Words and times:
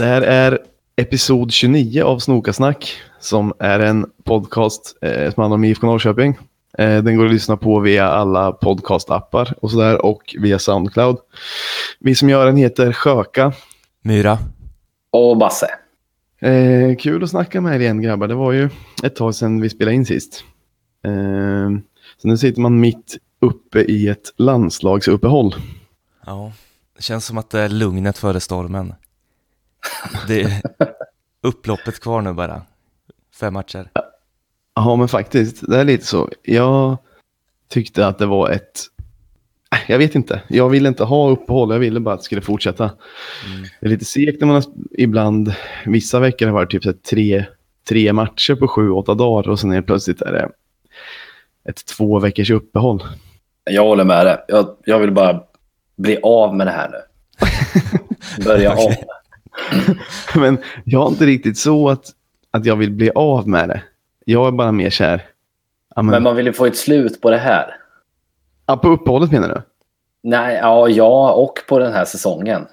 Det 0.00 0.06
här 0.06 0.22
är 0.22 0.58
episod 0.96 1.52
29 1.52 2.02
av 2.02 2.18
Snokasnack 2.18 2.92
som 3.18 3.52
är 3.58 3.80
en 3.80 4.06
podcast 4.24 4.96
eh, 5.02 5.32
som 5.32 5.40
handlar 5.42 5.54
om 5.54 5.64
IFK 5.64 5.86
Norrköping. 5.86 6.38
Eh, 6.78 7.02
den 7.02 7.16
går 7.16 7.26
att 7.26 7.32
lyssna 7.32 7.56
på 7.56 7.80
via 7.80 8.08
alla 8.08 8.52
podcastappar 8.52 9.54
och 9.60 9.70
sådär 9.70 10.04
och 10.06 10.36
via 10.38 10.58
Soundcloud. 10.58 11.16
Vi 11.98 12.14
som 12.14 12.28
gör 12.28 12.46
den 12.46 12.56
heter 12.56 12.92
Sjöka. 12.92 13.52
Myra. 14.02 14.38
Och 15.10 15.36
Basse. 15.36 15.68
Eh, 16.40 16.96
kul 16.96 17.24
att 17.24 17.30
snacka 17.30 17.60
med 17.60 17.76
er 17.76 17.80
igen 17.80 18.02
grabbar. 18.02 18.28
Det 18.28 18.34
var 18.34 18.52
ju 18.52 18.68
ett 19.02 19.16
tag 19.16 19.34
sedan 19.34 19.60
vi 19.60 19.70
spelade 19.70 19.94
in 19.94 20.06
sist. 20.06 20.44
Eh, 21.04 21.70
så 22.16 22.28
nu 22.28 22.36
sitter 22.36 22.60
man 22.60 22.80
mitt 22.80 23.16
uppe 23.40 23.80
i 23.80 24.08
ett 24.08 24.32
landslagsuppehåll. 24.36 25.54
Ja, 26.26 26.52
det 26.96 27.02
känns 27.02 27.26
som 27.26 27.38
att 27.38 27.50
det 27.50 27.60
är 27.60 27.68
lugnet 27.68 28.18
före 28.18 28.40
stormen. 28.40 28.94
Det 30.28 30.42
är 30.42 30.62
upploppet 31.42 32.00
kvar 32.00 32.22
nu 32.22 32.32
bara. 32.32 32.62
Fem 33.40 33.54
matcher. 33.54 33.90
Ja, 34.74 34.96
men 34.96 35.08
faktiskt, 35.08 35.68
det 35.68 35.80
är 35.80 35.84
lite 35.84 36.06
så. 36.06 36.28
Jag 36.42 36.96
tyckte 37.68 38.06
att 38.06 38.18
det 38.18 38.26
var 38.26 38.50
ett... 38.50 38.80
Äh, 39.72 39.78
Jag 39.88 39.98
vet 39.98 40.14
inte. 40.14 40.42
Jag 40.48 40.68
ville 40.68 40.88
inte 40.88 41.04
ha 41.04 41.30
uppehåll. 41.30 41.72
Jag 41.72 41.78
ville 41.78 42.00
bara 42.00 42.14
att 42.14 42.20
det 42.20 42.24
skulle 42.24 42.40
fortsätta. 42.40 42.84
Mm. 42.84 43.62
Det 43.80 43.86
är 43.86 43.90
lite 43.90 44.04
segt 44.04 44.40
när 44.40 44.46
man 44.46 44.54
har 44.56 44.64
ibland, 44.90 45.54
vissa 45.86 46.20
veckor 46.20 46.46
har 46.46 46.52
det 46.52 46.54
varit 46.54 46.70
typ 46.82 47.02
tre, 47.04 47.44
tre 47.88 48.12
matcher 48.12 48.54
på 48.54 48.68
sju, 48.68 48.90
åtta 48.90 49.14
dagar 49.14 49.48
och 49.50 49.60
sen 49.60 49.72
är 49.72 49.76
det 49.76 49.82
plötsligt 49.82 50.22
är 50.22 50.32
det 50.32 50.48
ett 51.70 51.86
två 51.86 52.18
veckors 52.18 52.50
uppehåll. 52.50 53.04
Jag 53.64 53.84
håller 53.84 54.04
med 54.04 54.26
dig. 54.26 54.38
Jag, 54.48 54.76
jag 54.84 54.98
vill 54.98 55.12
bara 55.12 55.42
bli 55.96 56.18
av 56.22 56.56
med 56.56 56.66
det 56.66 56.70
här 56.70 56.90
nu. 56.90 56.98
Börja 58.44 58.76
om. 58.76 58.94
Men 60.34 60.58
jag 60.84 61.00
har 61.00 61.08
inte 61.08 61.26
riktigt 61.26 61.58
så 61.58 61.88
att, 61.88 62.04
att 62.50 62.66
jag 62.66 62.76
vill 62.76 62.90
bli 62.90 63.10
av 63.14 63.48
med 63.48 63.68
det. 63.68 63.82
Jag 64.24 64.46
är 64.46 64.52
bara 64.52 64.72
mer 64.72 64.90
kär. 64.90 65.26
Ja, 65.94 66.02
men, 66.02 66.22
man 66.22 66.36
vill 66.36 66.46
ju 66.46 66.52
få 66.52 66.66
ett 66.66 66.76
slut 66.76 67.20
på 67.20 67.30
det 67.30 67.38
här. 67.38 67.76
ja, 68.66 68.76
på 68.76 68.88
uppehållet 68.88 69.32
menar 69.32 69.48
du? 69.48 69.62
Nej, 70.22 70.58
ja, 70.62 70.88
ja, 70.88 71.32
och 71.32 71.58
på 71.68 71.78
den 71.78 71.92
här 71.92 72.04
säsongen. 72.04 72.66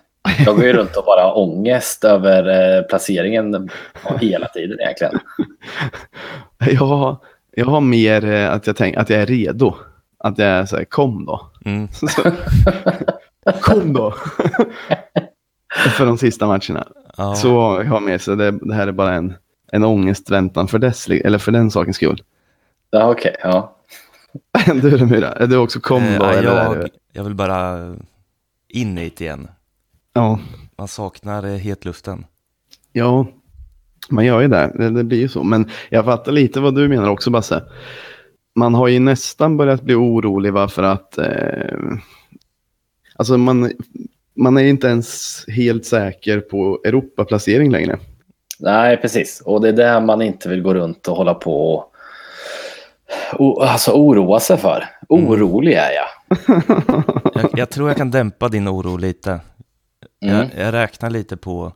Jag 0.45 0.55
går 0.55 0.65
ju 0.65 0.73
runt 0.73 0.95
och 0.95 1.03
bara 1.05 1.21
har 1.21 1.37
ångest 1.37 2.03
över 2.03 2.77
eh, 2.77 2.83
placeringen 2.83 3.69
ja, 4.03 4.17
hela 4.17 4.47
tiden 4.47 4.79
egentligen. 4.79 5.19
Jag 6.79 6.85
har, 6.85 7.17
jag 7.55 7.65
har 7.65 7.81
mer 7.81 8.25
eh, 8.25 8.53
att 8.53 8.67
jag, 8.67 8.75
tänk, 8.75 8.97
att 8.97 9.09
jag 9.09 9.21
är 9.21 9.25
redo. 9.25 9.75
Att 10.19 10.37
jag 10.37 10.47
är 10.47 10.65
så 10.65 10.77
här, 10.77 10.83
kom 10.83 11.25
då. 11.25 11.51
Mm. 11.65 11.87
Så, 11.91 12.31
kom 13.61 13.93
då. 13.93 14.13
För 15.77 16.05
de 16.05 16.17
sista 16.17 16.47
matcherna. 16.47 16.87
Ja, 17.17 17.35
Så 17.35 17.47
jag 17.83 17.85
har 17.85 17.99
med 17.99 18.21
så 18.21 18.35
det, 18.35 18.51
det 18.51 18.73
här 18.73 18.87
är 18.87 18.91
bara 18.91 19.13
en, 19.13 19.33
en 19.71 19.83
ångestväntan 19.83 20.67
för, 20.67 20.79
dess, 20.79 21.07
eller 21.09 21.37
för 21.37 21.51
den 21.51 21.71
sakens 21.71 21.95
skull. 21.95 22.23
Ja, 22.89 23.11
okej. 23.11 23.35
ja. 23.43 23.73
Du 24.81 24.97
då 24.97 25.05
Myra, 25.05 25.31
är 25.31 25.47
du 25.47 25.57
också 25.57 25.79
kom 25.79 26.03
eh, 26.03 26.15
eller 26.15 26.43
jag, 26.43 26.89
jag 27.13 27.23
vill 27.23 27.35
bara 27.35 27.95
in 28.67 28.97
hit 28.97 29.21
igen. 29.21 29.47
ja, 30.13 30.39
Man 30.77 30.87
saknar 30.87 31.43
eh, 31.43 31.51
hetluften. 31.55 32.25
ja, 32.91 33.27
man 34.09 34.25
gör 34.25 34.41
ju 34.41 34.47
det. 34.47 34.71
det. 34.75 34.89
Det 34.89 35.03
blir 35.03 35.19
ju 35.19 35.27
så. 35.27 35.43
Men 35.43 35.69
jag 35.89 36.05
fattar 36.05 36.31
lite 36.31 36.59
vad 36.59 36.75
du 36.75 36.87
menar 36.87 37.09
också 37.09 37.29
Basse. 37.29 37.63
Man 38.55 38.73
har 38.73 38.87
ju 38.87 38.99
nästan 38.99 39.57
börjat 39.57 39.81
bli 39.81 39.95
orolig 39.95 40.53
för 40.71 40.83
att 40.83 41.17
eh, 41.17 41.77
alltså 43.15 43.37
man, 43.37 43.71
man 44.37 44.57
är 44.57 44.63
inte 44.63 44.87
ens 44.87 45.43
helt 45.47 45.85
säker 45.85 46.39
på 46.39 46.81
Europaplacering 46.85 47.71
längre. 47.71 47.99
Nej, 48.59 48.97
precis. 48.97 49.41
Och 49.41 49.61
det 49.61 49.69
är 49.69 49.73
där 49.73 50.01
man 50.01 50.21
inte 50.21 50.49
vill 50.49 50.61
gå 50.61 50.73
runt 50.73 51.07
och 51.07 51.17
hålla 51.17 51.33
på 51.33 51.73
och 51.73 51.93
o, 53.39 53.61
alltså, 53.61 53.91
oroa 53.91 54.39
sig 54.39 54.57
för. 54.57 54.85
Orolig 55.09 55.73
är 55.73 55.91
jag. 55.91 56.07
Jag, 57.33 57.49
jag 57.53 57.69
tror 57.69 57.89
jag 57.89 57.97
kan 57.97 58.11
dämpa 58.11 58.49
din 58.49 58.67
oro 58.67 58.97
lite. 58.97 59.39
Mm. 60.21 60.35
Jag, 60.35 60.65
jag 60.65 60.73
räknar 60.73 61.09
lite 61.09 61.37
på 61.37 61.73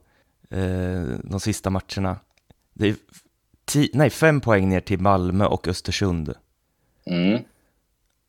eh, 0.50 1.02
de 1.24 1.40
sista 1.40 1.70
matcherna. 1.70 2.16
Det 2.74 2.88
är 2.88 2.96
ti, 3.66 3.90
nej, 3.94 4.10
fem 4.10 4.42
poäng 4.42 4.70
ner 4.70 4.80
till 4.80 5.00
Malmö 5.00 5.46
och 5.46 5.68
Östersund. 5.68 6.34
Mm. 7.06 7.42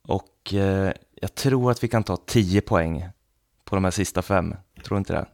Och 0.07 0.53
eh, 0.53 0.91
jag 1.21 1.35
tror 1.35 1.71
att 1.71 1.83
vi 1.83 1.87
kan 1.87 2.03
ta 2.03 2.17
10 2.17 2.61
poäng 2.61 3.05
på 3.65 3.75
de 3.75 3.83
här 3.83 3.91
sista 3.91 4.21
fem. 4.21 4.55
Tror 4.85 4.97
inte 4.97 5.13
det? 5.13 5.25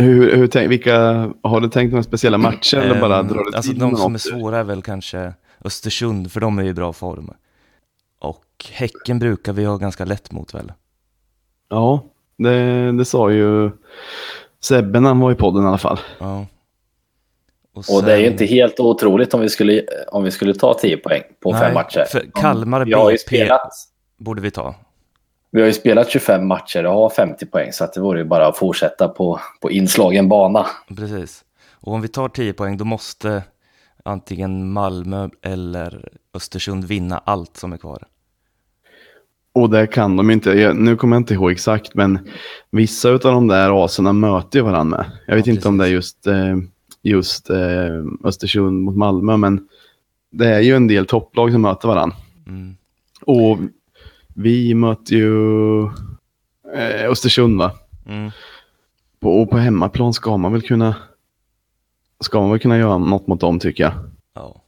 Hur, 0.00 0.36
hur 0.36 0.46
tänk, 0.46 0.70
vilka, 0.70 0.96
har 1.42 1.60
du 1.60 1.68
tänkt 1.68 1.90
några 1.90 2.02
speciella 2.02 2.38
matcher 2.38 2.76
eller 2.76 3.00
bara 3.00 3.18
Ehm, 3.18 3.28
drar 3.28 3.44
du 3.50 3.56
alltså 3.56 3.72
de 3.72 3.96
som 3.96 4.04
är 4.06 4.10
något? 4.12 4.20
svåra 4.20 4.58
är 4.58 4.64
väl 4.64 4.82
kanske 4.82 5.32
Östersund, 5.64 6.32
för 6.32 6.40
de 6.40 6.58
är 6.58 6.64
i 6.64 6.74
bra 6.74 6.92
form. 6.92 7.30
Och 8.18 8.44
Häcken 8.72 9.18
brukar 9.18 9.52
vi 9.52 9.64
ha 9.64 9.76
ganska 9.76 10.04
lätt 10.04 10.32
mot 10.32 10.54
väl? 10.54 10.72
Ja, 11.68 12.04
det, 12.38 12.92
det 12.92 13.04
sa 13.04 13.30
ju 13.30 13.70
Sebbe 14.60 15.00
när 15.00 15.08
han 15.08 15.20
var 15.20 15.32
i 15.32 15.34
podden 15.34 15.64
i 15.64 15.66
alla 15.66 15.78
fall. 15.78 15.98
Ja. 16.18 16.46
Och 17.72 18.02
det 18.04 18.12
är 18.12 18.16
ju 18.16 18.24
sen- 18.24 18.32
inte 18.32 18.44
helt 18.44 18.80
otroligt 18.80 19.34
om 19.34 19.40
vi 19.40 19.48
skulle, 19.48 19.84
om 20.12 20.24
vi 20.24 20.30
skulle 20.30 20.54
ta 20.54 20.74
10 20.74 20.96
poäng 20.96 21.22
på 21.42 21.52
Nej, 21.52 21.60
fem 21.60 21.74
matcher. 21.74 22.04
för 22.10 22.30
Kalmar 22.34 22.86
ju 22.86 22.94
BP 23.26 23.48
borde 24.18 24.42
vi 24.42 24.50
ta. 24.50 24.74
Vi 25.50 25.60
har 25.60 25.66
ju 25.66 25.72
spelat 25.72 26.10
25 26.10 26.46
matcher 26.46 26.86
och 26.86 26.94
har 26.94 27.10
50 27.10 27.46
poäng 27.46 27.72
så 27.72 27.84
att 27.84 27.92
det 27.92 28.00
vore 28.00 28.18
ju 28.18 28.24
bara 28.24 28.46
att 28.46 28.58
fortsätta 28.58 29.08
på, 29.08 29.40
på 29.60 29.70
inslagen 29.70 30.28
bana. 30.28 30.66
Precis. 30.96 31.44
Och 31.80 31.92
om 31.92 32.00
vi 32.00 32.08
tar 32.08 32.28
10 32.28 32.52
poäng 32.52 32.76
då 32.76 32.84
måste 32.84 33.42
antingen 34.04 34.72
Malmö 34.72 35.28
eller 35.42 36.08
Östersund 36.34 36.84
vinna 36.84 37.18
allt 37.18 37.56
som 37.56 37.72
är 37.72 37.76
kvar. 37.76 38.06
Och 39.52 39.70
det 39.70 39.86
kan 39.86 40.16
de 40.16 40.30
inte. 40.30 40.50
Jag, 40.50 40.76
nu 40.76 40.96
kommer 40.96 41.16
jag 41.16 41.20
inte 41.20 41.34
ihåg 41.34 41.50
exakt, 41.50 41.94
men 41.94 42.18
vissa 42.70 43.10
av 43.10 43.18
de 43.18 43.48
där 43.48 43.84
aserna 43.84 44.12
möter 44.12 44.58
ju 44.58 44.64
varandra 44.64 44.96
med. 44.98 45.10
Jag 45.26 45.36
vet 45.36 45.46
Ja, 45.46 45.52
inte 45.52 45.68
om 45.68 45.78
det 45.78 45.84
är 45.84 45.88
just, 45.88 46.26
eh, 46.26 46.56
just 47.02 47.50
eh, 47.50 47.56
Östersund 48.24 48.84
mot 48.84 48.96
Malmö, 48.96 49.36
men 49.36 49.68
det 50.30 50.46
är 50.46 50.60
ju 50.60 50.76
en 50.76 50.86
del 50.86 51.06
topplag 51.06 51.52
som 51.52 51.62
möter 51.62 51.88
varandra. 51.88 52.16
Mm. 52.46 52.76
Och 53.22 53.58
vi 54.34 54.74
möter 54.74 55.14
ju 55.14 55.82
eh, 56.74 57.10
Östersund 57.10 57.58
va? 57.58 57.72
Mm. 58.06 58.30
På, 59.20 59.40
och 59.40 59.50
på 59.50 59.56
hemmaplan 59.58 60.12
ska 60.12 60.36
man 60.36 60.52
väl 60.52 60.62
kunna 60.62 60.94
ska 62.20 62.40
man 62.40 62.50
väl 62.50 62.60
kunna 62.60 62.78
göra 62.78 62.98
något 62.98 63.26
mot 63.26 63.40
dem 63.40 63.58
tycker 63.58 63.84
jag. 63.84 63.92
Ja. 64.34 64.62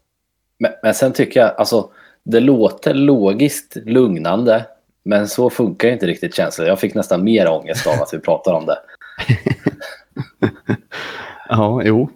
Men, 0.58 0.72
men 0.82 0.94
sen 0.94 1.12
tycker 1.12 1.40
jag, 1.40 1.56
alltså 1.56 1.90
det 2.22 2.40
låter 2.40 2.94
logiskt 2.94 3.76
lugnande 3.84 4.66
men 5.04 5.28
så 5.28 5.50
funkar 5.50 5.88
inte 5.88 6.06
riktigt 6.06 6.34
känslan. 6.34 6.66
Jag 6.66 6.80
fick 6.80 6.94
nästan 6.94 7.24
mer 7.24 7.48
ångest 7.48 7.86
av 7.86 8.02
att 8.02 8.14
vi 8.14 8.18
pratar 8.18 8.52
om 8.52 8.66
det. 8.66 8.78
Ja, 11.48 11.82
jo. 11.84 12.10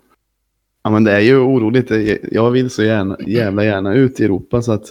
Ja, 0.82 0.90
men 0.90 1.04
det 1.04 1.12
är 1.12 1.20
ju 1.20 1.38
oroligt. 1.38 1.90
Jag 2.32 2.50
vill 2.50 2.70
så 2.70 2.82
gärna, 2.82 3.16
jävla 3.20 3.64
gärna 3.64 3.94
ut 3.94 4.20
i 4.20 4.24
Europa 4.24 4.62
så 4.62 4.72
att 4.72 4.84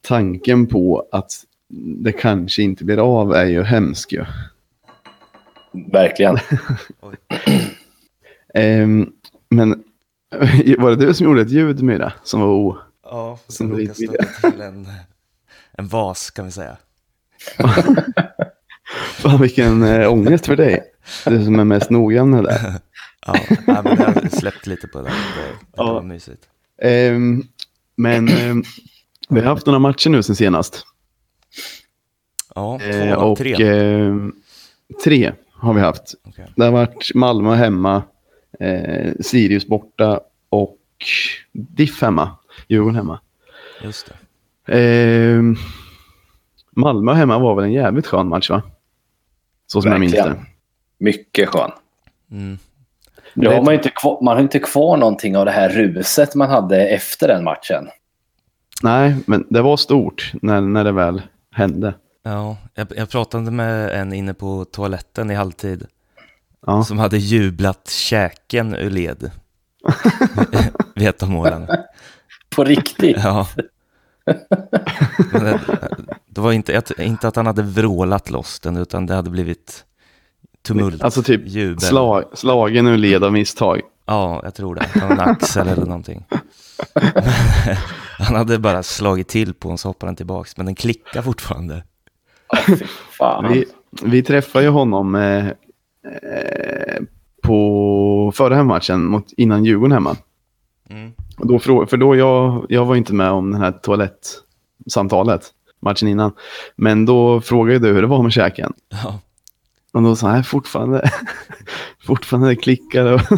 tanken 0.00 0.66
på 0.66 1.08
att 1.12 1.30
det 2.04 2.12
kanske 2.12 2.62
inte 2.62 2.84
blir 2.84 2.98
av 3.20 3.32
är 3.34 3.46
ju 3.46 3.62
hemsk 3.62 4.12
ju. 4.12 4.24
Verkligen. 5.92 6.38
Ehm, 8.54 9.10
men 9.50 9.70
var 10.78 10.90
det 10.90 10.96
du 11.06 11.14
som 11.14 11.24
gjorde 11.26 11.40
ett 11.42 11.50
ljud 11.50 11.82
Myra 11.82 12.12
som 12.22 12.40
var 12.40 12.48
o... 12.48 12.78
Ja, 13.04 13.38
Som 13.48 13.76
vill. 13.76 13.94
stöta 13.94 14.50
till 14.50 14.60
en, 14.60 14.88
en 15.72 15.88
vas 15.88 16.30
kan 16.30 16.44
vi 16.44 16.50
säga. 16.50 16.76
Fan 19.14 19.40
vilken 19.40 19.82
äh, 19.82 20.12
ångest 20.12 20.46
för 20.46 20.56
dig. 20.56 20.82
Du 21.24 21.44
som 21.44 21.58
är 21.60 21.64
mest 21.64 21.90
noggrann 21.90 22.30
med 22.30 22.44
det. 22.44 22.80
Ja, 23.26 23.34
nej, 23.66 23.80
men 23.84 23.96
jag 23.98 24.06
har 24.06 24.38
släppt 24.38 24.66
lite 24.66 24.88
på 24.88 24.98
det. 24.98 25.04
Det, 25.08 25.10
det 25.50 25.66
Ja. 25.76 25.92
var 25.92 26.02
mysigt. 26.02 26.42
Ehm, 26.82 27.42
men 27.96 28.28
ehm, 28.28 28.62
vi 29.28 29.40
har 29.40 29.46
haft 29.46 29.66
några 29.66 29.78
matcher 29.78 30.10
nu 30.10 30.22
sen 30.22 30.36
senast. 30.36 30.84
Ja, 32.58 32.78
två, 32.78 32.86
Eh, 32.88 33.12
och 33.22 33.38
tre. 33.38 33.54
ehm, 33.68 34.32
tre 35.04 35.32
har 35.52 35.74
vi 35.74 35.80
haft. 35.80 36.14
Okej. 36.24 36.46
Det 36.56 36.64
har 36.64 36.72
varit 36.72 37.14
Malmö 37.14 37.54
hemma, 37.54 38.02
eh, 38.60 39.12
Sirius 39.20 39.66
borta 39.66 40.20
och 40.48 40.76
Diff 41.52 42.02
hemma. 42.02 42.30
Djurgården 42.68 42.96
hemma. 42.96 43.20
Just 43.82 44.12
det. 44.66 44.78
Ehm, 44.78 45.56
Malmö 46.70 47.12
hemma 47.12 47.38
var 47.38 47.54
väl 47.54 47.64
en 47.64 47.72
jävligt 47.72 48.06
skön 48.06 48.28
match 48.28 48.50
va? 48.50 48.62
Så 49.66 49.82
som 49.82 49.90
jag 49.90 50.00
minns 50.00 50.12
det. 50.12 50.18
Verkligen. 50.22 50.46
Mycket 50.98 51.48
skön. 51.48 51.70
Mm. 52.30 52.58
Nu 53.34 53.48
har 53.48 53.62
man, 53.62 53.74
ju 53.74 53.78
inte 53.78 53.90
kvar, 53.90 54.18
man 54.24 54.36
har 54.36 54.42
inte 54.42 54.58
kvar 54.58 54.96
någonting 54.96 55.36
av 55.36 55.44
det 55.44 55.50
här 55.50 55.68
ruset 55.68 56.34
man 56.34 56.50
hade 56.50 56.88
efter 56.88 57.28
den 57.28 57.44
matchen. 57.44 57.88
Nej, 58.82 59.16
men 59.26 59.46
det 59.50 59.62
var 59.62 59.76
stort 59.76 60.32
när, 60.42 60.60
när 60.60 60.84
det 60.84 60.92
väl 60.92 61.22
hände. 61.50 61.94
Ja, 62.22 62.56
jag, 62.74 62.92
jag 62.96 63.10
pratade 63.10 63.50
med 63.50 63.90
en 64.00 64.12
inne 64.12 64.34
på 64.34 64.64
toaletten 64.64 65.30
i 65.30 65.34
halvtid. 65.34 65.86
Ja. 66.66 66.84
som 66.84 66.98
hade 66.98 67.18
jublat 67.18 67.88
käken 67.90 68.74
ur 68.74 68.90
led. 68.90 69.30
vid 70.94 71.08
ett 71.08 71.22
av 71.22 71.30
målen. 71.30 71.68
På 72.50 72.64
riktigt. 72.64 73.16
Ja. 73.24 73.48
Men 75.32 75.44
det, 75.44 75.60
det 76.26 76.40
var 76.40 76.52
inte, 76.52 76.78
att- 76.78 76.98
inte 76.98 77.28
att 77.28 77.36
han 77.36 77.46
hade 77.46 77.62
vrålat 77.62 78.30
loss 78.30 78.60
den, 78.60 78.76
utan 78.76 79.06
det 79.06 79.14
hade 79.14 79.30
blivit 79.30 79.84
tumult, 80.66 81.02
Alltså 81.02 81.22
typ 81.22 81.42
jubel. 81.46 81.80
Slag, 81.80 82.24
slagen 82.34 82.86
ur 82.86 82.96
led 82.96 83.24
av 83.24 83.32
misstag. 83.32 83.80
Ja, 84.06 84.40
jag 84.44 84.54
tror 84.54 84.74
det. 84.74 84.86
En 85.10 85.20
axel 85.20 85.68
eller 85.68 85.86
någonting. 85.86 86.26
Men, 86.94 87.24
han 88.18 88.34
hade 88.36 88.58
bara 88.58 88.82
slagit 88.82 89.28
till 89.28 89.54
på 89.54 89.68
den 89.68 89.78
så 89.78 89.88
hoppade 89.88 90.08
den 90.08 90.16
tillbaks, 90.16 90.56
men 90.56 90.66
den 90.66 90.74
klickar 90.74 91.22
fortfarande. 91.22 91.82
Vi, 93.50 93.64
vi 94.02 94.22
träffade 94.22 94.64
ju 94.64 94.70
honom 94.70 95.14
eh, 95.14 95.46
eh, 95.48 97.02
på 97.42 98.32
förra 98.34 98.54
hemmatchen 98.54 99.04
mot, 99.04 99.32
innan 99.32 99.64
Djurgården 99.64 99.92
hemma. 99.92 100.16
Mm. 100.90 101.12
Och 101.38 101.46
då, 101.46 101.58
för 101.86 101.96
då 101.96 102.16
jag, 102.16 102.66
jag 102.68 102.84
var 102.84 102.96
inte 102.96 103.14
med 103.14 103.30
om 103.30 103.52
det 103.52 103.58
här 103.58 103.72
toalettsamtalet 103.72 105.52
matchen 105.80 106.08
innan. 106.08 106.32
Men 106.76 107.06
då 107.06 107.40
frågade 107.40 107.78
du 107.78 107.94
hur 107.94 108.02
det 108.02 108.08
var 108.08 108.22
med 108.22 108.32
käken. 108.32 108.72
Ja. 108.88 109.20
Och 109.92 110.02
då 110.02 110.16
sa 110.16 110.36
jag 110.36 110.46
fortfarande, 110.46 111.10
fortfarande 112.06 112.56
klickar. 112.56 113.18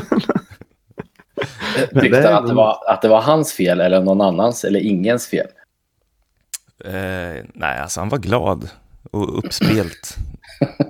Tyckte 1.81 2.09
det 2.09 2.19
är 2.19 2.33
han 2.33 2.43
att 2.43 2.49
det, 2.49 2.55
var, 2.55 2.79
att 2.87 3.03
det 3.03 3.09
var 3.09 3.23
hans 3.23 3.53
fel 3.53 3.81
eller 3.81 4.03
någon 4.03 4.21
annans 4.21 4.65
eller 4.65 4.81
ingens 4.81 5.27
fel? 5.27 5.47
Eh, 6.85 7.45
nej, 7.55 7.79
alltså 7.79 8.01
han 8.01 8.09
var 8.09 8.19
glad 8.19 8.71
och 9.11 9.39
uppspelt. 9.39 10.17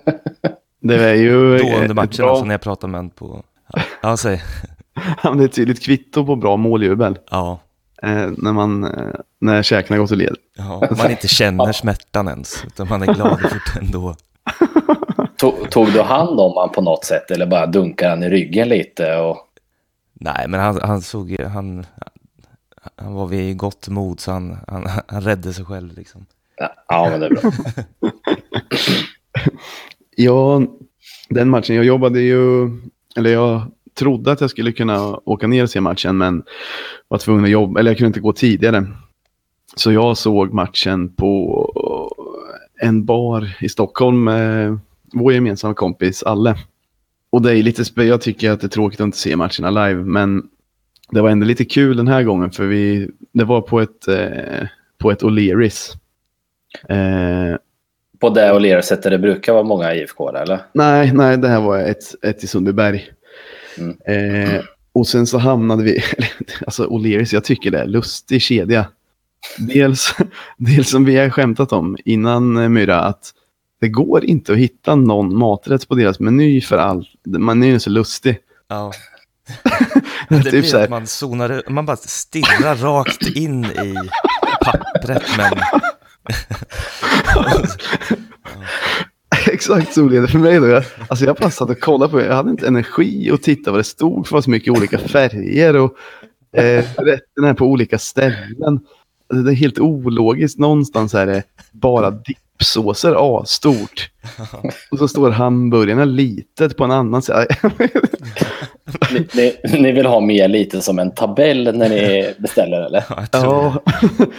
det 0.81 1.05
är 1.11 1.15
ju 1.15 1.59
Då 1.59 1.65
eh, 1.65 1.75
under 1.75 1.85
ett 1.91 1.95
matchen, 1.95 2.17
bra, 2.17 2.31
alltså 2.31 2.45
när 2.45 2.55
jag 2.55 2.61
pratade 2.61 2.91
med 2.91 2.99
honom 2.99 3.11
på... 3.11 3.43
Ja, 4.03 4.17
säg. 4.17 4.43
det 5.23 5.29
är 5.29 5.45
ett 5.45 5.53
tydligt 5.53 5.83
kvitto 5.85 6.27
på 6.27 6.37
bra 6.37 6.57
måljubel. 6.57 7.19
Ja, 7.31 7.61
Eh, 8.03 8.31
när, 8.37 8.53
man, 8.53 8.85
eh, 8.85 9.15
när 9.41 9.63
käken 9.63 9.95
har 9.97 10.01
gått 10.01 10.13
ur 10.13 10.17
led. 10.17 10.37
ja, 10.57 10.89
man 10.99 11.11
inte 11.11 11.29
känner 11.29 11.73
smärtan 11.83 12.29
ens, 12.29 12.65
utan 12.67 12.89
man 12.89 13.03
är 13.03 13.15
glad 13.15 13.41
fort 13.41 13.77
ändå. 13.81 14.17
Tog, 15.37 15.71
tog 15.71 15.93
du 15.93 16.03
hand 16.03 16.41
om 16.41 16.53
han 16.57 16.71
på 16.71 16.83
något 16.83 17.05
sätt 17.05 17.31
eller 17.31 17.47
bara 17.47 17.67
dunkade 17.67 18.11
han 18.11 18.23
i 18.23 18.29
ryggen 18.31 18.69
lite? 18.69 19.17
Och... 19.17 19.37
Nej, 20.13 20.49
men 20.49 20.61
han, 20.61 20.81
han 20.83 21.03
såg 21.03 21.31
ju- 21.31 21.45
han, 21.45 21.87
han 22.97 23.15
var 23.15 23.27
vid 23.27 23.57
gott 23.57 23.89
mod 23.89 24.21
så 24.21 24.33
han, 24.33 24.59
han, 24.69 24.87
han 25.09 25.21
räddade 25.21 25.53
sig 25.55 25.65
själv 25.65 25.97
liksom. 25.97 26.27
Ja, 26.89 27.09
men 27.11 27.21
det 27.21 27.27
är 27.27 27.31
bra. 27.31 27.41
Ja, 30.17 30.63
den 31.29 31.49
matchen, 31.51 31.77
jag 31.77 31.85
jobbade 31.85 32.21
ju, 32.21 32.71
eller 33.17 33.31
jag 33.31 33.63
trodde 33.99 34.33
att 34.33 34.41
jag 34.41 34.51
skulle 34.51 34.73
kunna 34.73 35.17
åka 35.25 35.47
ner 35.47 35.63
och 35.63 35.71
se 35.71 35.81
matchen, 35.81 36.19
men 36.19 36.43
var 37.09 37.19
tvungen 37.19 37.45
att 37.45 37.51
jobba, 37.51 37.81
eller 37.81 37.91
jag 37.91 37.99
kunde 37.99 38.07
inte 38.07 38.21
gå 38.21 38.33
tidigare. 38.33 38.87
Så 39.77 39.93
jag 39.93 40.17
såg 40.17 40.53
matchen 40.53 41.15
på 41.15 41.67
en 42.83 43.05
bar 43.05 43.57
i 43.61 43.69
Stockholm 43.69 44.25
med 44.25 44.79
vår 45.13 45.33
gemensamma 45.33 45.75
kompis 45.75 46.23
Alle. 46.23 46.57
Och 47.31 47.43
det 47.43 47.59
är 47.59 47.63
lite, 47.63 47.83
spe- 47.83 48.03
jag 48.03 48.21
tycker 48.21 48.51
att 48.51 48.61
det 48.61 48.67
är 48.67 48.69
tråkigt 48.69 49.01
att 49.01 49.05
inte 49.05 49.19
se 49.19 49.37
matcherna 49.37 49.71
live, 49.71 50.05
men 50.05 50.43
det 51.11 51.21
var 51.21 51.31
ändå 51.31 51.47
lite 51.47 51.65
kul 51.65 51.97
den 51.97 52.09
här 52.09 52.23
gången, 52.23 52.51
för 52.51 52.65
vi, 52.67 53.11
det 53.33 53.45
var 53.45 53.61
på 53.61 53.81
ett, 53.81 54.09
eh, 54.09 54.67
på 54.99 55.11
ett 55.11 55.23
O'Learys. 55.23 55.93
Eh, 56.89 57.57
På 58.19 58.31
det 58.31 58.53
och 58.53 58.61
Lersätt 58.61 59.03
där 59.03 59.11
det 59.11 59.19
brukar 59.19 59.53
vara 59.53 59.63
många 59.63 59.95
IFK 59.95 60.37
eller? 60.37 60.61
Nej, 60.73 61.13
nej, 61.15 61.39
det 61.39 61.49
här 61.49 61.61
var 61.61 61.79
ett, 61.79 62.25
ett 62.25 62.45
i 62.45 62.47
Sundbyberg. 62.47 63.11
Mm. 63.79 63.97
Eh, 64.07 64.61
och 64.93 65.07
sen 65.07 65.27
så 65.27 65.39
hamnade 65.39 65.83
vi, 65.83 66.03
alltså 66.67 66.87
O'Learys, 66.87 67.35
jag 67.35 67.45
tycker 67.45 67.71
det 67.71 67.79
är 67.79 67.87
lustig 67.87 68.43
kedja. 68.43 68.87
Dels, 69.59 70.15
dels 70.57 70.91
som 70.91 71.05
vi 71.05 71.17
har 71.17 71.31
skämtat 71.31 71.73
om 71.73 71.97
innan 72.05 72.57
eh, 72.57 72.69
Myra, 72.69 73.01
att 73.01 73.33
det 73.81 73.89
går 73.89 74.25
inte 74.25 74.53
att 74.53 74.59
hitta 74.59 74.95
någon 74.95 75.39
maträtt 75.39 75.89
på 75.89 75.95
deras 75.95 76.21
meny 76.21 76.61
för 76.61 76.79
all, 76.79 77.09
menyn 77.25 77.75
är 77.75 77.79
så 77.79 77.91
lustig. 77.91 78.39
Ja. 78.69 78.93
Det 80.29 80.43
typ 80.43 80.51
blir 80.51 80.63
så 80.63 80.77
här, 80.77 80.85
att 80.85 80.91
man 80.91 81.07
zonar 81.07 81.63
man 81.69 81.87
bara 81.87 81.97
stirrar 81.97 82.77
rakt 82.77 83.37
in 83.37 83.65
i 83.65 83.95
pappret 84.65 85.23
men... 85.37 85.53
Exakt 89.47 89.95
så 89.95 90.05
blev 90.05 90.23
det 90.23 90.29
för 90.29 90.39
mig 90.39 90.61
då. 90.61 90.67
Jag, 90.67 90.85
alltså 91.09 91.25
jag 91.25 91.37
bara 91.37 91.51
satt 91.51 91.71
och 91.71 91.81
kollade 91.81 92.11
på 92.11 92.19
det. 92.19 92.27
Jag 92.27 92.35
hade 92.35 92.51
inte 92.51 92.67
energi 92.67 93.31
att 93.31 93.43
titta 93.43 93.71
vad 93.71 93.81
det 93.81 93.85
stod 93.85 94.27
för. 94.27 94.33
Det 94.33 94.37
var 94.37 94.43
så 94.43 94.51
mycket 94.51 94.77
olika 94.77 94.99
färger 94.99 95.77
och 95.77 95.97
eh, 96.57 96.85
rätterna 96.97 97.49
är 97.49 97.55
på 97.55 97.67
olika 97.67 97.99
ställen. 97.99 98.81
Alltså, 99.31 99.43
Det 99.45 99.51
är 99.53 99.55
helt 99.55 99.79
ologiskt. 99.79 100.59
Någonstans 100.59 101.15
är 101.15 101.27
det 101.27 101.43
bara 101.73 102.11
dippsåser 102.11 103.15
A 103.19 103.43
stort. 103.47 104.11
Och 104.91 104.99
så 104.99 105.09
står 105.09 105.31
hamburgarna 105.31 106.05
litet 106.05 106.77
på 106.77 106.85
en 106.85 106.91
annan 106.91 107.23
sida. 107.23 107.47
Ni, 109.13 109.27
ni, 109.35 109.81
ni 109.81 109.93
vill 109.93 110.07
ha 110.07 110.21
mer 110.21 110.49
lite 110.49 110.81
som 110.81 110.99
en 110.99 111.11
tabell 111.15 111.77
när 111.79 111.89
ni 111.89 112.35
beställer 112.39 112.81
eller? 112.81 113.05
Ja, 113.09 113.17
jag 113.21 113.31
tror 113.43 113.73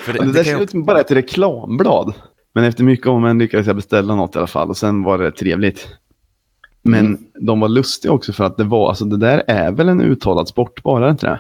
det. 0.06 0.14
Det, 0.14 0.20
Och 0.20 0.26
det 0.26 0.32
det 0.32 0.38
där 0.40 0.44
ser 0.44 0.62
ut 0.62 0.70
som 0.72 0.84
bara 0.86 1.00
ett 1.00 1.12
reklamblad. 1.12 2.14
Men 2.54 2.64
efter 2.64 2.84
mycket 2.84 3.08
om 3.08 3.26
en 3.26 3.40
lyckades 3.40 3.68
jag 3.68 3.76
beställa 3.76 4.16
något 4.16 4.36
i 4.36 4.38
alla 4.38 4.48
fall 4.48 4.70
och 4.70 4.78
sen 4.78 5.04
var 5.04 5.18
det 5.18 5.32
trevligt. 5.32 5.88
Men 6.84 7.00
Mm. 7.06 7.20
de 7.40 7.60
var 7.60 7.70
lustiga 7.70 8.12
också 8.12 8.34
för 8.34 8.44
att 8.44 8.58
det 8.58 8.64
var, 8.64 8.90
alltså 8.90 9.06
det 9.06 9.18
där 9.18 9.44
är 9.48 9.72
väl 9.72 9.90
en 9.90 10.02
uttalad 10.02 10.48
sportbar, 10.48 11.02
är 11.02 11.06
det 11.06 11.12
inte 11.12 11.26
det? 11.28 11.40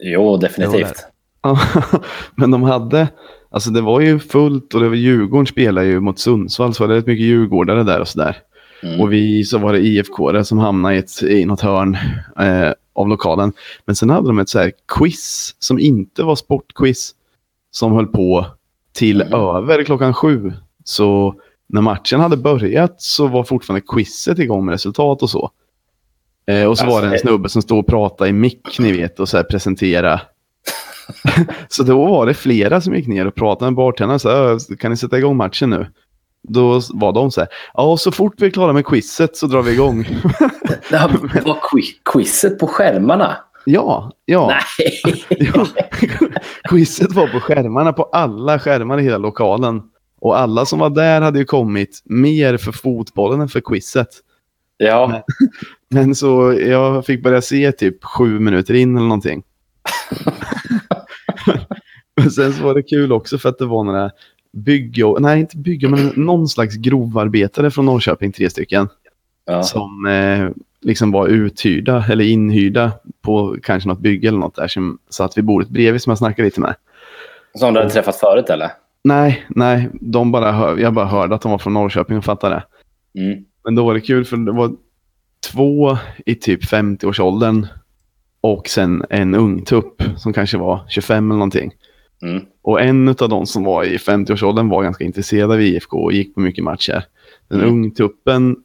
Jo, 0.00 0.36
definitivt. 0.36 1.06
Men 2.34 2.50
de 2.50 2.62
hade, 2.62 3.08
alltså 3.50 3.70
det 3.70 3.80
var 3.80 4.00
ju 4.00 4.18
fullt 4.18 4.74
och 4.74 4.80
det 4.80 4.88
var 4.88 4.96
Djurgården 4.96 5.46
spelade 5.46 5.86
ju 5.86 6.00
mot 6.00 6.18
Sundsvall 6.18 6.74
så 6.74 6.82
var 6.82 6.88
det 6.88 6.96
rätt 6.96 7.06
mycket 7.06 7.26
djurgårdare 7.26 7.82
där 7.82 8.00
och 8.00 8.08
sådär. 8.08 8.36
Mm. 8.82 9.00
Och 9.00 9.12
vi 9.12 9.44
så 9.44 9.58
var 9.58 9.72
det 9.72 9.78
IFK 9.80 10.44
som 10.44 10.58
hamnade 10.58 10.94
i, 10.94 10.98
ett, 10.98 11.22
i 11.22 11.44
något 11.44 11.60
hörn 11.60 11.96
eh, 12.38 12.72
av 12.94 13.08
lokalen. 13.08 13.52
Men 13.84 13.96
sen 13.96 14.10
hade 14.10 14.26
de 14.26 14.38
ett 14.38 14.48
så 14.48 14.58
här 14.58 14.72
quiz 14.88 15.56
som 15.58 15.78
inte 15.78 16.22
var 16.22 16.36
sportquiz 16.36 17.14
som 17.70 17.92
höll 17.92 18.06
på 18.06 18.46
till 18.92 19.20
Mm. 19.22 19.32
över 19.40 19.84
klockan 19.84 20.14
sju. 20.14 20.52
Så 20.84 21.34
när 21.66 21.80
matchen 21.80 22.20
hade 22.20 22.36
börjat 22.36 23.02
så 23.02 23.26
var 23.26 23.44
fortfarande 23.44 23.86
quizet 23.88 24.38
igång 24.38 24.64
med 24.64 24.72
resultat 24.72 25.22
och 25.22 25.30
så. 25.30 25.50
Eh, 26.46 26.64
och 26.64 26.78
så 26.78 26.84
Alltså, 26.84 26.86
var 26.86 27.00
det 27.02 27.06
en 27.06 27.12
det- 27.12 27.18
snubbe 27.18 27.48
som 27.48 27.62
stod 27.62 27.78
och 27.78 27.86
pratade 27.86 28.30
i 28.30 28.32
mick, 28.32 28.78
ni 28.78 28.92
vet, 28.92 29.20
och 29.20 29.28
så 29.28 29.36
här 29.36 29.44
presentera. 29.44 30.20
så 31.68 31.82
då 31.82 32.06
var 32.06 32.26
det 32.26 32.34
flera 32.34 32.80
som 32.80 32.94
gick 32.94 33.06
ner 33.06 33.26
och 33.26 33.34
pratade 33.34 33.70
med 33.70 33.76
bartendern. 33.76 34.18
Så 34.18 34.28
här, 34.28 34.36
"Ö, 34.36 34.58
kan 34.78 34.90
ni 34.90 34.96
sätta 34.96 35.18
igång 35.18 35.36
matchen 35.36 35.70
nu? 35.70 35.86
Då 36.48 36.80
var 36.92 37.12
de 37.12 37.30
så 37.30 37.40
här, 37.40 37.48
ja, 37.74 37.96
så 37.96 38.12
fort 38.12 38.34
vi 38.38 38.46
är 38.46 38.50
klara 38.50 38.72
med 38.72 38.86
quizet 38.86 39.36
så 39.36 39.46
drar 39.46 39.62
vi 39.62 39.72
igång. 39.72 40.02
Det 40.90 40.98
var 41.44 41.54
qui- 41.72 41.94
quizet 42.12 42.58
på 42.58 42.66
skärmarna. 42.66 43.36
ja, 43.64 44.10
ja. 44.24 44.46
Nej. 44.78 45.00
Jo, 45.30 45.66
Quizet 46.68 47.12
var 47.12 47.26
på 47.28 47.40
skärmarna, 47.40 47.92
på 47.92 48.02
alla 48.02 48.58
skärmar 48.58 49.00
i 49.00 49.02
hela 49.02 49.18
lokalen. 49.18 49.82
Och 50.20 50.38
alla 50.38 50.64
som 50.66 50.78
var 50.78 50.90
där 50.90 51.20
hade 51.20 51.38
ju 51.38 51.44
kommit 51.44 52.02
mer 52.04 52.56
för 52.56 52.72
fotbollen 52.72 53.40
än 53.40 53.48
för 53.48 53.60
quizet. 53.60 54.08
Ja, 54.76 55.22
Men 55.90 56.14
så 56.14 56.54
jag 56.66 57.06
fick 57.06 57.22
börja 57.22 57.42
se 57.42 57.72
typ 57.72 58.04
sju 58.04 58.38
minuter 58.40 58.74
in 58.74 58.96
eller 58.96 59.06
någonting. 59.08 59.42
Men 62.22 62.30
sen 62.30 62.52
så 62.52 62.62
var 62.62 62.74
det 62.74 62.82
kul 62.82 63.12
också 63.12 63.38
för 63.38 63.48
att 63.48 63.58
det 63.58 63.66
var 63.66 63.84
några 63.84 64.10
bygg 64.52 65.02
nej 65.18 65.40
inte 65.40 65.56
bygg 65.56 65.90
men 65.90 66.12
någon 66.16 66.48
slags 66.48 66.76
grovarbetare 66.76 67.70
från 67.70 67.86
Norrköping, 67.86 68.32
tre 68.32 68.50
stycken. 68.50 68.88
ja. 69.46 69.62
Som 69.62 70.06
eh, 70.06 70.50
liksom 70.80 71.12
var 71.12 71.28
uthyrda 71.28 72.04
eller 72.10 72.24
inhyrda 72.24 72.92
på 73.22 73.56
kanske 73.62 73.88
något 73.88 74.00
bygge 74.00 74.28
eller 74.28 74.38
något 74.38 74.56
där 74.56 74.68
som 74.68 74.98
satt 75.10 75.38
vid 75.38 75.44
bordet 75.44 75.68
bredvid 75.68 76.02
som 76.02 76.10
jag 76.10 76.18
snackade 76.18 76.46
lite 76.46 76.60
med. 76.60 76.74
Som 77.54 77.74
du 77.74 77.80
hade 77.80 77.92
träffat 77.92 78.16
förut 78.16 78.50
eller? 78.50 78.70
Nej, 79.04 79.46
nej, 79.48 79.88
de 79.92 80.32
bara 80.32 80.52
hör, 80.52 80.76
jag 80.76 80.92
bara 80.92 81.06
hörde 81.06 81.34
att 81.34 81.42
de 81.42 81.50
var 81.50 81.58
från 81.58 81.74
Norrköping 81.74 82.18
och 82.18 82.24
fattade. 82.24 82.62
Mm. 83.18 83.44
Men 83.64 83.74
då 83.74 83.84
var 83.84 83.94
det 83.94 84.00
kul 84.00 84.24
för 84.24 84.36
det 84.36 84.52
var 84.52 84.72
två 85.52 85.98
i 86.26 86.34
typ 86.34 86.64
50-årsåldern 86.64 87.66
och 88.40 88.68
sen 88.68 89.04
en 89.10 89.34
ung 89.34 89.64
tupp 89.64 90.02
som 90.16 90.32
kanske 90.32 90.58
var 90.58 90.80
25 90.88 91.30
eller 91.30 91.38
någonting. 91.38 91.72
Mm. 92.22 92.44
Och 92.62 92.80
en 92.80 93.08
av 93.08 93.14
de 93.28 93.46
som 93.46 93.64
var 93.64 93.84
i 93.84 93.96
50-årsåldern 93.96 94.68
var 94.68 94.82
ganska 94.82 95.04
intresserad 95.04 95.50
av 95.52 95.60
IFK 95.62 95.96
och 96.04 96.12
gick 96.12 96.34
på 96.34 96.40
mycket 96.40 96.64
matcher. 96.64 97.04
Den 97.48 97.60
Mm. 97.60 97.72
ungtuppen 97.72 98.56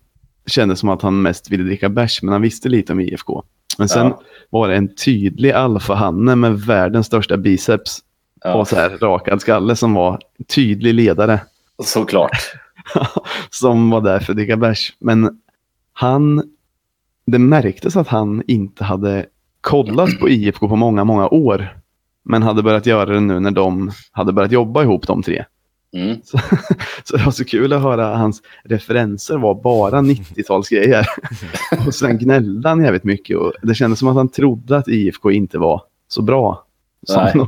kände 0.48 0.76
som 0.76 0.90
att 0.90 1.02
han 1.02 1.22
mest 1.22 1.52
ville 1.52 1.64
dricka 1.64 1.90
bärs, 1.90 2.22
men 2.22 2.32
han 2.34 2.42
visste 2.42 2.70
lite 2.70 2.94
om 2.94 3.00
IFK. 3.00 3.44
Men 3.78 3.90
sen 3.90 4.08
Ja. 4.08 4.22
var 4.50 4.68
det 4.68 4.76
en 4.76 4.96
tydlig 4.96 5.52
alfahanne 5.52 6.36
med 6.36 6.60
världens 6.62 7.08
största 7.08 7.38
biceps 7.38 8.00
Ja, 8.44 8.54
och 8.54 8.68
så 8.68 8.76
här 8.76 8.90
rakad 8.90 9.42
skalle 9.42 9.76
som 9.76 9.94
var 9.94 10.20
tydlig 10.48 10.94
ledare. 10.94 11.40
såklart. 11.84 12.32
som 13.50 13.90
var 13.90 14.02
där 14.02 14.20
för 14.20 14.34
att 14.34 14.38
dricka 14.38 14.58
bärs. 14.58 14.94
Men 15.00 15.40
han 15.94 16.44
det 17.26 17.40
märktes 17.40 17.96
att 17.98 18.08
han 18.08 18.44
inte 18.48 18.84
hade 18.84 19.26
kollat 19.62 20.20
på 20.20 20.30
IFK 20.30 20.68
på 20.70 20.76
många, 20.76 21.04
många 21.04 21.28
år. 21.28 21.78
Men 22.30 22.44
hade 22.44 22.64
börjat 22.64 22.86
göra 22.86 23.14
det 23.14 23.20
nu 23.20 23.40
när 23.40 23.52
de 23.52 23.92
hade 24.12 24.34
börjat 24.34 24.52
jobba 24.52 24.84
ihop 24.84 25.08
de 25.08 25.24
tre. 25.24 25.46
Mm. 25.94 26.18
Så, 26.24 26.40
så 27.04 27.18
det 27.18 27.24
var 27.24 27.32
så 27.32 27.46
kul 27.46 27.74
att 27.74 27.82
höra 27.82 28.16
hans 28.16 28.42
referenser 28.64 29.38
var 29.38 29.56
bara 29.56 30.02
90-talsgrejer. 30.02 31.06
och 31.88 31.96
sen 31.96 32.18
gnällde 32.18 32.70
han 32.70 32.84
jävligt 32.84 33.04
mycket 33.04 33.38
och 33.38 33.54
det 33.62 33.76
kändes 33.76 34.00
som 34.00 34.08
att 34.08 34.16
han 34.16 34.30
trodde 34.30 34.78
att 34.78 34.88
IFK 34.88 35.32
inte 35.32 35.58
var 35.58 35.82
så 36.08 36.22
bra. 36.22 36.64
Som. 37.08 37.48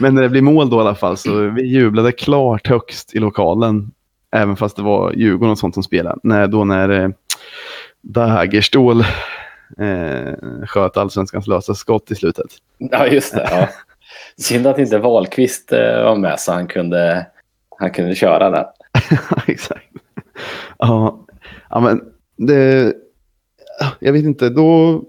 Men 0.00 0.14
när 0.14 0.22
det 0.22 0.28
blir 0.28 0.42
mål 0.42 0.70
då 0.70 0.76
i 0.76 0.80
alla 0.80 0.94
fall 0.94 1.16
så 1.16 1.48
vi 1.48 1.62
jublade 1.62 2.12
klart 2.12 2.66
högst 2.66 3.14
i 3.14 3.18
lokalen. 3.18 3.90
Även 4.32 4.56
fast 4.56 4.76
det 4.76 4.82
var 4.82 5.12
Djurgården 5.12 5.52
och 5.52 5.58
sånt 5.58 5.74
som 5.74 5.82
spelade. 5.82 6.20
När, 6.22 6.46
då 6.46 6.64
när 6.64 6.88
eh, 6.88 7.08
Dagerstål 8.02 9.04
eh, 9.78 10.66
sköt 10.66 10.96
allsvenskans 10.96 11.46
lösa 11.46 11.74
skott 11.74 12.10
i 12.10 12.14
slutet. 12.14 12.46
Ja, 12.78 13.06
just 13.06 13.34
det. 13.34 13.48
Ja. 13.50 13.68
Synd 14.38 14.66
att 14.66 14.78
inte 14.78 14.98
Wahlqvist 14.98 15.72
eh, 15.72 16.04
var 16.04 16.16
med 16.16 16.40
så 16.40 16.52
han 16.52 16.66
kunde, 16.66 17.26
han 17.78 17.90
kunde 17.90 18.14
köra 18.14 18.50
den. 18.50 18.64
Exakt. 19.46 19.86
Ja, 20.78 21.26
ja, 21.70 21.80
men 21.80 22.04
det... 22.36 22.94
Jag 23.98 24.12
vet 24.12 24.24
inte, 24.24 24.48
då... 24.48 25.02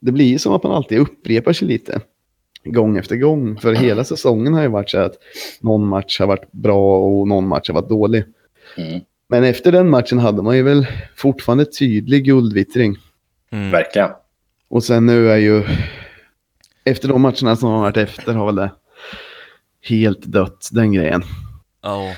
Det 0.00 0.12
blir 0.12 0.26
ju 0.26 0.38
som 0.38 0.52
att 0.52 0.62
man 0.62 0.72
alltid 0.72 0.98
upprepar 0.98 1.52
sig 1.52 1.68
lite. 1.68 2.00
Gång 2.64 2.98
efter 2.98 3.16
gång. 3.16 3.58
För 3.60 3.74
hela 3.74 4.04
säsongen 4.04 4.54
har 4.54 4.62
ju 4.62 4.68
varit 4.68 4.90
så 4.90 4.98
att 4.98 5.14
någon 5.60 5.86
match 5.86 6.20
har 6.20 6.26
varit 6.26 6.52
bra 6.52 6.98
och 6.98 7.28
någon 7.28 7.48
match 7.48 7.68
har 7.68 7.74
varit 7.74 7.88
dålig. 7.88 8.24
Mm. 8.76 9.00
Men 9.28 9.44
efter 9.44 9.72
den 9.72 9.90
matchen 9.90 10.18
hade 10.18 10.42
man 10.42 10.56
ju 10.56 10.62
väl 10.62 10.86
fortfarande 11.16 11.64
tydlig 11.64 12.24
guldvittring. 12.24 12.96
Mm. 13.52 13.70
Verkligen. 13.70 14.10
Och 14.68 14.84
sen 14.84 15.06
nu 15.06 15.30
är 15.30 15.36
ju... 15.36 15.64
Efter 16.84 17.08
de 17.08 17.22
matcherna 17.22 17.56
som 17.56 17.68
har 17.70 17.80
varit 17.80 17.96
efter 17.96 18.32
har 18.32 18.46
väl 18.46 18.54
det 18.54 18.70
helt 19.88 20.22
dött, 20.22 20.68
den 20.72 20.92
grejen. 20.92 21.22
Ja, 21.82 22.14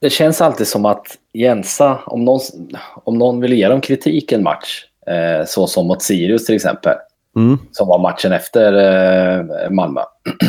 Det 0.00 0.10
känns 0.10 0.40
alltid 0.40 0.66
som 0.66 0.84
att 0.84 1.06
Jensa, 1.32 1.98
om 2.06 2.24
någon, 2.24 2.40
om 3.04 3.18
någon 3.18 3.40
vill 3.40 3.52
ge 3.52 3.68
dem 3.68 3.80
kritik 3.80 4.32
en 4.32 4.42
match, 4.42 4.84
eh, 5.06 5.46
så 5.46 5.66
som 5.66 5.86
mot 5.86 6.02
Sirius 6.02 6.46
till 6.46 6.54
exempel, 6.54 6.94
Mm. 7.36 7.58
som 7.72 7.88
var 7.88 7.98
matchen 7.98 8.32
efter 8.32 8.72
eh, 9.64 9.70
Malmö, 9.70 10.00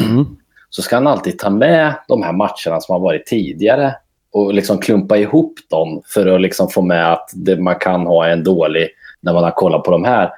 Mm. 0.08 0.26
så 0.70 0.82
ska 0.82 0.96
han 0.96 1.08
alltid 1.08 1.40
ta 1.40 1.50
med 1.50 1.94
de 2.08 2.24
här 2.24 2.34
matcherna 2.34 2.82
som 2.82 2.94
har 2.94 3.00
varit 3.00 3.26
tidigare 3.26 3.96
och 4.32 4.54
liksom 4.54 4.78
klumpa 4.78 5.18
ihop 5.18 5.54
dem 5.70 6.02
för 6.06 6.36
att 6.36 6.42
liksom 6.42 6.70
få 6.70 6.82
med 6.82 7.12
att 7.14 7.30
det, 7.36 7.58
man 7.58 7.76
kan 7.76 8.06
ha 8.06 8.28
en 8.28 8.44
dålig 8.44 8.90
när 9.26 9.34
man 9.34 9.44
har 9.44 9.52
kollat 9.52 9.84
på 9.84 9.92
de 9.92 10.04
här. 10.04 10.32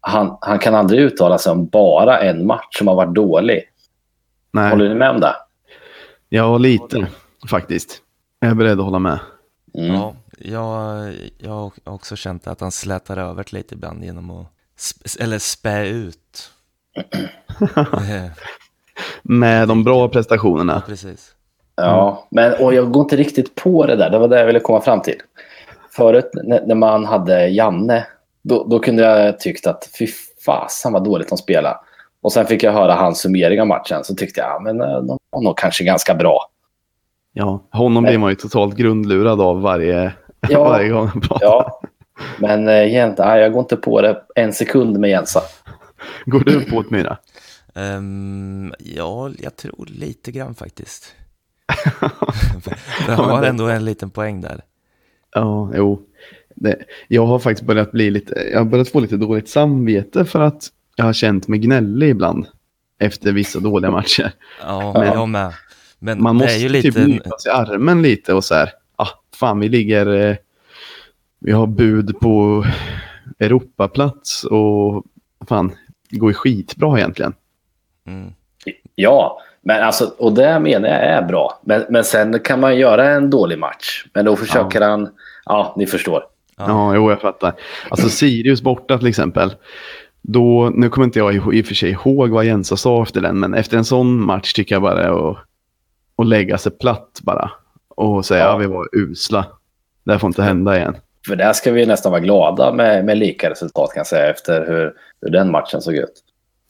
Han, 0.00 0.38
han 0.40 0.58
kan 0.58 0.74
aldrig 0.74 1.00
uttala 1.00 1.38
sig 1.38 1.52
om 1.52 1.66
bara 1.66 2.18
en 2.20 2.46
match 2.46 2.78
som 2.78 2.88
har 2.88 2.94
varit 2.94 3.14
dålig. 3.14 3.62
Nej. 4.50 4.70
Håller 4.70 4.88
ni 4.88 4.94
med 4.94 5.10
om 5.10 5.20
det? 5.20 5.36
Ja, 6.28 6.58
lite 6.58 7.06
faktiskt. 7.50 8.02
Jag 8.40 8.50
är 8.50 8.54
beredd 8.54 8.78
att 8.78 8.84
hålla 8.84 8.98
med. 8.98 9.18
Mm. 9.74 9.94
ja 9.94 10.14
jag, 10.38 11.14
jag 11.38 11.50
har 11.50 11.72
också 11.84 12.16
känt 12.16 12.46
att 12.46 12.60
han 12.60 12.72
slätar 12.72 13.16
över 13.16 13.44
lite 13.50 13.74
ibland 13.74 14.04
genom 14.04 14.30
att 14.30 14.46
sp- 14.78 15.22
eller 15.22 15.38
spä 15.38 15.86
ut. 15.86 16.50
Med 19.22 19.68
de 19.68 19.84
bra 19.84 20.08
prestationerna. 20.08 20.82
Precis. 20.86 21.32
Ja, 21.76 22.26
men 22.30 22.52
och 22.52 22.74
jag 22.74 22.90
går 22.90 23.02
inte 23.02 23.16
riktigt 23.16 23.54
på 23.54 23.86
det 23.86 23.96
där. 23.96 24.10
Det 24.10 24.18
var 24.18 24.28
det 24.28 24.38
jag 24.38 24.46
ville 24.46 24.60
komma 24.60 24.80
fram 24.80 25.02
till. 25.02 25.20
Förut 25.90 26.30
när 26.44 26.74
man 26.74 27.04
hade 27.04 27.48
Janne, 27.48 28.06
då, 28.48 28.64
då 28.64 28.78
kunde 28.78 29.02
jag 29.02 29.40
tyckt 29.40 29.66
att 29.66 29.88
fy 29.98 30.06
fasen 30.46 30.92
vad 30.92 31.04
dåligt 31.04 31.28
de 31.28 31.38
spelade. 31.38 31.76
Och 32.20 32.32
sen 32.32 32.46
fick 32.46 32.62
jag 32.62 32.72
höra 32.72 32.94
hans 32.94 33.20
summering 33.20 33.60
av 33.60 33.66
matchen 33.66 34.04
så 34.04 34.14
tyckte 34.14 34.40
jag, 34.40 34.50
ja, 34.50 34.60
men 34.60 34.80
eh, 34.80 35.02
de 35.02 35.18
var 35.30 35.42
nog 35.42 35.58
kanske 35.58 35.84
ganska 35.84 36.14
bra. 36.14 36.50
Ja, 37.32 37.62
honom 37.72 38.02
Nej. 38.02 38.10
blir 38.10 38.18
man 38.18 38.30
ju 38.30 38.36
totalt 38.36 38.76
grundlurad 38.76 39.40
av 39.40 39.60
varje, 39.60 40.12
Ja. 40.48 40.64
varje 40.64 40.88
gång 40.88 41.06
han 41.06 41.20
pratar. 41.20 41.46
Ja, 41.46 41.80
men 42.38 42.64
nej, 42.64 42.92
jag 43.18 43.52
går 43.52 43.60
inte 43.60 43.76
på 43.76 44.00
det 44.00 44.22
en 44.34 44.52
sekund 44.52 44.98
med 44.98 45.10
Jensa. 45.10 45.40
Går 46.24 46.40
du 46.40 46.64
på 46.64 46.80
ett 46.80 46.90
Myra? 46.90 47.18
Ehm, 47.74 48.72
ja, 48.78 49.30
jag 49.38 49.56
tror 49.56 49.86
lite 49.88 50.32
grann 50.32 50.54
faktiskt. 50.54 51.14
Han 53.08 53.30
har 53.30 53.42
ändå 53.42 53.68
en 53.68 53.84
liten 53.84 54.10
poäng 54.10 54.40
där. 54.40 54.60
Ja, 55.34 55.70
jo. 55.74 56.05
Det, 56.58 56.76
jag 57.08 57.26
har 57.26 57.38
faktiskt 57.38 57.66
börjat 57.66 57.92
bli 57.92 58.10
lite, 58.10 58.48
jag 58.52 58.58
har 58.58 58.64
börjat 58.64 58.88
få 58.88 59.00
lite 59.00 59.16
dåligt 59.16 59.48
samvete 59.48 60.24
för 60.24 60.40
att 60.40 60.68
jag 60.96 61.04
har 61.04 61.12
känt 61.12 61.48
mig 61.48 61.58
gnällig 61.58 62.08
ibland. 62.10 62.46
Efter 62.98 63.32
vissa 63.32 63.60
dåliga 63.60 63.90
matcher. 63.90 64.32
Ja, 64.62 64.92
Ja. 64.94 65.04
jag 65.04 65.28
med. 65.28 65.52
Men 65.98 66.22
Man 66.22 66.38
det 66.38 66.44
måste 66.44 66.58
är 66.58 66.68
ju 66.68 66.68
typ 66.68 66.84
lite... 66.84 67.06
nypa 67.06 67.38
sig 67.38 67.52
i 67.52 67.54
armen 67.54 68.02
lite 68.02 68.34
och 68.34 68.44
så 68.44 68.54
här. 68.54 68.70
Ah, 68.96 69.08
fan, 69.36 69.60
vi 69.60 69.68
ligger... 69.68 70.06
Eh, 70.30 70.36
vi 71.38 71.52
har 71.52 71.66
bud 71.66 72.20
på 72.20 72.64
Europaplats 73.38 74.44
och 74.44 75.04
fan, 75.48 75.72
det 76.10 76.16
går 76.18 76.30
ju 76.30 76.34
skitbra 76.34 76.98
egentligen. 76.98 77.32
Mm, 78.06 78.32
Ja, 78.94 79.40
men 79.62 79.82
alltså, 79.82 80.04
och 80.18 80.32
det 80.32 80.60
menar 80.60 80.88
jag 80.88 81.02
är 81.02 81.22
bra. 81.22 81.60
Men, 81.64 81.84
men 81.90 82.04
sen 82.04 82.40
kan 82.40 82.60
man 82.60 82.76
göra 82.76 83.10
en 83.10 83.30
dålig 83.30 83.58
match. 83.58 84.04
Men 84.12 84.24
då 84.24 84.36
försöker 84.36 84.80
han, 84.80 85.08
ja, 85.44 85.74
ni 85.78 85.86
förstår. 85.86 86.24
Ja. 86.56 86.64
Ja, 86.68 86.94
jo, 86.94 87.10
jag 87.10 87.20
fattar. 87.20 87.54
Alltså 87.88 88.08
Sirius 88.08 88.62
borta 88.62 88.98
till 88.98 89.06
exempel. 89.06 89.54
Då, 90.22 90.70
nu 90.74 90.88
kommer 90.88 91.04
inte 91.04 91.18
jag 91.18 91.34
i, 91.34 91.36
i 91.58 91.62
och 91.62 91.66
för 91.66 91.74
sig 91.74 91.90
ihåg 91.90 92.30
vad 92.30 92.44
Jensa 92.44 92.76
sa 92.76 93.02
efter 93.02 93.20
den, 93.20 93.40
men 93.40 93.54
efter 93.54 93.76
en 93.76 93.84
sån 93.84 94.20
match 94.26 94.52
tycker 94.52 94.74
jag 94.74 94.82
bara 94.82 95.28
att, 95.30 95.36
att 96.18 96.26
lägga 96.26 96.58
sig 96.58 96.72
platt 96.72 97.20
bara. 97.22 97.50
Och 97.88 98.24
säga 98.26 98.44
Ja. 98.44 98.54
att 98.56 98.62
vi 98.62 98.66
var 98.66 98.88
usla. 98.92 99.46
Det 100.04 100.12
här 100.12 100.18
får 100.18 100.28
inte 100.28 100.42
hända 100.42 100.76
igen. 100.76 100.96
För 101.26 101.36
där 101.36 101.52
ska 101.52 101.72
vi 101.72 101.86
nästan 101.86 102.12
vara 102.12 102.20
glada 102.20 102.72
med, 102.72 103.04
med 103.04 103.18
lika 103.18 103.50
resultat 103.50 103.90
kan 103.92 104.00
jag 104.00 104.06
säga 104.06 104.30
efter 104.30 104.66
hur, 104.66 104.92
hur 105.22 105.30
den 105.30 105.50
matchen 105.50 105.80
såg 105.82 105.94
ut. 105.94 106.22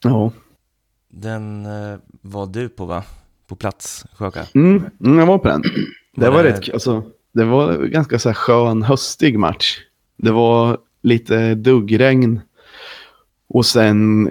Ja, 0.05 0.31
Den 1.09 1.67
eh, 1.67 1.99
var 2.23 2.47
du 2.47 2.69
på 2.69 2.85
va? 2.87 3.03
På 3.49 3.57
plats, 3.57 4.05
Sjöka? 4.19 4.41
mm, 4.55 4.85
mm, 5.05 5.19
jag 5.19 5.27
var 5.27 5.39
på 5.39 5.49
den. 5.49 5.63
Det 6.17 6.27
Var 6.27 6.31
var, 6.37 6.43
det- 6.45 6.51
rätt, 6.51 6.73
alltså, 6.75 7.03
det 7.37 7.45
var 7.45 7.73
en 7.73 7.91
ganska 7.91 8.19
så 8.19 8.29
här 8.29 8.35
skön 8.35 8.83
höstig 8.83 9.39
match. 9.39 9.79
Det 10.17 10.31
var 10.31 10.79
lite 11.03 11.55
duggregn. 11.55 12.41
Och 13.49 13.67
sen 13.67 14.31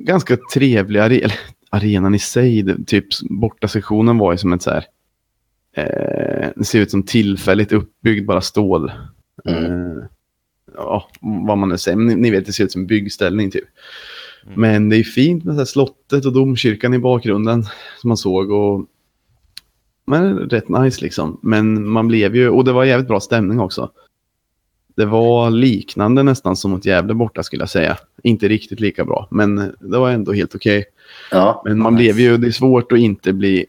ganska 0.00 0.38
trevlig 0.54 1.00
are 1.00 1.30
arenan 1.70 2.14
i 2.14 2.18
sig. 2.18 2.84
Typ 2.86 3.06
bortasektionen 3.30 4.18
var 4.18 4.32
ju 4.32 4.38
som 4.38 4.52
ett 4.52 4.62
så 4.62 4.70
här. 4.70 4.84
Eh, 5.76 6.48
det 6.56 6.64
ser 6.64 6.80
ut 6.80 6.90
som 6.90 7.02
tillfälligt 7.02 7.72
uppbyggd 7.72 8.26
bara 8.26 8.40
stål. 8.40 8.92
Eh, 9.44 10.04
ja, 10.74 11.08
vad 11.46 11.58
man 11.58 11.68
nu 11.68 11.78
säger. 11.78 11.96
Men 11.96 12.06
ni, 12.06 12.14
ni 12.14 12.30
vet, 12.30 12.46
det 12.46 12.52
ser 12.52 12.64
ut 12.64 12.72
som 12.72 12.86
byggställning 12.86 13.50
typ. 13.50 13.64
Mm. 14.46 14.60
Men 14.60 14.88
det 14.88 14.96
är 14.96 15.02
fint 15.02 15.44
med 15.44 15.56
så 15.56 15.66
slottet 15.66 16.24
och 16.24 16.32
domkyrkan 16.32 16.94
i 16.94 16.98
bakgrunden 16.98 17.62
som 18.00 18.08
man 18.08 18.16
såg. 18.16 18.50
Och, 18.50 18.86
men 20.06 20.38
rätt 20.38 20.68
nice 20.68 21.02
liksom. 21.04 21.38
Men 21.42 21.88
man 21.88 22.08
blev 22.08 22.36
ju, 22.36 22.48
och 22.48 22.64
det 22.64 22.72
var 22.72 22.84
jävligt 22.84 23.08
bra 23.08 23.20
stämning 23.20 23.60
också. 23.60 23.90
Det 24.96 25.04
var 25.04 25.50
liknande 25.50 26.22
nästan 26.22 26.56
som 26.56 26.70
mot 26.70 26.84
Gävle 26.84 27.14
borta 27.14 27.42
skulle 27.42 27.62
jag 27.62 27.70
säga. 27.70 27.98
Inte 28.22 28.48
riktigt 28.48 28.80
lika 28.80 29.04
bra, 29.04 29.28
men 29.30 29.56
det 29.80 29.98
var 29.98 30.10
ändå 30.10 30.32
helt 30.32 30.54
okej. 30.54 30.84
Ja, 31.30 31.62
Men 31.64 31.78
man 31.78 31.94
Nice. 31.94 32.02
blev 32.02 32.20
ju, 32.20 32.36
det 32.36 32.46
är 32.46 32.50
svårt 32.50 32.92
att 32.92 32.98
inte 32.98 33.32
bli, 33.32 33.66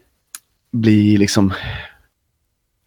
bli 0.72 1.16
liksom 1.16 1.52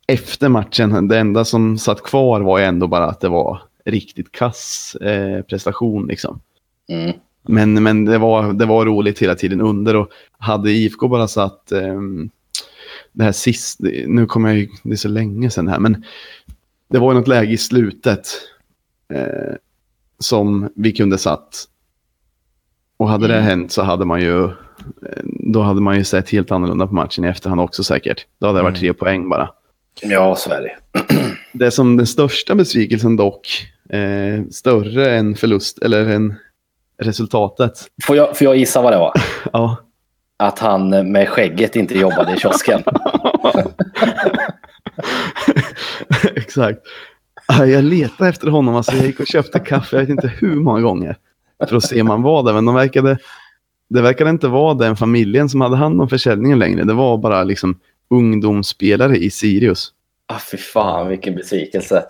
efter 0.08 0.50
matchen. 0.50 1.08
Det 1.08 1.17
enda 1.20 1.46
som 1.46 1.77
satt 1.77 2.03
kvar 2.03 2.41
var 2.41 2.60
ju 2.60 2.65
ändå 2.65 2.88
bara 2.88 3.05
att 3.05 3.20
det 3.20 3.29
var 3.29 3.62
riktigt 3.86 4.31
kass 4.31 4.96
eh, 4.96 5.41
prestation 5.41 6.08
liksom. 6.08 6.39
mm. 6.89 7.12
Men, 7.43 7.84
men 7.84 8.05
det, 8.05 8.17
var, 8.17 8.53
det 8.53 8.65
var 8.65 8.86
roligt 8.86 9.20
hela 9.20 9.36
tiden 9.36 9.62
under 9.62 9.96
och 9.96 10.10
hade 10.38 10.72
IFK 10.72 11.08
bara 11.08 11.27
satt 11.27 11.72
ehm, 11.72 12.29
det 13.12 13.24
här 13.24 13.32
sist, 13.32 13.80
nu 14.08 14.25
kommer 14.25 14.50
jag 14.50 14.58
ju, 14.58 14.68
det 14.84 14.91
är 14.91 14.96
så 14.96 15.08
länge 15.08 15.50
sedan 15.50 15.68
här, 15.68 15.80
men 15.80 16.03
det 16.89 17.00
var 17.00 17.13
ju 17.13 17.20
något 17.20 17.27
läge 17.27 17.51
i 17.51 17.58
slutet 17.58 18.27
eh, 19.13 19.56
som 20.20 20.70
vi 20.75 20.91
kunde 20.91 21.18
satt. 21.18 21.65
Och 22.98 23.10
hade 23.10 23.27
det 23.27 23.34
Mm. 23.34 23.46
hänt 23.46 23.72
så 23.72 23.82
hade 23.82 24.06
man 24.06 24.22
ju, 24.22 24.44
eh, 24.46 24.51
då 25.24 25.62
hade 25.62 25.82
man 25.82 25.98
ju 25.98 26.03
sett 26.03 26.30
helt 26.30 26.51
annorlunda 26.51 26.88
på 26.88 26.94
matchen 26.94 27.25
i 27.25 27.27
efterhand 27.27 27.62
också 27.62 27.84
säkert. 27.84 28.25
Då 28.39 28.48
hade 28.48 28.60
det 28.60 28.63
varit 28.63 28.72
Mm. 28.77 28.80
tre 28.80 28.94
poäng 28.94 29.30
bara. 29.30 29.50
ja 30.01 30.36
så 30.36 30.51
är 30.51 30.62
det. 30.62 30.75
Det 31.53 31.72
som 31.72 31.98
den 31.98 32.08
största 32.08 32.56
besvikelsen 32.56 33.15
dock, 33.15 33.48
eh, 33.89 34.44
större 34.51 35.15
än 35.18 35.36
förlust, 35.36 35.77
eller 35.84 36.10
än 36.10 36.36
resultatet. 36.98 37.74
Får 38.08 38.15
jag, 38.15 38.38
får 38.38 38.46
jag 38.46 38.56
gissa 38.58 38.82
vad 38.82 38.94
det 38.94 38.98
var? 38.98 39.13
Ja, 39.53 39.77
Att 40.41 40.60
han 40.60 41.12
med 41.12 41.29
skägget 41.29 41.75
inte 41.75 42.00
jobbade 42.00 42.33
i 42.33 42.38
kiosken. 42.38 42.83
Exakt. 46.36 46.79
Ja, 47.48 47.65
Jag 47.65 47.83
letade 47.83 48.29
efter 48.29 48.48
honom. 48.48 48.75
Alltså, 48.75 48.91
jag 48.95 49.05
gick 49.05 49.19
och 49.19 49.27
köpte 49.27 49.60
kaffe, 49.60 49.95
jag 49.95 50.01
vet 50.01 50.10
inte 50.10 50.27
hur 50.27 50.55
många 50.55 50.81
gånger. 50.81 51.17
För 51.69 51.75
att 51.75 51.83
se 51.83 52.01
om 52.01 52.10
han 52.10 52.21
var 52.21 52.43
där. 52.43 52.53
Men 52.53 52.65
de 52.65 52.75
verkade, 52.75 53.17
det 53.89 54.01
verkade 54.01 54.29
inte 54.29 54.48
vara 54.48 54.74
den 54.74 54.95
familjen 54.95 55.50
som 55.50 55.62
hade 55.62 55.75
hand 55.75 56.01
om 56.01 56.10
försäljningen 56.10 56.60
längre. 56.60 56.83
Det 56.83 56.93
var 56.93 57.17
bara 57.17 57.43
liksom 57.43 57.79
ungdomsspelare 58.10 59.17
i 59.17 59.29
Sirius. 59.29 59.93
Ah, 60.25 60.39
fy 60.51 60.57
fan, 60.57 61.07
vilken 61.07 61.36
besvikelse. 61.36 62.03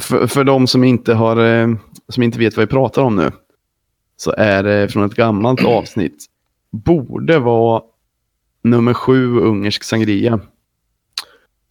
För, 0.00 0.26
för 0.26 0.44
de 0.44 0.66
som 0.66 0.84
inte, 0.84 1.14
har, 1.14 1.36
eh, 1.36 1.68
som 2.08 2.22
inte 2.22 2.38
vet 2.38 2.56
vad 2.56 2.66
vi 2.66 2.70
pratar 2.70 3.02
om 3.02 3.16
nu. 3.16 3.30
Så 4.16 4.34
är 4.38 4.62
det 4.62 4.88
från 4.88 5.04
ett 5.04 5.14
gammalt 5.14 5.64
avsnitt. 5.64 6.28
Borde 6.72 7.38
vara 7.38 7.82
nummer 8.62 8.94
sju 8.94 9.40
ungersk 9.40 9.84
sangria. 9.84 10.40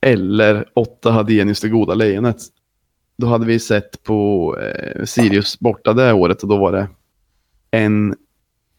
Eller 0.02 0.66
åtta 0.74 1.12
Hadenius 1.12 1.62
det 1.62 1.70
goda 1.70 1.94
lejonet. 1.94 2.38
Då 3.18 3.28
hade 3.28 3.46
vi 3.46 3.60
sett 3.60 4.04
på 4.04 4.58
eh, 4.60 5.04
Sirius 5.06 5.60
borta 5.60 5.94
det 5.94 6.14
året 6.14 6.44
och 6.44 6.50
då 6.50 6.58
var 6.58 6.72
det 6.72 6.88
en 7.72 8.16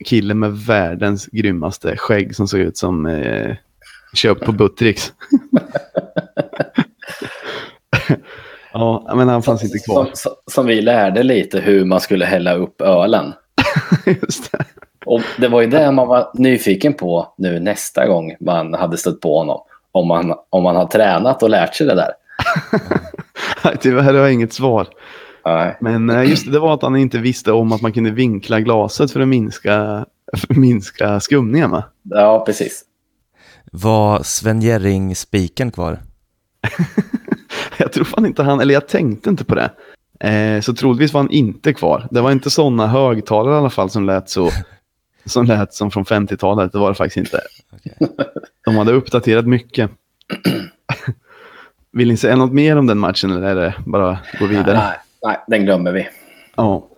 kille 0.04 0.34
med 0.34 0.52
världens 0.52 1.26
grymmaste 1.26 1.96
skägg 1.96 2.36
som 2.36 2.48
såg 2.48 2.60
ut 2.60 2.76
som 2.76 3.06
eh, 3.06 3.56
köpt 4.14 4.44
på 4.44 4.52
Buttricks. 4.52 5.12
ja, 8.72 9.12
men 9.16 9.28
han 9.28 9.42
fanns 9.42 9.64
inte 9.64 9.78
kvar. 9.78 10.04
Som, 10.04 10.10
som, 10.14 10.32
som 10.46 10.66
vi 10.66 10.80
lärde 10.80 11.22
lite 11.22 11.60
hur 11.60 11.84
man 11.84 12.00
skulle 12.00 12.24
hälla 12.24 12.54
upp 12.54 12.80
ölen. 12.80 13.32
Just 14.06 14.52
det. 14.52 14.64
Och 15.06 15.20
det 15.38 15.48
var 15.48 15.60
ju 15.60 15.66
det 15.66 15.92
man 15.92 16.08
var 16.08 16.30
nyfiken 16.34 16.94
på 16.94 17.34
nu 17.38 17.60
nästa 17.60 18.06
gång 18.06 18.34
man 18.40 18.74
hade 18.74 18.96
stött 18.96 19.20
på 19.20 19.38
honom. 19.38 19.60
Om 19.92 20.08
man, 20.08 20.34
om 20.50 20.62
man 20.62 20.76
har 20.76 20.86
tränat 20.86 21.42
och 21.42 21.50
lärt 21.50 21.74
sig 21.74 21.86
det 21.86 21.94
där. 21.94 22.12
Tyvärr 23.80 24.02
har 24.02 24.14
jag 24.14 24.32
inget 24.32 24.52
svar. 24.52 24.86
Nej. 25.44 25.76
Men 25.80 26.10
eh, 26.10 26.30
just 26.30 26.46
det, 26.46 26.52
det 26.52 26.58
var 26.58 26.74
att 26.74 26.82
han 26.82 26.96
inte 26.96 27.18
visste 27.18 27.52
om 27.52 27.72
att 27.72 27.80
man 27.80 27.92
kunde 27.92 28.10
vinkla 28.10 28.60
glaset 28.60 29.12
för 29.12 29.20
att 29.20 29.28
minska, 29.28 30.06
för 30.36 30.52
att 30.52 30.56
minska 30.56 31.20
skumningen. 31.20 31.70
Va? 31.70 31.84
Ja, 32.02 32.44
precis. 32.46 32.84
Var 33.72 34.22
Sven 34.22 34.60
Jerring 34.60 35.16
spiken 35.16 35.70
kvar? 35.70 35.98
Jag 37.78 37.92
tror 37.92 38.04
fan 38.04 38.26
inte 38.26 38.42
han, 38.42 38.60
eller 38.60 38.74
jag 38.74 38.88
tänkte 38.88 39.30
inte 39.30 39.44
på 39.44 39.54
det. 39.54 39.70
Eh, 40.28 40.60
så 40.60 40.74
troligtvis 40.74 41.12
var 41.12 41.20
han 41.20 41.30
inte 41.30 41.72
kvar. 41.72 42.08
Det 42.10 42.20
var 42.20 42.32
inte 42.32 42.50
sådana 42.50 42.86
högtalare 42.86 43.54
i 43.54 43.58
alla 43.58 43.70
fall 43.70 43.90
som 43.90 44.06
lät 44.06 44.30
så. 44.30 44.50
Som 45.24 45.46
lät 45.46 45.74
som 45.74 45.90
från 45.90 46.04
50-talet, 46.04 46.72
det 46.72 46.78
var 46.78 46.88
det 46.88 46.94
faktiskt 46.94 47.16
inte. 47.16 47.40
Okej. 47.72 47.96
De 48.64 48.76
hade 48.76 48.92
uppdaterat 48.92 49.46
mycket. 49.46 49.90
Vill 51.92 52.08
ni 52.08 52.16
säga 52.16 52.36
något 52.36 52.52
mer 52.52 52.76
om 52.76 52.86
den 52.86 52.98
matchen 52.98 53.30
eller 53.30 53.42
är 53.42 53.54
det 53.54 53.74
bara 53.86 54.18
gå 54.38 54.46
vidare? 54.46 54.74
Nej, 54.76 54.98
nej, 55.22 55.36
den 55.48 55.64
glömmer 55.64 55.92
vi. 55.92 56.08
Ja. 56.56 56.88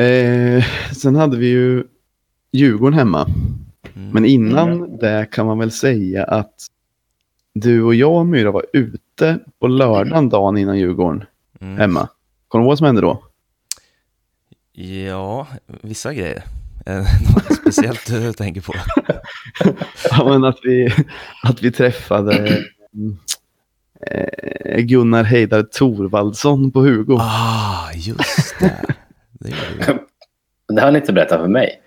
Eh, 0.00 0.64
sen 0.92 1.16
hade 1.16 1.36
vi 1.36 1.46
ju 1.46 1.84
Djurgården 2.52 2.98
hemma. 2.98 3.26
Mm. 3.96 4.10
Men 4.10 4.24
innan 4.24 4.96
det 4.96 5.26
kan 5.30 5.46
man 5.46 5.58
väl 5.58 5.70
säga 5.70 6.24
att 6.24 6.54
du 7.54 7.82
och 7.82 7.94
jag 7.94 8.26
Myra 8.26 8.50
var 8.50 8.64
ute 8.72 9.38
på 9.60 9.66
lördagen 9.66 10.28
dagen 10.28 10.56
innan 10.56 10.78
Djurgården 10.78 11.24
Mm. 11.60 11.76
hemma. 11.78 12.08
Kommer 12.48 12.62
du 12.62 12.64
ihåg 12.64 12.70
vad 12.70 12.78
som 12.78 12.86
hände 12.86 13.00
då? 13.00 13.22
Ja, 14.72 15.46
vissa 15.66 16.14
grejer. 16.14 16.42
Eh, 16.86 16.96
Något 17.34 17.56
speciellt 17.56 18.06
du 18.06 18.32
tänker 18.32 18.60
på? 18.60 18.72
Ja, 20.10 20.24
men 20.24 20.44
att, 20.44 20.58
vi, 20.62 20.94
att 21.42 21.62
vi 21.62 21.72
träffade 21.72 22.62
eh, 24.10 24.80
Gunnar 24.80 25.24
Heidar 25.24 25.62
Thorvaldsson 25.62 26.70
på 26.70 26.80
Hugo. 26.80 27.16
Ah, 27.20 27.92
just 27.94 28.58
det. 28.60 28.84
det 29.32 29.54
vi. 29.78 29.94
Det 30.74 30.82
har 30.82 30.90
ni 30.90 30.98
inte 30.98 31.12
berättat 31.12 31.40
för 31.40 31.48
mig. 31.48 31.80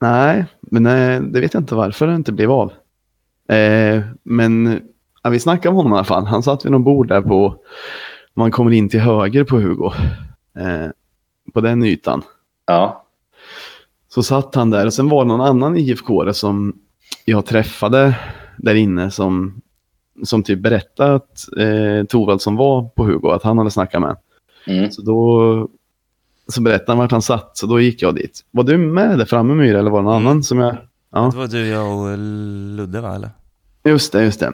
Nej, 0.00 0.44
men 0.60 0.86
eh, 0.86 1.22
det 1.22 1.40
vet 1.40 1.54
jag 1.54 1.60
inte 1.60 1.74
varför 1.74 2.06
det 2.06 2.14
inte 2.14 2.32
blev 2.32 2.50
av. 2.50 2.72
Eh, 3.48 4.02
men 4.22 4.82
ja, 5.22 5.30
vi 5.30 5.40
snackade 5.40 5.68
om 5.68 5.76
honom 5.76 5.92
i 5.92 5.96
alla 5.96 6.04
fall. 6.04 6.26
Han 6.26 6.42
satt 6.42 6.64
vid 6.64 6.72
någon 6.72 6.84
bord 6.84 7.08
där 7.08 7.22
på, 7.22 7.56
man 8.34 8.50
kommer 8.50 8.70
in 8.70 8.88
till 8.88 9.00
höger 9.00 9.44
på 9.44 9.56
Hugo. 9.56 9.92
Eh, 10.58 10.90
på 11.54 11.60
den 11.60 11.84
ytan. 11.84 12.22
Ja, 12.66 13.07
Så 14.08 14.22
satt 14.22 14.54
han 14.54 14.70
där 14.70 14.86
och 14.86 14.94
sen 14.94 15.08
var 15.08 15.24
det 15.24 15.28
någon 15.28 15.40
annan 15.40 15.76
IFK 15.76 16.32
som 16.32 16.76
jag 17.24 17.46
träffade 17.46 18.14
där 18.58 18.74
inne 18.74 19.10
som, 19.10 19.60
som 20.22 20.42
typ 20.42 20.58
berättade 20.58 21.14
att 21.14 21.48
eh, 21.58 22.04
Thorvaldsson 22.06 22.56
var 22.56 22.82
på 22.88 23.04
Hugo, 23.04 23.30
att 23.30 23.42
han 23.42 23.58
hade 23.58 23.70
snackat 23.70 24.00
med. 24.02 24.16
mm. 24.66 24.90
Så 24.90 25.02
då 25.02 25.68
så 26.52 26.62
berättade 26.62 26.90
han 26.92 26.98
vart 26.98 27.10
han 27.10 27.22
satt, 27.22 27.56
så 27.58 27.66
då 27.66 27.80
gick 27.80 28.02
jag 28.02 28.14
dit. 28.14 28.40
Var 28.50 28.64
du 28.64 28.78
med 28.78 29.18
där 29.18 29.24
framme 29.24 29.54
Myra 29.54 29.78
eller 29.78 29.90
var 29.90 29.98
det 29.98 30.04
någon 30.04 30.14
Mm. 30.16 30.26
annan 30.26 30.42
som 30.42 30.58
jag... 30.58 30.76
Ja. 31.12 31.28
Det 31.32 31.38
var 31.38 31.46
du, 31.46 31.66
jag 31.66 31.98
och 31.98 32.18
Ludde 32.76 33.00
va, 33.00 33.14
eller? 33.14 33.30
Just 33.84 34.12
det, 34.12 34.24
just 34.24 34.40
det. 34.40 34.52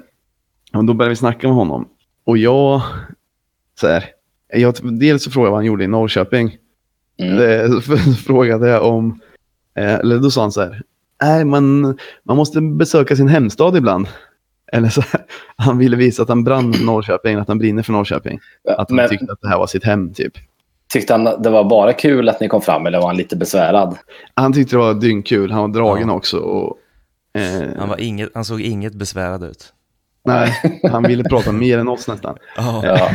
Och 0.72 0.84
då 0.84 0.94
började 0.94 1.10
vi 1.10 1.16
snacka 1.16 1.46
med 1.46 1.56
honom. 1.56 1.88
Och 2.24 2.38
jag, 2.38 2.82
så 3.80 3.86
här, 3.86 4.04
jag 4.54 4.74
dels 4.82 5.22
så 5.24 5.30
frågade 5.30 5.46
jag 5.46 5.50
vad 5.52 5.58
han 5.58 5.64
gjorde 5.66 5.84
i 5.84 5.88
Norrköping. 5.88 6.56
Mm. 7.18 7.36
Det, 7.36 7.68
så 7.82 7.96
frågade 8.26 8.68
jag 8.68 8.82
om, 8.84 9.08
eh, 9.10 9.23
eller 9.74 10.18
då 10.18 10.30
sa 10.30 10.40
han 10.40 10.52
så 10.52 10.60
här, 10.62 10.82
nej 11.22 11.44
man, 11.44 11.82
man 12.22 12.36
måste 12.36 12.60
besöka 12.60 13.16
sin 13.16 13.28
hemstad 13.28 13.76
ibland. 13.76 14.06
Eller 14.72 14.88
så 14.88 15.00
här, 15.00 15.20
han 15.56 15.78
ville 15.78 15.96
visa 15.96 16.22
att 16.22 16.28
han 16.28 16.44
brann 16.44 16.72
för 16.72 16.84
Norrköping, 16.84 17.36
att 17.36 17.48
han 17.48 17.58
brinner 17.58 17.82
för 17.82 17.92
Norrköping. 17.92 18.40
Att 18.68 18.88
han 18.88 18.96
Men 18.96 19.08
tyckte 19.08 19.32
att 19.32 19.40
det 19.40 19.48
här 19.48 19.58
var 19.58 19.66
sitt 19.66 19.84
hem 19.84 20.12
typ. 20.14 20.32
tyckte 20.92 21.12
han 21.14 21.24
det 21.42 21.50
var 21.50 21.64
bara 21.64 21.92
kul 21.92 22.28
att 22.28 22.40
ni 22.40 22.48
kom 22.48 22.60
fram 22.62 22.86
eller 22.86 22.98
var 22.98 23.06
han 23.06 23.16
lite 23.16 23.36
besvärad? 23.36 23.96
Han 24.34 24.52
tyckte 24.52 24.76
det 24.76 24.80
var 24.80 24.94
dyngkul, 24.94 25.50
han 25.50 25.60
var 25.60 25.68
dragen 25.68 26.08
Ja. 26.08 26.14
också. 26.14 26.38
Och, 26.38 26.76
eh, 27.40 27.68
Han, 27.78 27.88
var 27.88 28.00
inget, 28.00 28.30
han 28.34 28.44
såg 28.44 28.60
inget 28.60 28.94
besvärad 28.94 29.42
ut. 29.44 29.72
nej, 30.24 30.52
han 30.90 31.02
ville 31.02 31.24
prata 31.24 31.52
mer 31.52 31.78
än 31.78 31.88
oss 31.88 32.08
nästan. 32.08 32.36
Ja. 32.56 32.82
Ja, 32.84 33.10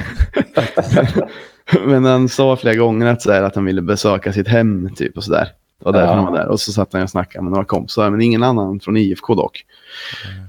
Men 1.85 2.05
han 2.05 2.29
sa 2.29 2.55
flera 2.55 2.75
gånger 2.75 3.05
att, 3.07 3.21
så 3.21 3.31
här, 3.31 3.43
att 3.43 3.55
han 3.55 3.65
ville 3.65 3.81
besöka 3.81 4.33
sitt 4.33 4.47
hem 4.47 4.89
typ 4.95 5.17
och 5.17 5.23
sådär. 5.23 5.47
Det 5.79 5.85
var 5.85 5.93
därför 5.93 6.07
Ja. 6.07 6.13
han 6.13 6.25
var 6.25 6.39
där. 6.39 6.47
Och 6.47 6.59
så 6.59 6.71
satt 6.71 6.93
han 6.93 7.03
och 7.03 7.09
snackade 7.09 7.43
med 7.43 7.51
några 7.51 7.65
kompisar, 7.65 8.09
men 8.09 8.21
ingen 8.21 8.43
annan 8.43 8.79
från 8.79 8.97
IFK 8.97 9.35
dock. 9.35 9.65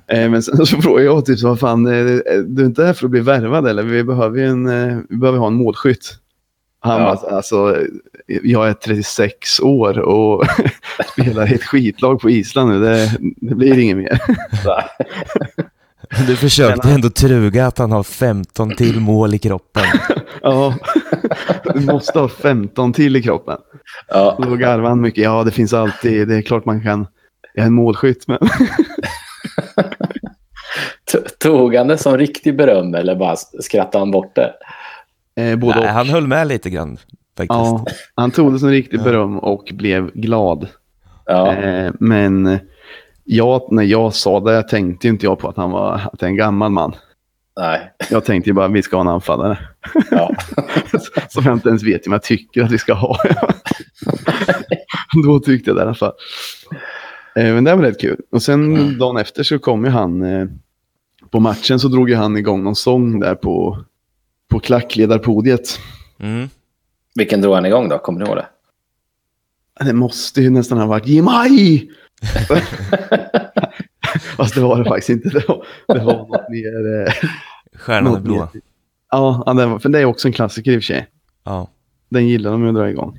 Eh, 0.07 0.31
men 0.31 0.43
sen 0.43 0.67
så 0.67 0.77
frågade 0.83 1.05
jag 1.05 1.25
typ 1.27 1.39
så, 1.39 1.49
vad 1.49 1.61
fan, 1.61 1.87
eh, 1.87 1.93
du 2.47 2.63
är 2.63 2.67
inte 2.67 2.85
här 2.85 2.93
för 2.93 3.05
att 3.07 3.11
bli 3.11 3.21
värvad 3.21 3.67
eller? 3.67 3.83
Vi 3.83 4.05
behöver 4.05 4.39
ju 4.39 4.47
en, 4.47 4.69
eh, 4.69 4.99
vi 5.09 5.17
behöver 5.17 5.39
ha 5.39 5.47
en 5.47 5.55
målskytt. 5.55 6.17
Han 6.83 7.01
Ja. 7.03 7.17
bara, 7.23 7.37
alltså, 7.37 7.77
jag 8.27 8.69
är 8.69 8.73
36 8.73 9.61
år 9.61 9.99
och 9.99 10.45
spelar 11.13 11.53
i 11.53 11.55
ett 11.55 11.65
skitlag 11.65 12.21
på 12.21 12.31
Island 12.31 12.71
nu. 12.71 12.81
Det, 12.81 13.11
det 13.37 13.55
blir 13.55 13.79
inget 13.79 13.97
mer. 13.97 14.19
Du 16.27 16.37
försökte 16.37 16.87
han- 16.89 16.95
ändå 16.95 17.11
truga 17.11 17.67
att 17.67 17.79
han 17.79 17.93
har 17.93 18.03
15 18.03 18.71
till 18.77 19.01
mål 19.01 19.35
i 19.35 19.39
kroppen. 19.39 19.83
Ja, 20.43 20.75
du 21.75 21.81
måste 21.81 22.19
ha 22.19 22.29
15 22.29 22.93
till 22.93 23.17
i 23.17 23.23
kroppen. 23.23 23.59
ja. 24.09 24.39
Då 24.43 24.57
garvade 24.57 24.89
han 24.89 25.01
mycket. 25.01 25.25
Ja, 25.25 25.45
det 25.45 25.51
finns 25.51 25.73
alltid. 25.73 26.29
Det 26.29 26.37
är 26.37 26.43
klart 26.43 26.65
man 26.65 26.83
kan. 26.83 27.07
Jag 27.55 27.63
är 27.63 27.67
en 27.67 27.73
målskytt, 27.73 28.25
men 28.27 28.39
Tog 31.39 31.75
han 31.75 31.89
det 31.89 31.99
som 31.99 32.19
riktig 32.19 32.57
beröm 32.57 32.95
eller 32.95 33.17
bara 33.17 33.37
skrattade 33.63 33.99
han 33.99 34.11
bort 34.11 34.35
det? 34.37 34.53
eh, 35.43 35.57
både 35.57 35.75
Nej, 35.81 35.89
och. 35.89 35.95
han 35.95 36.09
höll 36.09 36.27
med 36.27 36.47
lite 36.49 36.71
grann 36.71 36.97
faktiskt. 37.37 37.49
Ja, 37.51 37.85
han 38.15 38.31
tog 38.31 38.53
det 38.53 38.59
som 38.59 38.69
riktigt 38.71 39.05
beröm 39.05 39.39
och 39.39 39.71
blev 39.75 40.11
glad. 40.15 40.69
Ja, 41.27 41.53
Eh, 41.55 41.93
men 42.01 42.59
jag, 43.33 43.73
när 43.73 43.83
jag 43.83 44.15
sa 44.15 44.41
det 44.41 44.63
tänkte 44.63 45.09
inte 45.09 45.27
jag 45.27 45.39
på 45.39 45.49
att 45.49 45.57
han 45.57 45.71
var 45.71 45.95
att 45.95 46.19
det 46.19 46.27
är 46.27 46.31
en 46.31 46.37
gammal 46.37 46.71
man. 46.71 46.95
nej. 47.61 47.93
Jag 48.11 48.25
tänkte 48.25 48.51
ju 48.51 48.55
bara 48.55 48.67
att 48.67 48.73
vi 48.73 48.83
ska 48.83 48.97
ha 48.97 49.01
en 49.01 49.09
anfallare. 49.09 49.59
Ja. 50.11 50.35
Som 51.29 51.45
jag 51.45 51.53
inte 51.53 51.69
ens 51.69 51.83
vet 51.83 52.07
om 52.07 52.13
jag 52.13 52.23
tycker 52.23 52.63
att 52.63 52.71
vi 52.71 52.79
ska 52.79 52.93
ha. 52.93 53.19
Då 55.25 55.41
tyckte 55.41 55.71
jag 55.71 55.77
det 55.77 55.81
i 55.81 55.83
alla 55.83 55.95
fall. 55.95 56.13
Eh, 57.37 57.55
men 57.55 57.65
det 57.65 57.75
var 57.75 57.83
rätt 57.83 58.01
kul. 58.01 58.21
Och 58.33 58.43
sen 58.43 58.99
dagen 58.99 59.17
efter 59.17 59.43
så 59.43 59.59
kom 59.59 59.85
ju 59.85 59.91
han. 59.91 60.23
Eh, 60.23 60.47
på 61.31 61.41
matchen 61.41 61.81
så 61.81 61.89
drog 61.89 62.11
ju 62.11 62.17
han 62.17 62.37
igång 62.37 62.65
någon 62.65 62.77
sång 62.77 63.21
där 63.21 63.35
på, 63.35 63.85
på 64.49 64.61
klackledarpodiet. 64.61 65.79
Mm. 66.19 66.49
Vilken 67.15 67.41
drog 67.41 67.55
han 67.55 67.67
igång 67.67 67.89
då? 67.89 67.99
Kommer 67.99 68.21
ni 68.21 68.27
ihåg 68.27 68.37
det? 68.37 68.47
Det 69.85 69.93
måste 69.93 70.41
ju 70.41 70.51
nästan 70.51 70.79
ha 70.79 70.87
varit 70.87 71.07
Ge 71.07 71.23
mig! 71.23 71.91
Fast 74.37 74.55
det 74.55 74.61
var 74.61 74.79
det 74.79 74.85
faktiskt 74.85 75.09
inte. 75.11 75.29
Det 75.29 75.49
var, 75.49 75.65
det 75.89 76.05
var 76.05 76.13
något 76.15 76.49
mer... 76.51 77.07
Eh, 77.07 77.13
Stjärnan 77.79 78.07
är 78.07 78.11
något 78.17 78.23
blå. 78.25 78.35
mer- 78.35 78.49
Ja, 79.11 79.43
ja, 79.47 79.53
det 79.55 79.67
var, 79.67 79.79
för 79.79 79.89
det 79.89 79.99
är 80.01 80.05
också 80.05 80.29
en 80.29 80.33
klassiker 80.33 80.73
i 80.73 80.79
och 80.79 80.83
för 80.83 80.87
sig. 80.87 81.07
Ja. 81.45 81.69
Den 82.09 82.29
gillar 82.29 82.51
de 82.51 82.63
ju 82.63 82.69
att 82.69 82.75
dra 82.75 82.91
igång. 82.91 83.19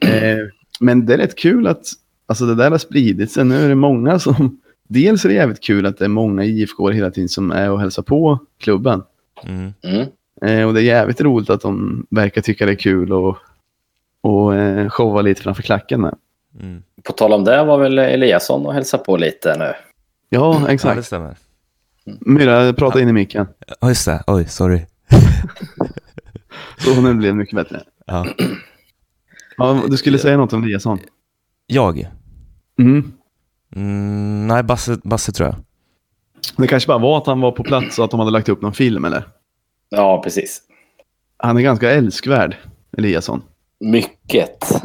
Eh, 0.00 0.38
men 0.80 1.06
det 1.06 1.14
är 1.14 1.18
rätt 1.18 1.38
kul 1.38 1.66
att 1.66 1.82
alltså 2.26 2.46
det 2.46 2.54
där 2.54 2.70
har 2.70 2.78
spridit 2.78 3.32
sig. 3.32 3.44
Nu 3.44 3.64
är 3.64 3.68
det 3.68 3.74
många 3.74 4.18
som... 4.18 4.60
Dels 4.88 5.24
är 5.24 5.28
det 5.28 5.34
jävligt 5.34 5.62
kul 5.64 5.86
att 5.86 5.98
det 5.98 6.04
är 6.04 6.08
många 6.08 6.44
IFK 6.44 6.90
hela 6.90 7.10
tiden 7.10 7.28
som 7.28 7.50
är 7.50 7.70
och 7.70 7.80
hälsar 7.80 8.02
på 8.02 8.38
klubben. 8.58 9.02
Mm. 9.44 9.72
Mm. 9.82 10.06
Eh, 10.42 10.66
och 10.66 10.74
det 10.74 10.80
är 10.80 10.84
jävligt 10.84 11.20
roligt 11.20 11.50
att 11.50 11.60
de 11.60 12.06
verkar 12.10 12.40
tycka 12.42 12.66
det 12.66 12.72
är 12.72 12.76
kul 12.76 13.12
och, 13.12 13.36
och 14.20 14.54
eh, 14.54 14.88
showa 14.88 15.22
lite 15.22 15.42
framför 15.42 15.62
klacken 15.62 16.00
med. 16.00 16.14
Mm. 16.60 16.82
På 17.04 17.12
tal 17.12 17.32
om 17.32 17.44
det 17.44 17.64
var 17.64 17.78
väl 17.78 17.98
Eliasson 17.98 18.66
och 18.66 18.74
hälsa 18.74 18.98
på 18.98 19.16
lite 19.16 19.56
nu. 19.58 19.64
Ja, 19.64 19.74
Ja, 20.28 20.62
det 20.66 20.72
exakt. 20.72 21.06
stämmer. 21.06 21.36
Myra, 22.20 22.72
prata 22.72 23.00
in 23.00 23.08
i 23.08 23.12
micken. 23.12 23.46
Ja, 23.80 23.88
just 23.88 24.04
det. 24.06 24.22
Oj, 24.26 24.44
sorry. 24.48 24.80
Så 26.78 27.00
nu 27.00 27.14
blev 27.14 27.32
det 27.32 27.38
mycket 27.38 27.54
bättre. 27.56 27.82
Ja. 28.06 28.26
Ja, 29.56 29.82
du 29.88 29.96
skulle 29.96 30.18
säga 30.18 30.36
något 30.36 30.52
om 30.52 30.62
Eliasson? 30.64 30.98
Jag? 31.66 32.08
Mm. 32.78 33.12
Mm, 33.76 34.46
nej, 34.46 34.62
Basse, 34.62 34.98
Basse 35.04 35.32
tror 35.32 35.48
jag. 35.48 35.56
Det 36.56 36.66
kanske 36.66 36.86
bara 36.88 36.98
var 36.98 37.18
att 37.18 37.26
han 37.26 37.40
var 37.40 37.52
på 37.52 37.64
plats 37.64 37.98
och 37.98 38.04
att 38.04 38.10
de 38.10 38.20
hade 38.20 38.32
lagt 38.32 38.48
upp 38.48 38.62
någon 38.62 38.72
film, 38.72 39.04
eller? 39.04 39.28
Ja, 39.88 40.22
precis. 40.22 40.62
Han 41.36 41.56
är 41.56 41.60
ganska 41.62 41.90
älskvärd, 41.90 42.56
Eliasson. 42.98 43.42
Mycket. 43.80 44.82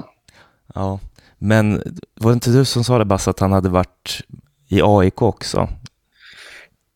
Ja, 0.74 1.00
men 1.46 1.82
var 2.16 2.32
det 2.32 2.34
inte 2.34 2.50
du 2.50 2.66
som 2.66 2.84
sa 2.84 2.98
det 2.98 3.06
Basse, 3.06 3.30
att 3.30 3.40
han 3.40 3.52
hade 3.52 3.70
varit 3.70 4.22
i 4.68 4.82
AIK 4.84 5.22
också? 5.22 5.68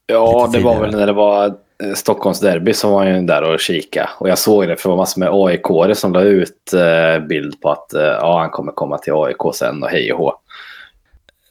Ja, 0.06 0.50
det 0.54 0.60
var 0.60 0.82
väl 0.82 0.92
när 0.92 1.08
det 1.08 1.14
var 1.14 1.46
eh, 1.84 1.94
Stockholms 1.96 2.40
derby 2.40 2.74
som 2.74 2.92
var 2.92 3.06
ju 3.06 3.22
där 3.22 3.54
och 3.54 3.60
kika. 3.60 4.10
Och 4.20 4.30
jag 4.30 4.38
såg 4.38 4.68
det 4.68 4.76
för 4.76 4.90
det 4.90 4.96
var 4.96 4.98
massor 4.98 5.20
med 5.20 5.30
aik 5.30 5.98
som 5.98 6.14
la 6.14 6.22
ut 6.22 6.74
eh, 6.74 7.28
bild 7.28 7.62
på 7.62 7.72
att 7.72 7.94
eh, 7.94 8.02
ja, 8.02 8.40
han 8.40 8.50
kommer 8.50 8.72
komma 8.72 8.98
till 8.98 9.14
AIK 9.14 9.56
sen 9.56 9.84
och 9.84 9.90
hej 9.90 10.14
och 10.14 10.20
hå. 10.20 10.34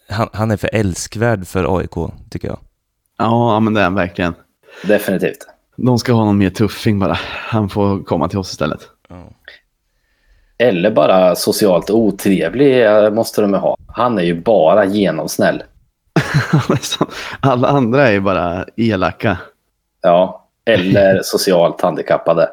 Han, 0.08 0.28
han 0.32 0.50
är 0.50 0.56
för 0.56 0.70
älskvärd 0.72 1.46
för 1.46 1.78
AIK, 1.78 2.12
tycker 2.30 2.48
jag. 2.48 2.58
Ja, 3.18 3.54
ja, 3.54 3.60
men 3.60 3.74
det 3.74 3.80
är 3.80 3.84
han 3.84 3.94
verkligen. 3.94 4.34
Definitivt. 4.82 5.46
De 5.76 5.98
ska 5.98 6.12
ha 6.12 6.24
någon 6.24 6.38
mer 6.38 6.50
tuffing 6.50 6.98
bara. 6.98 7.18
Han 7.24 7.68
får 7.68 8.04
komma 8.04 8.28
till 8.28 8.38
oss 8.38 8.50
istället. 8.50 8.80
Ja. 9.08 9.24
Eller 10.58 10.90
bara 10.90 11.36
socialt 11.36 11.90
otrevlig 11.90 12.86
eh, 12.86 13.10
måste 13.10 13.40
de 13.40 13.50
ju 13.50 13.56
ha. 13.56 13.76
Han 13.86 14.18
är 14.18 14.22
ju 14.22 14.40
bara 14.40 14.84
genomsnäll. 14.84 15.62
Alla 17.40 17.68
andra 17.68 18.08
är 18.08 18.12
ju 18.12 18.20
bara 18.20 18.64
elaka. 18.76 19.38
Ja. 20.02 20.44
Eller 20.64 21.20
socialt 21.24 21.80
handikappade. 21.80 22.48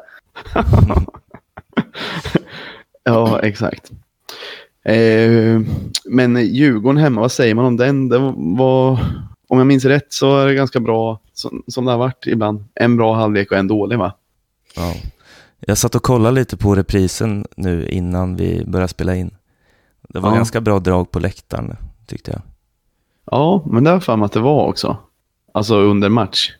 Ja, 3.08 3.40
exakt. 3.40 3.90
Eh, 4.84 5.60
men 6.04 6.36
Djurgården 6.36 6.96
hemma, 7.00 7.20
vad 7.20 7.32
säger 7.32 7.54
man 7.54 7.64
om 7.64 7.76
den? 7.76 8.08
Det 8.08 8.18
var, 8.36 8.98
om 9.48 9.58
jag 9.58 9.66
minns 9.66 9.84
rätt 9.84 10.12
så 10.12 10.38
är 10.38 10.46
det 10.46 10.54
ganska 10.54 10.80
bra, 10.80 11.20
som, 11.32 11.62
som 11.66 11.84
det 11.84 11.90
har 11.90 11.98
varit 11.98 12.26
ibland. 12.26 12.64
En 12.74 12.96
bra 12.96 13.14
halvlek 13.14 13.52
och 13.52 13.58
en 13.58 13.68
dålig 13.68 13.98
va? 13.98 14.12
Ja. 14.76 14.94
Jag 15.60 15.78
satt 15.78 15.94
och 15.94 16.02
kollade 16.02 16.34
lite 16.34 16.56
på 16.56 16.74
reprisen 16.74 17.46
nu 17.56 17.88
innan 17.88 18.36
vi 18.36 18.64
började 18.66 18.88
spela 18.88 19.14
in. 19.14 19.34
Det 20.08 20.20
var 20.20 20.30
Ja. 20.30 20.34
ganska 20.36 20.60
bra 20.60 20.78
drag 20.78 21.10
på 21.10 21.18
läktaren, 21.18 21.76
tyckte 22.06 22.30
jag. 22.30 22.40
Ja, 23.30 23.62
men 23.66 23.84
det 23.84 23.90
har 23.90 24.02
jag 24.06 24.22
att 24.22 24.32
det 24.32 24.40
var 24.40 24.66
också. 24.66 24.96
Alltså 25.54 25.76
under 25.76 26.08
match. 26.08 26.52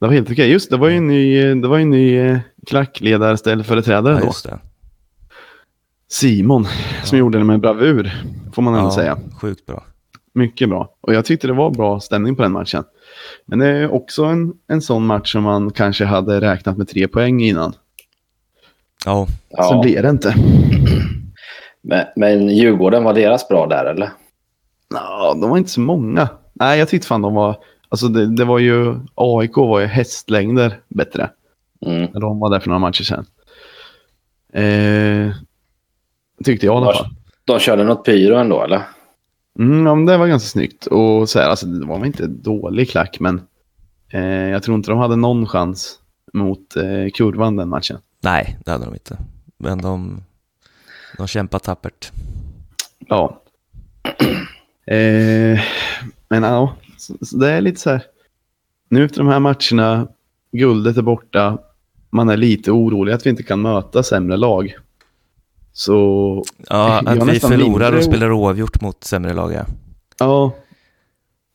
Det 0.00 0.06
var 0.06 0.12
helt 0.12 0.30
okej. 0.30 0.50
Just 0.50 0.70
det, 0.70 0.76
var 0.76 0.88
ju 0.88 0.96
en 0.96 1.06
ny, 1.06 1.54
det 1.54 1.68
var 1.68 1.78
en 1.78 1.90
ny 1.90 2.16
eh, 2.18 2.38
klackledarställföreträdare 2.66 4.20
Ja, 4.24 4.32
då. 4.44 4.58
Simon, 6.08 6.66
som 7.04 7.18
gjorde 7.18 7.38
det 7.38 7.44
med 7.44 7.60
bravur, 7.60 8.22
får 8.52 8.62
man 8.62 8.74
ändå 8.74 8.86
Ja, 8.86 8.94
säga. 8.94 9.18
Sjukt 9.40 9.66
bra. 9.66 9.84
Mycket 10.34 10.68
bra. 10.68 10.94
Och 11.00 11.14
jag 11.14 11.24
tyckte 11.24 11.46
det 11.46 11.52
var 11.52 11.70
bra 11.70 12.00
stämning 12.00 12.36
på 12.36 12.42
den 12.42 12.52
matchen. 12.52 12.84
Men 13.46 13.58
det 13.58 13.66
är 13.66 13.92
också 13.92 14.24
en, 14.24 14.52
en 14.68 14.82
sån 14.82 15.06
match 15.06 15.32
som 15.32 15.42
man 15.42 15.70
kanske 15.70 16.04
hade 16.04 16.40
räknat 16.40 16.76
med 16.78 16.88
tre 16.88 17.08
poäng 17.08 17.42
innan. 17.42 17.74
Ja, 19.04 19.26
Sen 19.26 19.36
Ja. 19.50 19.80
blev 19.82 20.02
det 20.02 20.10
inte. 20.10 20.34
Men, 21.84 22.06
men 22.16 22.48
Djurgården, 22.48 23.04
var 23.04 23.14
deras 23.14 23.48
bra 23.48 23.66
där 23.66 23.84
eller? 23.84 24.10
Ja, 24.94 25.34
de 25.40 25.50
var 25.50 25.58
inte 25.58 25.70
så 25.70 25.80
många. 25.80 26.28
Nej, 26.52 26.78
jag 26.78 26.88
tyckte 26.88 27.06
fan 27.08 27.22
de 27.22 27.34
var... 27.34 27.56
Alltså 27.88 28.08
det, 28.08 28.36
det 28.36 28.44
var 28.44 28.58
ju... 28.58 28.94
AIK 29.14 29.56
var 29.56 29.80
ju 29.80 29.86
hästlängder 29.86 30.80
bättre. 30.88 31.30
Mm. 31.86 32.08
När 32.12 32.20
de 32.20 32.38
var 32.38 32.50
där 32.50 32.60
för 32.60 32.68
några 32.68 32.78
matcher 32.78 33.02
sedan. 33.02 33.26
Eh, 34.52 35.32
tyckte 36.44 36.66
jag 36.66 36.74
i 36.74 36.76
alla 36.76 36.92
fall. 36.94 37.06
De 37.44 37.58
körde 37.58 37.84
något 37.84 38.04
pyro 38.04 38.36
ändå 38.36 38.62
eller? 38.62 38.82
Mm, 39.58 39.86
ja, 39.86 39.94
men 39.94 40.06
det 40.06 40.16
var 40.16 40.26
ganska 40.26 40.48
snyggt. 40.48 40.86
Och 40.86 41.28
så 41.28 41.38
här, 41.38 41.48
alltså, 41.48 41.66
det 41.66 41.86
var 41.86 41.96
väl 41.98 42.06
inte 42.06 42.26
dålig 42.26 42.90
klack, 42.90 43.16
men 43.20 43.42
eh, 44.12 44.48
jag 44.48 44.62
tror 44.62 44.76
inte 44.76 44.90
de 44.90 44.98
hade 44.98 45.16
någon 45.16 45.46
chans 45.46 45.98
mot 46.32 46.76
eh, 46.76 47.10
kurvan 47.14 47.56
den 47.56 47.68
matchen. 47.68 47.98
Nej, 48.22 48.58
det 48.64 48.70
hade 48.70 48.84
de 48.84 48.94
inte. 48.94 49.18
Men 49.58 49.78
de, 49.78 50.22
de 51.18 51.26
kämpar 51.26 51.58
tappert. 51.58 52.12
Ja. 52.98 53.42
Eh, 54.86 55.60
men 56.28 56.42
ja, 56.42 56.76
så, 56.96 57.36
det 57.36 57.50
är 57.50 57.60
lite 57.60 57.80
så 57.80 57.90
här. 57.90 58.02
Nu 58.88 59.04
efter 59.04 59.18
de 59.18 59.28
här 59.28 59.40
matcherna, 59.40 60.08
guldet 60.52 60.96
är 60.96 61.02
borta. 61.02 61.58
Man 62.10 62.28
är 62.28 62.36
lite 62.36 62.70
orolig 62.70 63.12
att 63.12 63.26
vi 63.26 63.30
inte 63.30 63.42
kan 63.42 63.62
möta 63.62 64.02
sämre 64.02 64.36
lag. 64.36 64.74
Så 65.72 66.44
Ja, 66.68 67.02
att 67.06 67.28
vi 67.28 67.40
förlorar 67.40 67.56
mindre 67.56 67.98
och 67.98 68.04
spelar 68.04 68.32
oavgjort 68.32 68.80
mot 68.80 69.04
sämre 69.04 69.34
lag, 69.34 69.52
ja. 69.52 69.64
ja. 70.18 70.54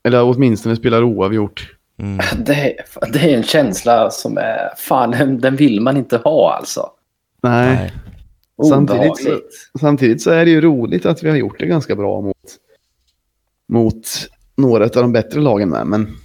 Eller 0.04 0.24
åtminstone 0.24 0.76
spelar 0.76 1.04
oavgjort. 1.04 1.77
Mm. 1.98 2.18
Det, 2.46 2.76
det 3.14 3.20
är 3.20 3.38
en 3.38 3.44
känsla 3.44 4.12
som 4.12 4.38
är... 4.38 4.74
Fan, 4.78 5.40
den, 5.42 5.56
vill 5.56 5.82
man 5.82 5.98
inte 5.98 6.18
ha 6.18 6.54
alltså. 6.54 6.90
Nej. 7.44 7.76
Nej. 7.76 7.94
Samtidigt 8.70 9.18
så-. 9.18 9.40
Samtidigt 9.80 10.22
så 10.22 10.32
är 10.32 10.46
det 10.46 10.52
ju 10.52 10.62
roligt 10.62 11.06
att 11.06 11.24
vi 11.24 11.30
har 11.30 11.38
gjort 11.38 11.60
det 11.60 11.66
ganska 11.66 11.96
bra 11.96 12.22
mot, 12.22 12.38
mot 13.68 14.08
några 14.56 14.84
av 14.84 14.90
de 14.90 15.12
bättre 15.12 15.40
lagen 15.40 15.70
med. 15.70 15.88
Men, 15.88 16.18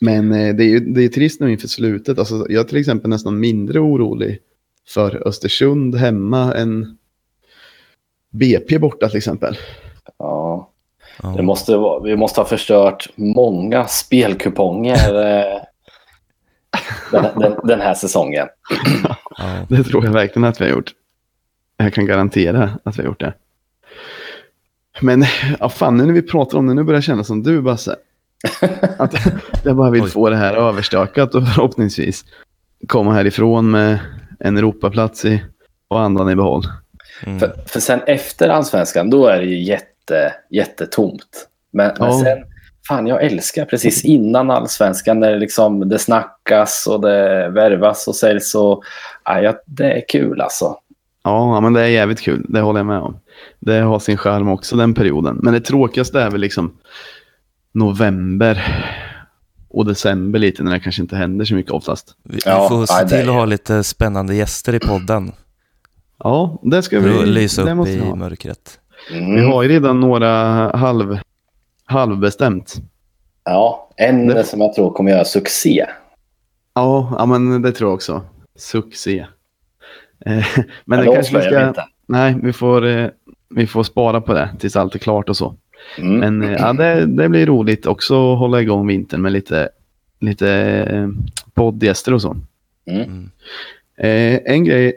men 0.00 0.32
eh, 0.32 0.54
det 0.54 0.64
är 0.64 0.68
ju 0.68 0.80
det 0.80 1.04
är 1.04 1.08
trist 1.08 1.40
nu 1.40 1.52
inför 1.52 1.68
slutet. 1.68 2.18
Alltså, 2.18 2.46
jag 2.48 2.60
är 2.64 2.68
till 2.68 2.78
exempel 2.78 3.10
nästan 3.10 3.40
mindre 3.40 3.80
orolig 3.80 4.38
för 4.88 5.28
Östersund 5.28 5.94
hemma 5.94 6.54
än 6.54 6.98
BP 8.30 8.78
borta 8.78 9.08
till 9.08 9.18
exempel. 9.18 9.58
Ja. 10.18 10.70
Det 11.36 11.42
måste 11.42 11.76
vara, 11.76 12.00
vi 12.00 12.16
måste 12.16 12.40
ha 12.40 12.46
förstört 12.46 13.08
många 13.14 13.86
spelkuponger 13.86 15.14
eh, 15.26 15.62
den, 17.10 17.40
den, 17.40 17.56
den 17.64 17.80
här 17.80 17.94
säsongen. 17.94 18.46
Det 19.68 19.84
tror 19.84 20.04
jag 20.04 20.12
verkligen 20.12 20.44
att 20.44 20.60
vi 20.60 20.64
har 20.64 20.72
gjort. 20.72 20.90
Jag 21.76 21.94
kan 21.94 22.06
garantera 22.06 22.70
att 22.84 22.98
vi 22.98 23.02
har 23.02 23.08
gjort 23.08 23.20
det. 23.20 23.34
Men 25.00 25.24
ja, 25.60 25.68
fan, 25.68 25.96
nu 25.96 26.06
när 26.06 26.12
vi 26.12 26.22
pratar 26.22 26.58
om 26.58 26.66
det, 26.66 26.74
nu 26.74 26.82
börjar 26.82 26.96
jag 26.96 27.04
känna 27.04 27.24
som 27.24 27.42
du 27.42 27.62
Basse. 27.62 27.96
Att 28.98 29.14
jag 29.64 29.76
bara 29.76 29.90
vill 29.90 30.02
Oj. 30.02 30.10
få 30.10 30.30
det 30.30 30.36
här 30.36 30.54
överstökat 30.54 31.34
och 31.34 31.48
förhoppningsvis 31.48 32.24
komma 32.88 33.12
härifrån 33.12 33.70
med 33.70 33.98
en 34.40 34.56
Europaplats 34.56 35.24
i, 35.24 35.42
och 35.88 36.00
andan 36.00 36.30
i 36.30 36.36
behåll. 36.36 36.62
Mm. 37.26 37.38
För, 37.38 37.54
för 37.66 37.80
sen 37.80 38.00
efter 38.06 38.48
allsvenskan, 38.48 39.10
då 39.10 39.26
är 39.26 39.38
det 39.38 39.46
ju 39.46 39.62
jätte, 39.62 39.86
jättetomt. 40.50 41.48
Men, 41.70 41.92
men 41.98 42.08
Ja. 42.08 42.20
sen, 42.24 42.38
fan 42.88 43.06
jag 43.06 43.22
älskar 43.22 43.64
precis 43.64 44.04
innan 44.04 44.50
allsvenskan 44.50 45.20
när 45.20 45.30
det, 45.30 45.38
liksom, 45.38 45.88
det 45.88 45.98
snackas 45.98 46.86
och 46.86 47.00
det 47.00 47.48
värvas 47.48 48.08
och 48.08 48.16
säljs. 48.16 48.54
Och, 48.54 48.82
ja, 49.24 49.54
det 49.66 49.92
är 49.92 50.08
kul 50.08 50.40
alltså. 50.40 50.76
Ja, 51.24 51.60
men 51.60 51.72
det 51.72 51.80
är 51.80 51.86
jävligt 51.86 52.20
kul. 52.20 52.46
Det 52.48 52.60
håller 52.60 52.80
jag 52.80 52.86
med 52.86 52.98
om. 52.98 53.18
Det 53.60 53.78
har 53.78 53.98
sin 53.98 54.16
charm 54.16 54.48
också 54.48 54.76
den 54.76 54.94
perioden. 54.94 55.38
Men 55.42 55.52
det 55.54 55.60
tråkigaste 55.60 56.20
är 56.20 56.30
väl 56.30 56.40
liksom 56.40 56.76
november 57.72 58.84
och 59.68 59.86
december 59.86 60.38
lite 60.38 60.62
när 60.62 60.72
det 60.72 60.80
kanske 60.80 61.02
inte 61.02 61.16
händer 61.16 61.44
så 61.44 61.54
mycket 61.54 61.72
oftast. 61.72 62.16
Vi, 62.22 62.40
får 62.40 62.86
se 62.86 63.08
till 63.08 63.28
att 63.28 63.34
ha 63.34 63.44
lite 63.44 63.84
spännande 63.84 64.34
gäster 64.34 64.74
i 64.74 64.78
podden. 64.78 65.32
Ja, 66.18 66.60
det 66.62 66.82
ska 66.82 67.00
vi. 67.00 67.26
lysa 67.26 67.62
upp 67.62 67.88
i 67.88 67.98
ha. 67.98 68.14
mörkret. 68.14 68.80
Mm. 69.12 69.34
Vi 69.34 69.40
har 69.40 69.62
ju 69.62 69.68
redan 69.68 70.00
några 70.00 70.28
halv, 70.76 71.18
halvbestämt. 71.84 72.74
Ja, 73.44 73.88
en 73.96 74.26
Det- 74.26 74.44
som 74.44 74.60
jag 74.60 74.74
tror 74.74 74.90
kommer 74.90 75.10
göra 75.10 75.24
succé. 75.24 75.86
Ja, 76.74 77.14
ja, 77.18 77.26
men 77.26 77.62
det 77.62 77.72
tror 77.72 77.90
jag 77.90 77.94
också. 77.94 78.22
Succé. 78.56 79.26
Eh, 80.26 80.44
Men 80.84 80.98
det 80.98 81.12
kanske 81.14 81.38
vi 81.38 81.42
ska... 81.44 81.68
inte. 81.68 81.84
Nej, 82.06 82.36
vi 82.42 82.52
får, 82.52 82.86
eh, 82.86 83.08
vi 83.50 83.66
får 83.66 83.82
spara 83.82 84.20
på 84.20 84.32
det 84.34 84.50
tills 84.58 84.76
allt 84.76 84.94
är 84.94 84.98
klart 84.98 85.28
och 85.28 85.36
så. 85.36 85.54
Mm. 85.98 86.18
Men 86.18 86.42
eh, 86.54 86.60
ja, 86.60 86.72
det, 86.72 87.06
det 87.06 87.28
blir 87.28 87.46
roligt 87.46 87.86
också 87.86 88.32
att 88.32 88.38
hålla 88.38 88.60
igång 88.60 88.86
vintern 88.86 89.22
med 89.22 89.32
lite, 89.32 89.68
lite 90.20 90.50
eh, 90.90 91.08
poddgäster 91.54 92.14
och 92.14 92.22
så. 92.22 92.36
Mm. 92.86 93.02
Mm. 93.02 93.30
Eh, 93.96 94.40
en 94.54 94.64
grej. 94.64 94.96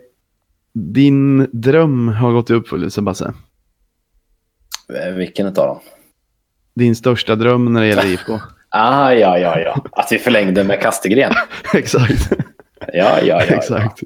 Din 0.73 1.47
dröm 1.51 2.07
har 2.07 2.31
gått 2.31 2.49
i 2.49 2.53
uppfyllelse, 2.53 3.01
Basse. 3.01 3.33
Eh, 4.95 5.13
Vilken 5.13 5.47
av 5.47 5.53
dem? 5.53 5.79
Din 6.75 6.95
största 6.95 7.35
dröm 7.35 7.73
när 7.73 7.81
det 7.81 7.87
gäller 7.87 8.05
IFK. 8.13 8.33
Ah, 8.69 9.11
ja, 9.13 9.37
ja, 9.39 9.59
ja. 9.59 9.85
Att 9.91 10.11
vi 10.11 10.17
förlängde 10.19 10.63
med 10.63 10.81
Kastegren. 10.81 11.33
Exakt. 11.73 12.29
Ja, 12.93 13.17
ja, 13.21 13.21
ja. 13.23 13.41
Exakt. 13.41 13.99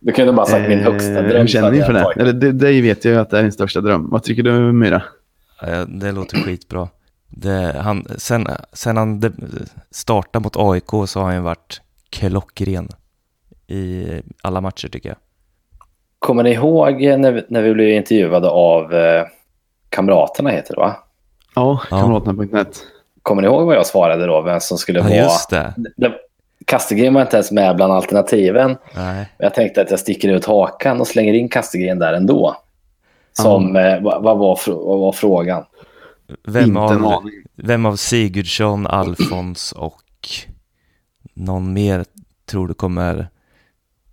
Du 0.00 0.12
kunde 0.12 0.32
bara 0.32 0.46
sagt 0.46 0.68
min 0.68 0.78
högsta 0.80 1.10
Eh, 1.18 1.24
dröm. 1.24 1.40
Hur 1.40 1.46
känner 1.46 1.70
ni 1.70 1.82
för 1.82 1.92
det? 1.92 2.12
Eller 2.16 2.32
det, 2.32 2.52
dig 2.52 2.80
vet 2.80 3.04
jag 3.04 3.14
ju 3.14 3.20
att 3.20 3.30
det 3.30 3.38
är 3.38 3.42
din 3.42 3.52
största 3.52 3.80
dröm. 3.80 4.10
Vad 4.10 4.22
tycker 4.22 4.42
du 4.42 4.72
Myra? 4.72 5.02
Ja, 5.60 5.84
Det 5.84 6.12
låter 6.12 6.36
skitbra. 6.36 6.88
Det, 7.28 7.76
han, 7.80 8.06
sen, 8.16 8.46
sen 8.72 8.96
han 8.96 9.20
de- 9.20 9.32
startade 9.90 10.42
mot 10.42 10.56
AIK 10.56 11.08
så 11.08 11.20
har 11.20 11.24
han 11.26 11.34
ju 11.34 11.40
varit 11.40 11.80
klockren 12.10 12.88
i 13.66 14.06
alla 14.42 14.60
matcher 14.60 14.88
tycker 14.88 15.08
jag. 15.08 15.18
Kommer 16.18 16.42
ni 16.42 16.52
ihåg 16.52 17.00
när 17.02 17.32
vi, 17.32 17.42
när 17.48 17.62
vi 17.62 17.74
blev 17.74 17.88
intervjuade 17.88 18.48
av 18.48 18.94
eh, 18.94 19.24
Kamraterna 19.88 20.50
heter 20.50 20.74
det 20.74 20.80
va? 20.80 20.96
Ja, 21.54 21.80
kamraterna.net. 21.88 22.82
Kommer 23.22 23.42
ni 23.42 23.48
ihåg 23.48 23.66
vad 23.66 23.76
jag 23.76 23.86
svarade 23.86 24.26
då? 24.26 24.40
Vem 24.40 24.60
som 24.60 24.78
skulle 24.78 24.98
Ja, 24.98 25.04
vara... 25.04 25.14
just 25.16 25.50
det. 25.50 25.74
Det, 25.96 26.12
Kastegren 26.64 27.14
var 27.14 27.22
inte 27.22 27.36
ens 27.36 27.50
med 27.50 27.76
bland 27.76 27.92
alternativen. 27.92 28.76
Nej. 28.94 29.32
Jag 29.38 29.54
tänkte 29.54 29.82
att 29.82 29.90
jag 29.90 30.00
sticker 30.00 30.28
ut 30.28 30.44
hakan 30.46 31.00
och 31.00 31.06
slänger 31.06 31.32
in 31.34 31.48
Kastegren 31.48 31.98
där 31.98 32.12
ändå. 32.12 32.56
Som, 33.32 33.76
eh, 33.76 34.00
vad, 34.02 34.22
vad, 34.22 34.38
var, 34.38 34.58
vad 34.66 34.98
var 34.98 35.12
frågan? 35.12 35.64
Vem 36.48 36.64
Inte 36.64 36.80
av, 36.80 37.22
vem 37.56 37.86
av 37.86 37.96
Sigurdsson, 37.96 38.86
Alfons 38.86 39.72
och 39.72 40.00
någon 41.34 41.72
mer 41.72 42.04
tror 42.50 42.68
du 42.68 42.74
kommer 42.74 43.28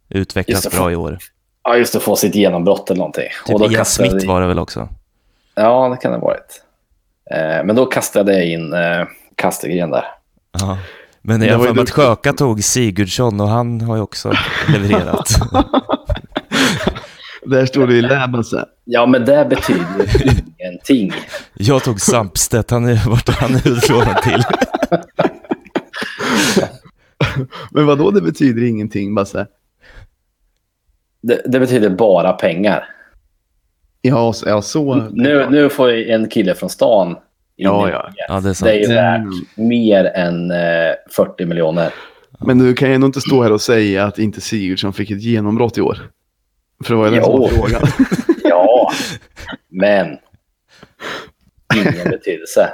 utvecklas 0.09 0.71
bra 0.71 0.91
i 0.91 0.95
år? 0.95 1.17
Ja, 1.63 1.77
just 1.77 1.95
att 1.95 2.03
få 2.03 2.15
sitt 2.15 2.35
genombrott 2.35 2.89
eller 2.89 2.97
någonting. 2.97 3.29
Typ 3.45 3.61
Ian 3.61 3.73
kastade 3.73 4.09
Smith 4.09 4.25
jag- 4.25 4.33
var 4.33 4.41
det 4.41 4.47
väl 4.47 4.59
också? 4.59 4.89
Ja, 5.55 5.89
det 5.89 5.97
kan 5.97 6.11
det 6.11 6.17
ha 6.17 6.25
varit. 6.25 6.61
Eh, 7.31 7.65
men 7.65 7.75
då 7.75 7.85
kastade 7.85 8.33
jag 8.33 8.45
in 8.45 8.73
eh, 8.73 9.07
Kastegren 9.35 9.91
där. 9.91 10.05
Ja. 10.59 10.77
Men 11.21 11.41
jag 11.41 11.57
har 11.57 11.65
för 11.65 11.73
mig 11.73 11.83
att. 11.83 11.89
Sjöka 11.89 12.33
tog 12.33 12.63
Sigurdsson 12.63 13.41
och 13.41 13.47
han 13.47 13.81
har 13.81 13.95
ju 13.95 14.01
också 14.01 14.33
levererat. 14.67 15.29
Där 17.45 17.65
står 17.65 17.87
det 17.87 17.93
i 17.93 18.05
alltså. 18.05 18.65
Ja, 18.83 19.05
men 19.05 19.25
det 19.25 19.45
betyder 19.49 20.33
ingenting. 20.59 21.13
Jag 21.53 21.83
tog 21.83 22.01
Sampstedt, 22.01 22.71
han 22.71 22.85
är 22.85 23.09
vart 23.09 23.29
han 23.29 23.55
är 23.55 23.67
utlånad 23.67 24.21
till. 24.21 24.43
Men 27.71 27.85
vad 27.85 27.97
då 27.97 28.11
det 28.11 28.21
betyder 28.21 28.63
ingenting 28.63 29.15
Basse? 29.15 29.47
Det, 31.21 31.41
det 31.45 31.59
betyder 31.59 31.89
bara 31.89 32.33
pengar. 32.33 32.89
Ja, 34.09 34.33
så- 34.33 34.49
ja 34.49 34.61
så. 34.61 34.95
Nu, 34.95 35.47
nu 35.49 35.69
får 35.69 35.93
en 35.93 36.29
kille 36.29 36.55
från 36.55 36.69
stan 36.69 37.15
Ja, 37.55 37.89
ja. 37.89 38.09
Ja, 38.27 38.39
det 38.39 38.49
är 38.49 38.53
sant. 38.53 38.67
Det 38.71 38.75
är 38.83 38.89
ju 38.89 38.93
värt 38.95 39.21
Mm. 39.21 39.69
mer 39.69 40.05
än 40.05 40.51
eh, 40.51 40.57
40 41.11 41.45
miljoner. 41.45 41.93
Men 42.39 42.59
du 42.59 42.73
kan 42.73 42.89
ju 42.89 42.95
ändå 42.95 43.07
inte 43.07 43.21
stå 43.21 43.43
här 43.43 43.51
och 43.51 43.61
säga 43.61 44.03
att 44.05 44.19
inte 44.19 44.41
Sigurdsson 44.41 44.93
fick 44.93 45.11
ett 45.11 45.21
genombrott 45.21 45.77
i 45.77 45.81
år. 45.81 45.97
För 46.83 46.93
det 46.93 46.97
var 46.97 47.05
ju 47.07 47.15
den 47.15 47.23
som 47.23 47.39
var 47.39 47.47
frågan. 47.47 47.81
Ja, 48.43 48.91
men 49.69 50.07
ingen 51.75 52.09
betydelse. 52.09 52.69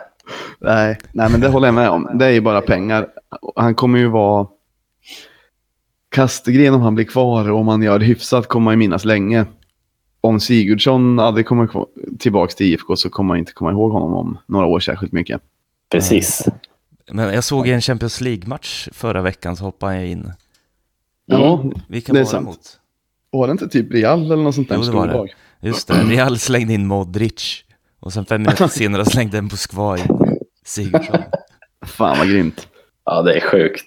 nej, 0.60 0.98
nej, 1.14 1.30
men 1.32 1.42
det 1.42 1.48
håller 1.48 1.68
jag 1.68 1.76
med 1.76 1.90
om. 1.90 2.10
Det 2.14 2.26
är 2.26 2.30
ju 2.32 2.42
bara 2.42 2.62
pengar. 2.62 3.08
Han 3.56 3.76
kommer 3.76 4.00
ju 4.00 4.08
vara... 4.08 4.48
Kastegren 6.10 6.74
om 6.74 6.82
han 6.82 6.96
blir 6.96 7.06
kvar 7.06 7.52
och 7.52 7.60
om 7.60 7.68
han 7.68 7.82
gör 7.84 8.00
det 8.00 8.06
hyfsat 8.06 8.48
kommer 8.48 8.64
man 8.66 8.74
ju 8.74 8.78
minnas 8.78 9.06
länge. 9.06 9.46
Om 10.22 10.40
Sigurdsson 10.40 11.20
aldrig 11.20 11.46
kommer 11.46 11.70
tillbaka 12.20 12.52
till 12.54 12.66
IFK 12.74 12.96
så 12.96 13.10
kommer 13.10 13.28
man 13.28 13.38
inte 13.38 13.52
komma 13.54 13.72
ihåg 13.72 13.92
honom 13.92 14.14
om 14.14 14.38
några 14.46 14.66
år 14.66 14.80
särskilt 14.80 15.12
mycket. 15.12 15.42
Precis. 15.92 16.48
Men 17.12 17.34
jag 17.34 17.44
såg 17.44 17.68
i 17.68 17.72
en 17.72 17.82
Champions 17.82 18.22
League-match 18.22 18.90
förra 18.92 19.22
veckan 19.22 19.56
så 19.56 19.64
hoppade 19.64 19.96
jag 19.96 20.08
in. 20.08 20.32
Ja, 21.26 21.64
Vilka 21.88 22.14
Det 22.14 22.20
är 22.20 22.24
var 22.24 22.32
sant. 22.32 22.46
mot? 22.46 22.78
var 23.32 23.48
det 23.48 23.52
inte 23.52 23.68
typ 23.68 23.94
Real 23.94 24.26
eller 24.26 24.44
något 24.44 24.56
sånt 24.56 24.70
där 24.70 24.76
Jo, 24.76 24.82
det 24.82 24.92
var 24.92 25.08
det. 25.08 25.68
Just 25.68 25.88
det, 25.88 25.94
Real 25.94 26.38
slängde 26.40 26.74
in 26.74 26.88
Modric. 26.88 27.64
Och 28.00 28.14
sen 28.14 28.26
fem 28.26 28.42
minuter 28.42 28.68
senare 28.68 29.06
slängde 29.06 29.38
en 29.38 29.44
Moskva 29.44 29.98
in 29.98 30.04
Sigurdsson. 30.66 31.18
Fan 31.86 32.18
vad 32.18 32.28
grymt. 32.30 32.68
Ja, 33.06 33.22
det 33.22 33.34
är 33.34 33.40
sjukt. 33.42 33.86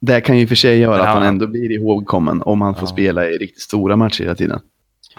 Det 0.00 0.20
kan 0.20 0.38
ju 0.38 0.46
för 0.46 0.54
sig 0.54 0.78
göra 0.78 0.96
Ja. 0.98 1.02
att 1.02 1.14
han 1.14 1.22
ändå 1.22 1.46
blir 1.46 1.72
ihågkommen 1.72 2.42
om 2.42 2.60
han 2.60 2.74
får 2.74 2.82
Ja. 2.82 2.86
spela 2.92 3.26
i 3.30 3.38
riktigt 3.38 3.62
stora 3.62 3.96
matcher 3.96 4.22
hela 4.22 4.34
tiden. 4.34 4.60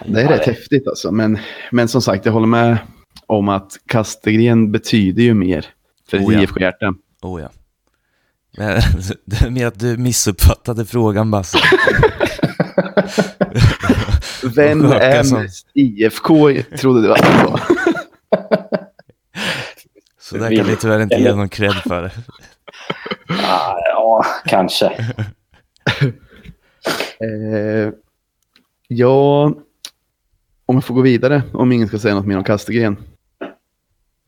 Det 0.04 0.20
är 0.20 0.24
Ja, 0.24 0.30
rätt 0.30 0.44
det- 0.44 0.50
häftigt 0.50 0.88
alltså. 0.88 1.12
Men, 1.12 1.38
men 1.70 1.88
som 1.88 2.02
sagt, 2.02 2.26
jag 2.26 2.32
håller 2.32 2.46
med 2.46 2.78
om 3.26 3.48
att 3.48 3.72
Kastegren 3.86 4.72
betyder 4.72 5.22
ju 5.22 5.34
mer 5.34 5.66
för 6.10 6.18
Oh 6.18 6.34
ja. 6.34 6.40
IFK-hjärta. 6.42 6.94
Oh 7.22 7.40
ja. 7.42 7.48
Men 8.58 8.80
det 9.24 9.40
är 9.46 9.50
mer 9.50 9.66
att 9.66 9.78
du 9.80 9.96
missuppfattade 9.96 10.84
frågan 10.84 11.30
Basse. 11.30 11.58
Vem 14.54 14.84
är 14.84 15.22
som- 15.22 15.42
mest 15.42 15.66
IFK, 15.74 16.62
trodde 16.78 17.02
du 17.02 17.12
att 17.12 17.22
det 17.22 17.44
var. 17.44 17.60
Så 20.20 20.36
där 20.36 20.56
kan 20.56 20.66
vi 20.66 20.76
tyvärr 20.76 21.00
inte 21.02 21.16
ge 21.16 21.34
någon 21.34 21.48
cred 21.48 21.74
för. 21.74 22.10
Ja, 23.28 23.78
ja 23.84 24.24
kanske. 24.46 24.86
Eh, 27.20 27.92
ja, 28.88 29.52
om 30.66 30.74
jag 30.76 30.84
får 30.84 30.94
gå 30.94 31.00
vidare, 31.00 31.42
om 31.52 31.72
ingen 31.72 31.88
ska 31.88 31.98
säga 31.98 32.14
något 32.14 32.26
mer 32.26 32.36
om 32.38 32.44
Kastegren, 32.44 32.96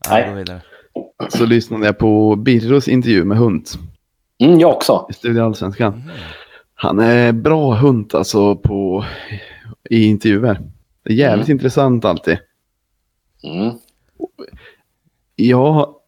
Nej. 0.09 0.45
så 1.29 1.45
lyssnade 1.45 1.85
jag 1.85 1.97
på 1.97 2.35
Birros 2.35 2.87
intervju 2.87 3.23
med 3.23 3.37
Hunt 3.37 3.79
Mm, 4.41 4.59
jag 4.59 4.71
också. 4.71 5.07
i 5.09 5.13
Studio 5.13 5.41
Allsvenskan. 5.41 5.93
Mm. 5.93 6.09
Han 6.73 6.99
är 6.99 7.31
bra 7.31 7.73
Hunt 7.75 8.15
alltså 8.15 8.55
på, 8.55 9.05
i 9.89 10.03
intervjuer. 10.05 10.61
Det 11.03 11.09
är 11.13 11.15
jävligt 11.15 11.47
Mm. 11.47 11.55
intressant 11.57 12.05
alltid. 12.05 12.37
Mm. 13.43 13.73
Ja, 15.35 15.99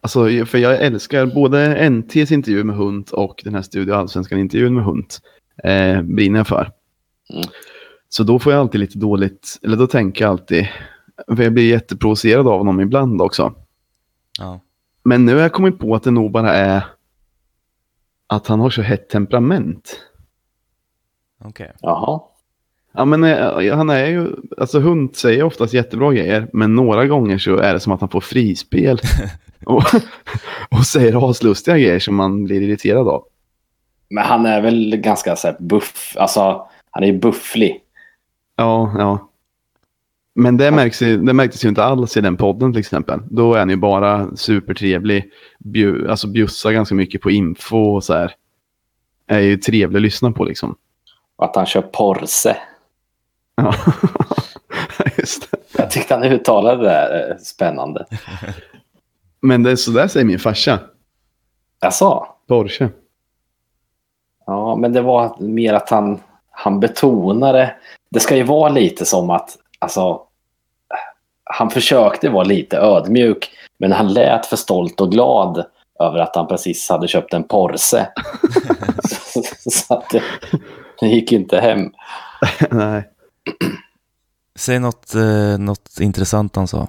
alltså, 0.00 0.46
för 0.46 0.58
jag 0.58 0.80
älskar 0.80 1.26
både 1.26 1.90
NTs 1.90 2.32
intervju 2.32 2.64
med 2.64 2.76
Hunt 2.76 3.10
och 3.10 3.40
den 3.44 3.54
här 3.54 3.62
Studio 3.62 3.94
Allsvenskan-intervjun 3.94 4.74
med 4.74 4.84
Hunt. 4.84 5.20
Eh, 5.64 6.02
brinner 6.02 6.38
jag 6.38 6.46
för. 6.46 6.70
Mm. 7.32 7.44
Så 8.12 8.22
då 8.22 8.38
får 8.38 8.52
jag 8.52 8.60
alltid 8.60 8.80
lite 8.80 8.98
dåligt, 8.98 9.58
eller 9.62 9.76
då 9.76 9.86
tänker 9.86 10.24
jag 10.24 10.30
alltid, 10.30 10.68
för 11.36 11.42
jag 11.42 11.52
blir 11.52 11.70
jätteprovocerad 11.70 12.48
av 12.48 12.58
honom 12.58 12.80
ibland 12.80 13.22
också. 13.22 13.54
Ja. 14.38 14.60
Men 15.02 15.24
nu 15.24 15.34
har 15.34 15.40
jag 15.40 15.52
kommit 15.52 15.78
på 15.78 15.94
att 15.94 16.02
det 16.02 16.10
nog 16.10 16.30
bara 16.30 16.54
är 16.54 16.82
att 18.26 18.46
han 18.46 18.60
har 18.60 18.70
så 18.70 18.82
hett 18.82 19.08
temperament. 19.08 20.00
Okej. 21.44 21.72
Jaha. 21.80 22.20
Ja, 22.92 23.04
men 23.04 23.24
eh, 23.24 23.76
han 23.76 23.90
är 23.90 24.06
ju, 24.06 24.36
alltså 24.58 24.80
Hunt 24.80 25.16
säger 25.16 25.42
oftast 25.42 25.74
jättebra 25.74 26.12
grejer, 26.12 26.48
men 26.52 26.74
några 26.74 27.06
gånger 27.06 27.38
så 27.38 27.56
är 27.56 27.74
det 27.74 27.80
som 27.80 27.92
att 27.92 28.00
han 28.00 28.10
får 28.10 28.20
frispel. 28.20 29.00
och, 29.66 29.82
och 30.70 30.86
säger 30.86 31.30
aslustiga 31.30 31.78
grejer 31.78 31.98
som 31.98 32.14
man 32.14 32.44
blir 32.44 32.62
irriterad 32.62 33.08
av. 33.08 33.24
Men 34.08 34.24
han 34.24 34.46
är 34.46 34.60
väl 34.60 34.96
ganska 34.96 35.36
så 35.36 35.48
här 35.48 35.56
buff. 35.60 36.16
Alltså, 36.18 36.66
han 36.90 37.02
är 37.02 37.06
ju 37.06 37.18
bufflig. 37.18 37.80
Ja, 38.60 38.92
ja. 38.98 39.28
Men 40.34 40.56
det, 40.56 40.70
märks, 40.70 40.98
det 40.98 41.32
märktes 41.32 41.64
ju 41.64 41.68
inte 41.68 41.84
alls 41.84 42.16
i 42.16 42.20
den 42.20 42.36
podden 42.36 42.72
till 42.72 42.80
exempel. 42.80 43.20
Då 43.30 43.54
är 43.54 43.58
han 43.58 43.70
ju 43.70 43.76
bara 43.76 44.36
supertrevlig, 44.36 45.30
bju, 45.58 46.08
alltså 46.08 46.28
bjussar 46.28 46.72
ganska 46.72 46.94
mycket 46.94 47.20
på 47.20 47.30
info 47.30 47.76
och 47.76 48.04
så 48.04 48.14
här. 48.14 48.34
Är 49.26 49.40
ju 49.40 49.56
trevlig 49.56 49.98
att 49.98 50.02
lyssna 50.02 50.32
på 50.32 50.44
liksom. 50.44 50.76
Och 51.36 51.44
att 51.44 51.56
han 51.56 51.66
kör 51.66 51.82
Porse. 51.82 52.56
Ja, 53.54 53.74
just 55.18 55.50
det. 55.50 55.58
Jag 55.76 55.90
tyckte 55.90 56.14
han 56.14 56.24
uttalade 56.24 56.82
det 56.82 56.88
där, 56.88 57.30
eh, 57.30 57.36
spännande. 57.36 58.06
Men 59.40 59.62
det 59.62 59.70
är 59.70 59.76
så 59.76 59.90
där 59.90 60.08
säger 60.08 60.26
min 60.26 60.38
farsa. 60.38 60.78
Jag 61.80 61.94
sa. 61.94 62.36
Porsche. 62.48 62.88
Ja, 64.46 64.76
men 64.76 64.92
det 64.92 65.02
var 65.02 65.36
mer 65.40 65.74
att 65.74 65.90
han, 65.90 66.20
han 66.60 66.80
betonade. 66.80 67.74
Det 68.10 68.20
ska 68.20 68.36
ju 68.36 68.42
vara 68.42 68.68
lite 68.68 69.06
som 69.06 69.30
att, 69.30 69.56
alltså, 69.78 70.20
han 71.44 71.70
försökte 71.70 72.28
vara 72.28 72.44
lite 72.44 72.76
ödmjuk, 72.76 73.50
men 73.78 73.92
han 73.92 74.12
lät 74.12 74.46
för 74.46 74.56
stolt 74.56 75.00
och 75.00 75.12
glad 75.12 75.64
över 76.00 76.18
att 76.18 76.36
han 76.36 76.46
precis 76.46 76.88
hade 76.88 77.08
köpt 77.08 77.34
en 77.34 77.44
Porse. 77.44 78.08
så, 79.08 79.42
så 79.70 79.94
att 79.94 80.10
det, 80.10 80.22
det 81.00 81.06
gick 81.06 81.32
inte 81.32 81.60
hem. 81.60 81.92
Nej. 82.70 83.08
Säg 84.58 84.78
något, 84.78 85.14
eh, 85.14 85.58
något 85.58 86.00
intressant 86.00 86.56
han 86.56 86.68
sa. 86.68 86.88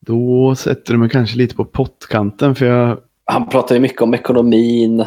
Då 0.00 0.54
sätter 0.54 0.92
du 0.92 0.98
mig 0.98 1.10
kanske 1.10 1.36
lite 1.36 1.54
på 1.54 1.64
pottkanten 1.64 2.54
för 2.54 2.66
jag 2.66 2.98
Han 3.24 3.48
pratar 3.48 3.74
ju 3.74 3.80
mycket 3.80 4.02
om 4.02 4.14
ekonomin, 4.14 5.06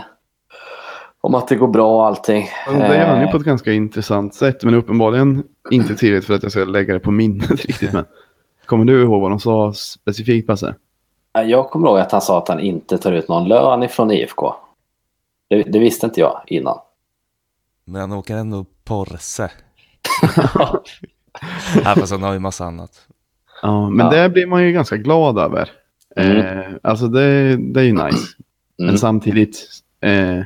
om 1.22 1.36
att 1.36 1.48
det 1.48 1.56
går 1.56 1.68
bra 1.68 1.96
och 1.96 2.06
allting. 2.06 2.48
Ja, 2.66 2.72
Det 2.72 2.98
gör 2.98 3.06
han 3.08 3.20
ju 3.20 3.26
Eh, 3.26 3.32
på 3.32 3.38
ett 3.38 3.44
ganska 3.44 3.74
intressant 3.74 4.36
sätt, 4.36 4.64
men 4.64 4.74
uppenbarligen 4.74 5.44
inte 5.72 5.96
tillräckligt 5.96 6.26
för 6.28 6.34
att 6.34 6.44
jag 6.44 6.52
ska 6.52 6.64
lägga 6.66 6.94
det 6.94 7.00
på 7.00 7.12
minnet 7.12 7.50
riktigt. 7.66 7.94
Men 7.94 8.06
kommer 8.66 8.86
du 8.86 9.02
ihåg 9.02 9.22
vad 9.22 9.32
de 9.32 9.40
sa 9.40 9.74
specifikt, 9.74 10.48
Basse? 10.48 10.76
Jag 11.46 11.70
kommer 11.70 11.88
ihåg 11.88 12.00
att 12.00 12.12
han 12.12 12.22
sa 12.22 12.38
att 12.38 12.48
han 12.48 12.60
inte 12.60 12.98
tar 12.98 13.12
ut 13.12 13.28
någon 13.30 13.48
lön 13.48 13.84
ifrån 13.84 14.12
IFK. 14.12 14.54
Det, 15.50 15.64
det 15.64 15.80
visste 15.80 16.06
inte 16.06 16.20
jag 16.20 16.42
innan. 16.48 16.78
Men 17.86 18.02
han 18.02 18.12
åker 18.12 18.36
ändå 18.36 18.66
Porsche. 18.86 19.50
ja, 21.84 21.96
fast 21.96 22.12
han 22.12 22.24
har 22.24 22.34
ju 22.34 22.40
massa 22.40 22.66
annat. 22.66 23.08
Ja, 23.62 23.90
men 23.90 24.06
Ja. 24.06 24.12
det 24.12 24.30
blir 24.30 24.48
man 24.48 24.64
ju 24.64 24.72
ganska 24.72 24.98
glad 24.98 25.38
över. 25.40 25.70
Mm. 26.16 26.38
Eh, 26.38 26.72
alltså 26.84 27.08
det, 27.08 27.58
det 27.58 27.80
är 27.80 27.84
ju 27.84 27.94
nice. 27.94 28.28
Men 28.78 28.88
Mm. 28.88 28.98
samtidigt. 28.98 29.68
Eh, 30.02 30.40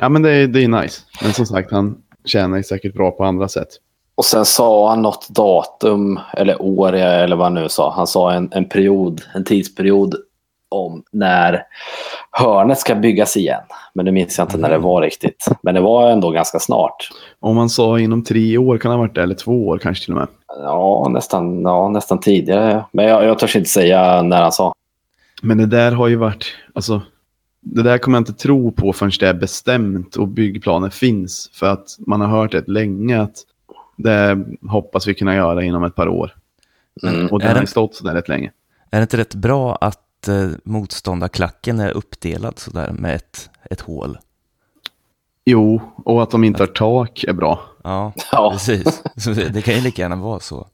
ja, 0.00 0.08
men 0.08 0.22
det, 0.22 0.30
är- 0.30 0.46
det 0.46 0.64
är 0.64 0.68
nice. 0.68 1.00
Men 1.22 1.32
som 1.32 1.46
sagt, 1.46 1.72
han 1.72 1.96
tjänar 2.24 2.56
ju 2.56 2.62
säkert 2.62 2.94
bra 2.94 3.10
på 3.10 3.24
andra 3.24 3.48
sätt. 3.48 3.68
Och 4.14 4.24
sen 4.24 4.44
sa 4.44 4.88
han 4.90 5.02
något 5.02 5.28
datum 5.28 6.20
eller 6.34 6.62
år 6.62 6.92
eller 6.92 7.36
vad 7.36 7.46
han 7.46 7.54
nu 7.54 7.68
sa. 7.68 7.92
Han 7.96 8.06
sa 8.06 8.32
en, 8.32 8.48
en 8.52 8.68
period, 8.68 9.20
en 9.34 9.44
tidsperiod 9.44 10.14
om 10.68 11.02
när 11.12 11.62
hörnet 12.30 12.78
ska 12.78 12.94
byggas 12.94 13.36
igen. 13.36 13.60
Men 13.94 14.04
det 14.04 14.12
minns 14.12 14.38
jag 14.38 14.44
inte 14.44 14.56
när 14.58 14.70
det 14.70 14.78
var 14.78 15.02
riktigt. 15.02 15.46
Men 15.62 15.74
det 15.74 15.80
var 15.80 16.10
ändå 16.10 16.30
ganska 16.30 16.58
snart. 16.58 17.08
Om 17.40 17.56
man 17.56 17.70
sa 17.70 17.98
inom 17.98 18.24
tre 18.24 18.58
år 18.58 18.78
kan 18.78 18.90
det 18.90 18.96
ha 18.96 19.02
varit 19.02 19.14
det, 19.14 19.22
eller 19.22 19.34
två 19.34 19.68
år 19.68 19.78
kanske 19.78 20.04
till 20.04 20.12
och 20.14 20.18
med. 20.20 20.28
Ja, 20.48 21.08
nästan, 21.10 21.62
ja, 21.62 21.88
nästan 21.88 22.20
tidigare. 22.20 22.84
Men 22.92 23.04
jag, 23.04 23.24
jag 23.24 23.38
törs 23.38 23.56
inte 23.56 23.68
säga 23.70 24.22
när 24.22 24.42
han 24.42 24.52
sa. 24.52 24.74
Men 25.42 25.58
det 25.58 25.66
där 25.66 25.92
har 25.92 26.08
ju 26.08 26.16
varit, 26.16 26.44
alltså, 26.74 27.00
det 27.60 27.82
där 27.82 27.98
kommer 27.98 28.18
jag 28.18 28.20
inte 28.20 28.32
tro 28.32 28.72
på 28.72 28.92
förrän 28.92 29.12
det 29.20 29.26
är 29.28 29.34
bestämt 29.34 30.16
och 30.16 30.28
byggplaner 30.28 30.90
finns. 30.90 31.50
För 31.52 31.66
att 31.66 31.96
man 31.98 32.20
har 32.20 32.28
hört 32.28 32.54
rätt 32.54 32.68
länge 32.68 33.20
att 33.22 33.36
det 33.96 34.44
hoppas 34.70 35.08
vi 35.08 35.14
kunna 35.14 35.34
göra 35.34 35.62
inom 35.64 35.84
ett 35.84 35.94
par 35.94 36.08
år. 36.08 36.36
Mm. 37.02 37.26
Och 37.26 37.38
det 37.38 37.44
Är 37.44 37.48
har 37.48 37.54
det- 37.54 37.60
ju 37.60 37.66
stått 37.66 37.94
sådär 37.94 38.14
rätt 38.14 38.28
länge. 38.28 38.52
Är 38.90 38.98
det 38.98 39.02
inte 39.02 39.16
rätt 39.16 39.34
bra 39.34 39.78
att 39.80 40.28
eh, 40.28 40.48
motståndarklacken 40.64 41.80
är 41.80 41.90
uppdelad 41.90 42.58
sådär 42.58 42.92
med 42.98 43.14
ett, 43.14 43.50
ett 43.70 43.80
hål? 43.80 44.18
Jo, 45.44 45.80
och 46.04 46.22
att 46.22 46.30
de 46.30 46.44
inte 46.44 46.62
har 46.62 46.66
tak 46.66 47.24
är 47.24 47.32
bra. 47.32 47.60
Ja, 47.84 48.12
Ja, 48.32 48.50
precis. 48.52 49.02
Det 49.24 49.48
det 49.54 49.62
kan 49.62 49.74
ju 49.74 49.80
lika 49.80 50.02
gärna 50.02 50.16
vara 50.16 50.40
så. 50.40 50.66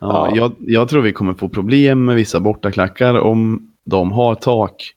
Ja, 0.00 0.28
Ja. 0.30 0.36
Jag, 0.36 0.52
jag 0.58 0.88
tror 0.88 1.02
vi 1.02 1.12
kommer 1.12 1.34
få 1.34 1.48
problem 1.48 2.04
med 2.04 2.16
vissa 2.16 2.40
bortaklackar 2.40 3.14
om 3.20 3.72
de 3.84 4.12
har 4.12 4.34
tak. 4.34 4.94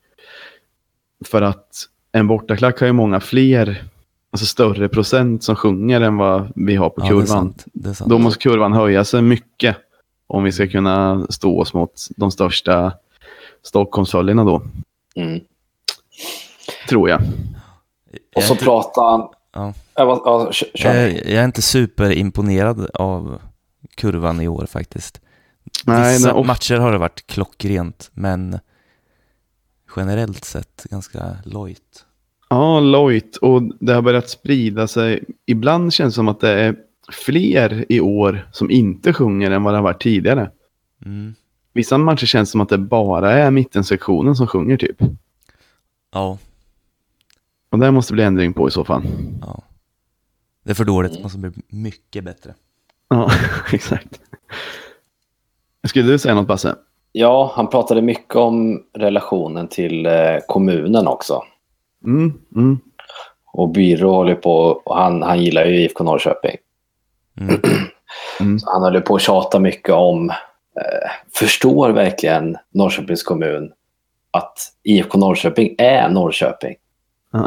För 1.27 1.41
att 1.41 1.87
en 2.11 2.27
bortaklack 2.27 2.79
har 2.79 2.87
ju 2.87 2.93
många 2.93 3.19
fler, 3.19 3.83
alltså 4.31 4.45
större 4.45 4.89
procent 4.89 5.43
som 5.43 5.55
sjunger 5.55 6.01
än 6.01 6.17
vad 6.17 6.51
vi 6.55 6.75
har 6.75 6.89
på 6.89 7.01
Ja, 7.01 7.03
det 7.03 7.07
är 7.07 7.09
kurvan. 7.09 7.27
sant. 7.27 7.65
Det 7.73 7.89
är 7.89 7.93
sant. 7.93 8.09
Då 8.09 8.17
måste 8.17 8.39
kurvan 8.39 8.73
höja 8.73 9.05
sig 9.05 9.21
mycket 9.21 9.77
om 10.27 10.43
vi 10.43 10.51
ska 10.51 10.67
kunna 10.67 11.27
stå 11.29 11.59
oss 11.61 11.73
mot 11.73 12.07
de 12.17 12.31
största 12.31 12.93
Stockholmsföljarna 13.63 14.43
då, 14.43 14.61
mm. 15.15 15.39
tror 16.89 17.09
jag. 17.09 17.21
Och 18.35 18.43
så 18.43 18.55
pratade 18.55 19.09
han... 19.09 19.27
Ja. 19.53 19.73
Ja. 19.95 20.51
Jag, 20.73 21.13
jag 21.13 21.27
är 21.27 21.45
inte 21.45 21.61
superimponerad 21.61 22.89
av 22.93 23.41
kurvan 23.95 24.41
i 24.41 24.47
år 24.47 24.65
faktiskt. 24.65 25.21
Nej, 25.85 26.13
Vissa 26.13 26.27
nej, 26.27 26.35
och, 26.35 26.45
matcher 26.45 26.75
har 26.75 26.91
det 26.91 26.97
varit 26.97 27.27
klockrent, 27.27 28.09
men 28.13 28.59
generellt 29.95 30.45
sett 30.45 30.83
ganska 30.83 31.37
lojt. 31.45 32.05
ja, 32.49 32.79
lojt. 32.79 33.37
Och 33.37 33.61
det 33.79 33.93
har 33.93 34.01
börjat 34.01 34.29
sprida 34.29 34.87
sig. 34.87 35.23
Ibland 35.45 35.93
känns 35.93 36.13
det 36.13 36.15
som 36.15 36.27
att 36.27 36.39
det 36.39 36.49
är 36.51 36.75
fler 37.25 37.85
i 37.89 37.99
år 37.99 38.49
som 38.51 38.71
inte 38.71 39.13
sjunger 39.13 39.51
än 39.51 39.63
vad 39.63 39.73
det 39.73 39.77
har 39.77 39.83
varit 39.83 40.01
tidigare. 40.01 40.51
Mm. 41.05 41.35
Vissa 41.73 41.97
matcher 41.97 42.25
känns 42.25 42.51
som 42.51 42.61
att 42.61 42.69
det 42.69 42.77
bara 42.77 43.31
är 43.31 43.51
mittensektionen 43.51 44.35
som 44.35 44.47
sjunger 44.47 44.77
typ. 44.77 44.97
Ja, 46.11 46.37
Och 47.69 47.79
det 47.79 47.91
måste 47.91 48.13
bli 48.13 48.23
ändring 48.23 48.53
på 48.53 48.67
i 48.67 48.71
så 48.71 48.83
fall. 48.83 49.03
ja. 49.41 49.63
Det 50.63 50.71
är 50.71 50.75
för 50.75 50.85
dåligt, 50.85 51.13
det 51.13 51.23
måste 51.23 51.37
bli 51.37 51.51
mycket 51.67 52.23
bättre. 52.23 52.53
Ja, 53.09 53.31
exakt. 53.73 54.21
Skulle 55.87 56.11
du 56.11 56.19
säga 56.19 56.35
något 56.35 56.47
Basse? 56.47 56.75
Ja, 57.17 57.51
han 57.55 57.67
pratade 57.67 58.01
mycket 58.01 58.35
om 58.35 58.83
relationen 58.93 59.67
till 59.67 60.05
eh, 60.05 60.37
kommunen 60.47 61.07
också. 61.07 61.43
Mm, 62.05 62.33
mm. 62.55 62.79
Och 63.53 63.69
Byrå 63.69 64.11
håller 64.13 64.35
på, 64.35 64.81
och 64.85 64.95
han, 64.97 65.23
han 65.23 65.43
gillar 65.43 65.65
ju 65.65 65.75
IFK 65.75 66.03
Norrköping. 66.03 66.57
Mm. 67.41 67.61
Mm. 68.39 68.59
Så 68.59 68.71
han 68.71 68.81
håller 68.81 69.01
på 69.01 69.15
att 69.15 69.21
tjata 69.21 69.59
mycket 69.59 69.93
om, 69.93 70.29
eh, 70.29 71.09
förstår 71.33 71.89
verkligen 71.89 72.57
Norrköpings 72.73 73.23
kommun 73.23 73.71
att 74.31 74.57
IFK 74.83 75.17
Norrköping 75.17 75.75
är 75.77 76.09
Norrköping? 76.09 76.75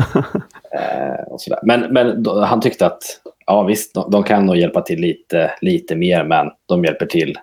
Eh, 0.72 1.32
och 1.32 1.40
sådär. 1.40 1.60
Men, 1.62 1.92
men 1.92 2.22
då, 2.22 2.40
han 2.40 2.60
tyckte 2.60 2.86
att 2.86 3.02
ja, 3.46 3.62
visst, 3.62 3.94
de, 3.94 4.10
de 4.10 4.22
kan 4.22 4.46
nog 4.46 4.56
hjälpa 4.56 4.80
till 4.80 5.00
lite, 5.00 5.52
lite 5.60 5.96
mer, 5.96 6.24
men 6.24 6.50
de 6.66 6.84
hjälper 6.84 7.06
till 7.06 7.38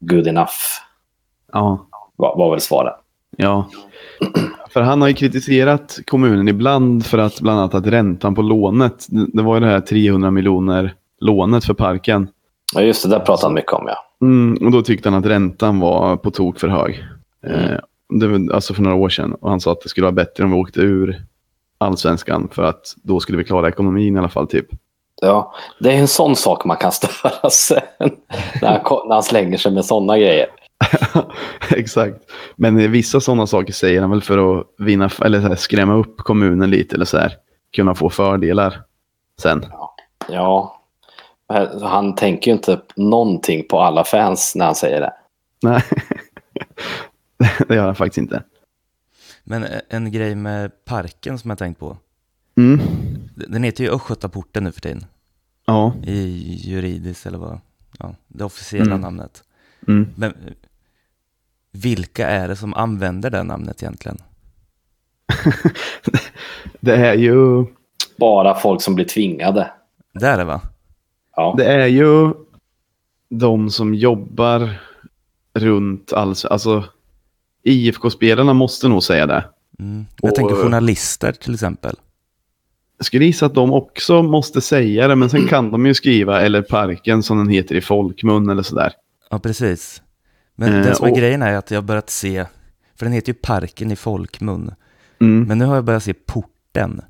good 0.00 0.26
enough, 0.26 0.50
ja, 1.52 1.86
var, 2.16 2.36
var 2.36 2.50
väl 2.50 2.60
svaret. 2.60 2.94
ja. 3.36 3.68
För 4.70 4.80
han 4.80 5.00
har 5.00 5.08
ju 5.08 5.14
kritiserat 5.14 5.98
kommunen 6.06 6.48
ibland 6.48 7.06
för 7.06 7.18
att 7.18 7.40
bland 7.40 7.58
annat 7.60 7.74
att 7.74 7.86
räntan 7.86 8.34
på 8.34 8.42
lånet, 8.42 9.06
det 9.08 9.42
var 9.42 9.54
ju 9.54 9.60
det 9.60 9.66
här 9.66 9.80
300 9.80 10.30
miljoner 10.30 10.94
lånet 11.20 11.64
för 11.64 11.74
parken. 11.74 12.28
Ja, 12.74 12.80
just 12.80 13.02
det, 13.02 13.08
där 13.08 13.18
pratade 13.20 13.46
han 13.46 13.54
mycket 13.54 13.72
om, 13.72 13.84
ja. 13.88 14.26
Mm, 14.26 14.66
och 14.66 14.70
då 14.72 14.82
tyckte 14.82 15.08
han 15.10 15.18
att 15.18 15.26
räntan 15.26 15.80
var 15.80 16.16
på 16.16 16.30
tok 16.30 16.58
för 16.58 16.68
hög. 16.68 17.04
Mm. 17.46 17.60
Eh, 17.72 17.78
det 18.08 18.26
var 18.26 18.54
alltså 18.54 18.74
för 18.74 18.82
några 18.82 18.96
år 18.96 19.08
sedan. 19.08 19.32
Och 19.40 19.50
han 19.50 19.60
sa 19.60 19.72
att 19.72 19.80
det 19.80 19.88
skulle 19.88 20.04
vara 20.04 20.12
bättre 20.12 20.44
om 20.44 20.50
vi 20.50 20.56
åkte 20.56 20.80
ur 20.80 21.22
allsvenskan 21.78 22.48
för 22.52 22.62
att 22.62 22.94
då 23.02 23.20
skulle 23.20 23.38
vi 23.38 23.44
klara 23.44 23.68
ekonomin 23.68 24.16
i 24.16 24.18
alla 24.18 24.28
fall 24.28 24.46
typ. 24.46 24.66
Ja, 25.22 25.54
det 25.80 25.92
är 25.92 25.96
en 25.98 26.08
sån 26.08 26.36
sak 26.36 26.64
man 26.64 26.76
kan 26.76 26.92
störa 26.92 27.50
sig 27.50 27.82
när 28.62 28.68
han, 28.68 28.80
ko- 28.80 29.04
när 29.08 29.14
han 29.14 29.22
slänger 29.22 29.58
sig 29.58 29.72
med 29.72 29.84
sådana 29.84 30.18
grejer. 30.18 30.46
Exakt. 31.70 32.16
Men 32.56 32.92
vissa 32.92 33.20
sådana 33.20 33.46
saker 33.46 33.72
säger 33.72 34.00
han 34.00 34.10
väl 34.10 34.22
för 34.22 34.58
att 34.60 34.66
vinna, 34.78 35.10
eller 35.24 35.40
så 35.40 35.48
här, 35.48 35.56
skrämma 35.56 35.94
upp 35.94 36.16
kommunen 36.16 36.70
lite 36.70 36.94
eller 36.96 37.04
så 37.04 37.18
här. 37.18 37.32
Kunna 37.76 37.94
få 37.94 38.10
fördelar 38.10 38.82
sen. 39.42 39.66
Ja, 40.28 40.82
han 41.82 42.14
tänker 42.14 42.50
ju 42.50 42.56
inte 42.56 42.80
någonting 42.96 43.66
på 43.70 43.80
alla 43.80 44.04
fans 44.04 44.52
när 44.56 44.64
han 44.64 44.74
säger 44.74 45.00
det. 45.00 45.12
Nej, 45.62 45.82
det 47.68 47.74
gör 47.74 47.86
han 47.86 47.94
faktiskt 47.94 48.18
inte. 48.18 48.42
Men 49.44 49.66
en 49.88 50.12
grej 50.12 50.34
med 50.34 50.84
parken 50.84 51.38
som 51.38 51.50
jag 51.50 51.58
tänkt 51.58 51.80
på. 51.80 51.96
Mm. 52.56 52.80
Den 53.34 53.62
heter 53.62 53.84
ju 53.84 53.90
Östgötaporten 53.90 54.64
nu 54.64 54.72
för 54.72 54.80
tiden. 54.80 55.04
Ja. 55.66 55.92
I 56.02 56.28
juridiskt 56.64 57.26
eller 57.26 57.38
vad, 57.38 57.58
ja, 57.98 58.14
det 58.28 58.44
officiella 58.44 58.84
Mm. 58.86 59.00
namnet. 59.00 59.42
Mm. 59.88 60.08
Men 60.16 60.34
vilka 61.82 62.28
är 62.28 62.48
det 62.48 62.56
som 62.56 62.74
använder 62.74 63.30
det 63.30 63.42
namnet 63.42 63.82
egentligen? 63.82 64.18
Det 66.80 66.96
är 66.96 67.14
ju, 67.14 67.64
Bara 68.16 68.54
folk 68.54 68.82
som 68.82 68.94
blir 68.94 69.04
tvingade. 69.04 69.70
Det 70.14 70.26
är 70.26 70.38
det 70.38 70.44
va? 70.44 70.60
Ja, 71.36 71.54
det 71.56 71.64
är 71.64 71.86
ju 71.86 72.32
de 73.28 73.70
som 73.70 73.94
jobbar 73.94 74.70
runt 75.54 76.12
alls, 76.12 76.44
alltså 76.44 76.84
IFK-spelarna 77.62 78.52
måste 78.52 78.88
nog 78.88 79.02
säga 79.02 79.26
det. 79.26 79.44
Mm. 79.78 80.06
Jag 80.22 80.30
Och- 80.30 80.36
tänker 80.36 80.54
journalister 80.54 81.32
till 81.32 81.54
exempel. 81.54 81.96
Jag 82.98 83.06
skulle 83.06 83.24
gissa 83.24 83.46
att 83.46 83.54
de 83.54 83.72
också 83.72 84.22
måste 84.22 84.60
säga 84.60 85.08
det, 85.08 85.16
men 85.16 85.30
sen 85.30 85.46
kan 85.48 85.70
de 85.70 85.86
ju 85.86 85.94
skriva 85.94 86.40
eller 86.42 86.62
parken 86.62 87.22
som 87.22 87.38
den 87.38 87.48
heter 87.48 87.74
i 87.74 87.80
folkmun 87.80 88.48
eller 88.50 88.62
sådär. 88.62 88.92
Ja, 89.30 89.38
precis. 89.38 90.02
Men 90.56 90.74
Eh, 90.74 90.82
det 90.84 90.94
som 90.94 91.06
är 91.06 91.10
och- 91.10 91.18
grejen 91.18 91.42
är 91.42 91.54
att 91.54 91.70
jag 91.70 91.78
har 91.78 91.82
börjat 91.82 92.10
se, 92.10 92.44
för 92.98 93.06
den 93.06 93.12
heter 93.12 93.28
ju 93.28 93.34
Parken 93.34 93.90
i 93.90 93.96
folkmun, 93.96 94.74
Mm. 95.20 95.44
men 95.48 95.58
nu 95.58 95.64
har 95.64 95.74
jag 95.74 95.84
börjat 95.84 96.02
se 96.02 96.14
Porten. 96.14 97.00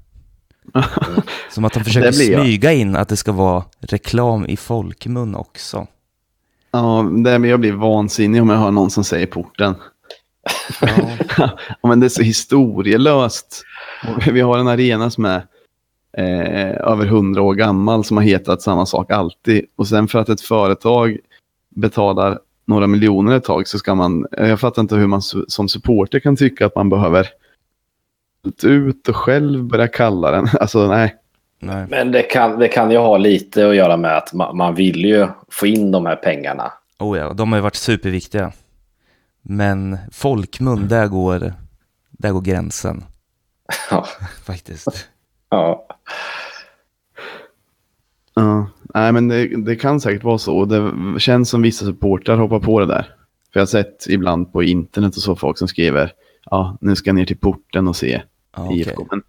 Som 1.51 1.65
att 1.65 1.73
de 1.73 1.85
försöker 1.85 2.13
smyga 2.13 2.73
in 2.73 2.97
att 2.97 3.09
det 3.09 3.17
ska 3.17 3.33
vara 3.33 3.65
reklam 3.81 4.47
i 4.47 4.57
folkmun 4.57 5.35
också. 5.35 5.87
Ja, 6.71 7.03
det, 7.25 7.39
men 7.39 7.51
jag 7.51 7.61
blir 7.61 7.73
vansinnig 7.73 8.43
om 8.43 8.49
jag 8.49 8.57
hör 8.59 8.71
någon 8.71 8.91
som 8.91 9.05
säger 9.05 9.27
porten. 9.27 9.75
Ja, 10.81 10.89
Ja, 11.83 11.89
men 11.89 12.01
det 12.01 12.07
är 12.07 12.09
så 12.09 12.23
historielöst. 12.23 13.63
Vi 14.33 14.41
har 14.41 14.59
en 14.59 14.69
arena 14.69 15.11
som 15.11 15.25
är 15.25 15.47
eh, 16.19 16.71
över 16.91 17.07
hundra 17.07 17.43
år 17.43 17.55
gammal 17.55 18.05
som 18.05 18.17
har 18.17 18.25
hetat 18.25 18.63
samma 18.63 18.87
sak 18.87 19.11
alltid. 19.11 19.65
Och 19.77 19.89
sen 19.89 20.09
för 20.09 20.19
att 20.19 20.29
ett 20.29 20.41
företag 20.41 21.17
betalar 21.77 22.39
några 22.67 22.87
miljoner 22.87 23.37
ett 23.37 23.45
tag 23.45 23.69
så 23.69 23.79
ska 23.79 23.95
man, 23.95 24.27
jag 24.31 24.61
fattar 24.61 24.83
inte 24.83 24.97
hur 24.97 25.07
man 25.07 25.23
som 25.49 25.69
supporter 25.69 26.21
kan 26.21 26.37
tycka 26.37 26.67
att 26.67 26.75
man 26.75 26.89
behöver 26.89 27.29
ut 28.63 29.09
och 29.09 29.17
själv 29.17 29.65
börja 29.65 29.89
kalla 29.89 30.31
den. 30.31 30.49
Alltså 30.61 30.87
nej. 30.89 31.17
nej. 31.59 31.87
men 31.91 32.13
det 32.13 32.23
kan, 32.23 32.59
det 32.59 32.69
kan 32.69 32.91
ju 32.91 32.99
ha 32.99 33.17
lite 33.17 33.69
att 33.69 33.77
göra 33.77 33.97
med 33.97 34.17
att 34.17 34.33
man, 34.33 34.57
man 34.57 34.75
vill 34.75 35.05
ju 35.05 35.29
få 35.49 35.67
in 35.67 35.91
de 35.91 36.07
här 36.07 36.17
pengarna. 36.17 36.73
Oh 36.99 37.19
ja, 37.19 37.33
de 37.33 37.53
har 37.53 37.59
ju 37.59 37.63
varit 37.63 37.75
superviktiga. 37.75 38.53
Men 39.43 39.99
folkmun, 40.13 40.89
där 40.89 41.07
går, 41.07 41.53
där 42.11 42.33
går 42.33 42.41
gränsen. 42.41 43.05
Ja. 43.91 44.07
faktiskt. 44.45 45.09
ja. 45.51 45.87
Ja, 48.35 48.67
nej 48.95 49.13
men 49.13 49.29
det, 49.29 49.65
det 49.65 49.77
kan 49.77 50.01
säkert 50.01 50.25
vara 50.25 50.39
så. 50.39 50.65
Det 50.65 50.93
känns 51.21 51.51
som 51.51 51.63
vissa 51.63 51.85
supportrar 51.85 52.37
hoppar 52.37 52.61
på 52.61 52.81
det 52.81 52.87
där. 52.87 53.03
För 53.53 53.61
jag 53.61 53.63
har 53.63 53.67
sett 53.67 54.07
ibland 54.09 54.53
på 54.53 54.63
internet 54.63 55.17
och 55.17 55.23
så 55.23 55.37
folk 55.37 55.59
som 55.59 55.69
skriver 55.69 56.13
ja, 56.51 56.79
nu 56.81 56.97
ska 56.97 57.09
jag 57.09 57.15
ner 57.15 57.25
till 57.25 57.39
porten 57.39 57.89
och 57.89 57.97
se 57.97 58.23
okej. 58.57 58.81
IFK. 58.81 59.07
Men 59.11 59.23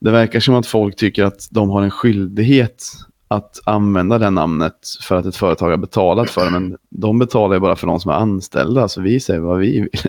det 0.00 0.10
verkar 0.10 0.40
som 0.40 0.54
att 0.54 0.66
folk 0.66 0.96
tycker 0.96 1.24
att 1.24 1.48
de 1.50 1.70
har 1.70 1.82
en 1.82 1.90
skyldighet 1.90 2.84
att 3.28 3.60
använda 3.64 4.18
det 4.18 4.30
namnet 4.30 4.78
för 5.02 5.16
att 5.16 5.26
ett 5.26 5.36
företag 5.36 5.70
har 5.70 5.76
betalat 5.76 6.30
för 6.30 6.44
det. 6.44 6.50
Men 6.50 6.76
de 6.88 7.18
betalar 7.18 7.56
ju 7.56 7.60
bara 7.60 7.76
för 7.76 7.86
de 7.86 8.00
som 8.00 8.10
är 8.10 8.14
anställda, 8.14 8.88
så 8.88 9.00
vi 9.00 9.20
säger 9.20 9.40
vad 9.40 9.58
vi 9.58 9.80
vill. 9.80 10.00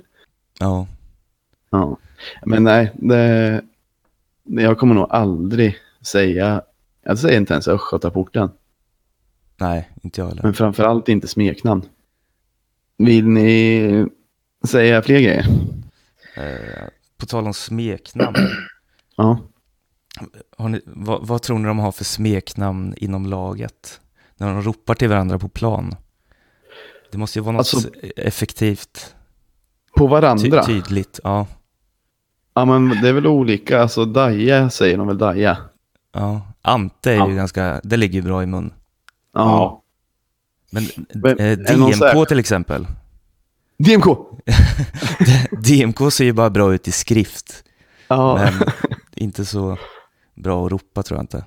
Ja, 0.59 0.87
Ja. 1.71 1.97
Men 2.45 2.63
nej, 2.63 2.91
det, 2.93 3.61
jag 4.43 4.77
kommer 4.77 4.95
nog 4.95 5.07
aldrig 5.09 5.77
säga, 6.01 6.61
jag 7.03 7.17
säger 7.17 7.37
inte 7.37 7.53
ens 7.53 7.67
Östgötaporten. 7.67 8.49
Nej, 9.61 9.89
inte 10.03 10.21
jag 10.21 10.27
heller. 10.27 10.43
Men 10.43 10.53
framförallt 10.53 11.09
inte 11.09 11.27
smeknamn. 11.27 11.81
Vill 12.97 13.27
ni 13.27 14.05
säga 14.67 15.01
fler 15.01 15.19
grejer? 15.19 15.45
Eh, 16.35 16.87
på 17.17 17.25
tal 17.25 17.45
om 17.47 17.53
smeknamn, 17.53 18.35
Ja. 19.15 19.39
ni, 20.67 20.81
vad, 20.85 21.27
vad 21.27 21.41
tror 21.41 21.59
ni 21.59 21.67
de 21.67 21.79
har 21.79 21.91
för 21.91 22.03
smeknamn 22.03 22.93
inom 22.97 23.25
laget? 23.25 23.99
När 24.37 24.47
de 24.53 24.61
ropar 24.61 24.95
till 24.95 25.09
varandra 25.09 25.39
på 25.39 25.49
plan. 25.49 25.95
Det 27.11 27.17
måste 27.17 27.39
ju 27.39 27.43
vara 27.43 27.51
något 27.57 27.73
Alltså- 27.73 27.89
effektivt, 28.17 29.15
På 29.97 30.05
ty, 30.07 30.09
varandra? 30.11 30.63
tydligt. 30.65 31.19
Ja, 31.23 31.47
Ja, 32.53 32.65
men 32.65 32.89
det 33.01 33.09
är 33.09 33.13
väl 33.13 33.27
olika. 33.27 33.81
Alltså 33.81 34.05
Daja 34.05 34.69
säger 34.69 34.97
de 34.97 35.07
väl 35.07 35.17
Daja? 35.17 35.57
ja. 36.13 36.41
Ante 36.61 37.11
är 37.11 37.15
Ja. 37.15 37.29
ju 37.29 37.35
ganska, 37.35 37.81
det 37.83 37.97
ligger 37.97 38.13
ju 38.15 38.21
bra 38.21 38.43
i 38.43 38.45
mun. 38.45 38.73
Ja. 39.33 39.39
ja. 39.41 39.81
Men, 40.71 40.83
Men 41.13 41.39
eh, 41.39 41.57
DMK 41.57 42.27
till 42.27 42.39
exempel. 42.39 42.87
DMK! 43.77 44.05
DMK 45.51 46.13
ser 46.13 46.23
ju 46.25 46.33
bara 46.33 46.49
bra 46.49 46.73
ut 46.73 46.87
i 46.87 46.91
skrift, 46.91 47.63
Ja. 48.07 48.35
men 48.35 48.53
inte 49.15 49.45
så 49.45 49.77
bra 50.35 50.65
att 50.65 50.71
ropa 50.71 51.03
tror 51.03 51.17
jag 51.17 51.23
inte. 51.23 51.45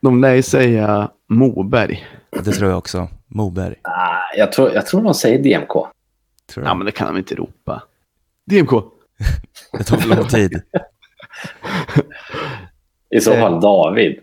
De 0.00 0.20
lär 0.20 0.34
ju 0.34 0.42
säga 0.42 1.10
Moberg. 1.28 2.06
Det 2.44 2.52
tror 2.52 2.68
jag 2.70 2.78
också. 2.78 3.08
Moberg, 3.26 3.74
Ah, 3.82 4.36
Jag, 4.36 4.52
tror, 4.52 4.72
jag 4.72 4.86
tror 4.86 5.02
de 5.02 5.14
säger 5.14 5.38
DMK. 5.42 5.68
tror 5.72 5.90
Ja, 6.54 6.62
jag. 6.64 6.76
men 6.76 6.86
det 6.86 6.92
kan 6.92 7.06
de 7.06 7.18
inte 7.18 7.34
ropa. 7.34 7.82
DMK! 8.46 8.70
Det 9.78 9.84
tar 9.84 9.96
för 9.96 10.08
lång 10.16 10.28
tid. 10.28 10.62
I 13.10 13.20
så 13.20 13.32
Eh. 13.32 13.40
fall 13.40 13.60
David. 13.60 14.16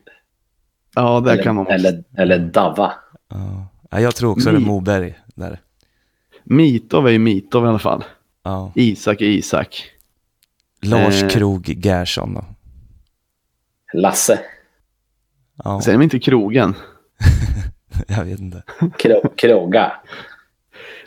Ja, 0.96 1.20
det 1.20 1.32
eller, 1.32 1.44
kan 1.44 1.56
de. 1.56 1.68
eller, 1.68 2.04
eller 2.18 2.40
Dava. 2.40 2.92
Ja. 3.30 3.68
Ja, 3.92 4.00
jag 4.00 4.16
tror 4.16 4.32
också 4.32 4.52
det 4.52 4.58
är 4.58 4.60
Mi- 4.62 4.66
Moberg 4.66 5.20
där. 5.36 5.60
Mitov 6.44 7.08
är 7.08 7.12
ju 7.12 7.20
Mitov 7.20 7.66
i 7.66 7.68
alla 7.68 7.80
fall. 7.80 8.04
Ja. 8.44 8.72
Isak 8.76 9.22
är 9.22 9.26
Isak. 9.26 9.92
Lars 10.82 11.24
Eh. 11.24 11.30
Krog 11.30 11.70
Gerson 11.86 12.34
då. 12.34 12.46
Lasse. 13.94 14.40
Ja, 15.64 15.82
Säger 15.82 15.98
de 15.98 16.04
inte 16.04 16.20
krogen? 16.20 16.74
jag 18.08 18.26
vet 18.26 18.40
inte. 18.40 18.64
Kro, 19.00 19.22
kroga. 19.38 19.92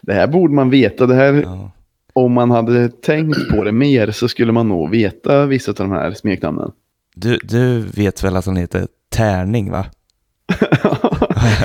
Det 0.03 0.12
här 0.14 0.26
borde 0.26 0.55
man 0.55 0.70
veta. 0.70 1.07
Det 1.07 1.14
här, 1.14 1.33
Ja. 1.43 1.70
om 2.12 2.33
man 2.33 2.51
hade 2.51 2.89
tänkt 2.89 3.49
på 3.51 3.64
det 3.64 3.72
mer 3.72 4.11
så 4.11 4.28
skulle 4.28 4.53
man 4.53 4.68
nog 4.68 4.91
veta 4.91 5.47
vissa 5.47 5.70
av 5.70 5.74
de 5.76 5.91
här 5.91 6.14
smeknamnen. 6.14 6.72
Du, 7.14 7.39
du 7.43 7.78
vet 7.80 8.24
väl 8.24 8.37
att 8.37 8.47
han 8.47 8.57
heter 8.57 8.87
Tärning 9.13 9.71
va? 9.71 9.87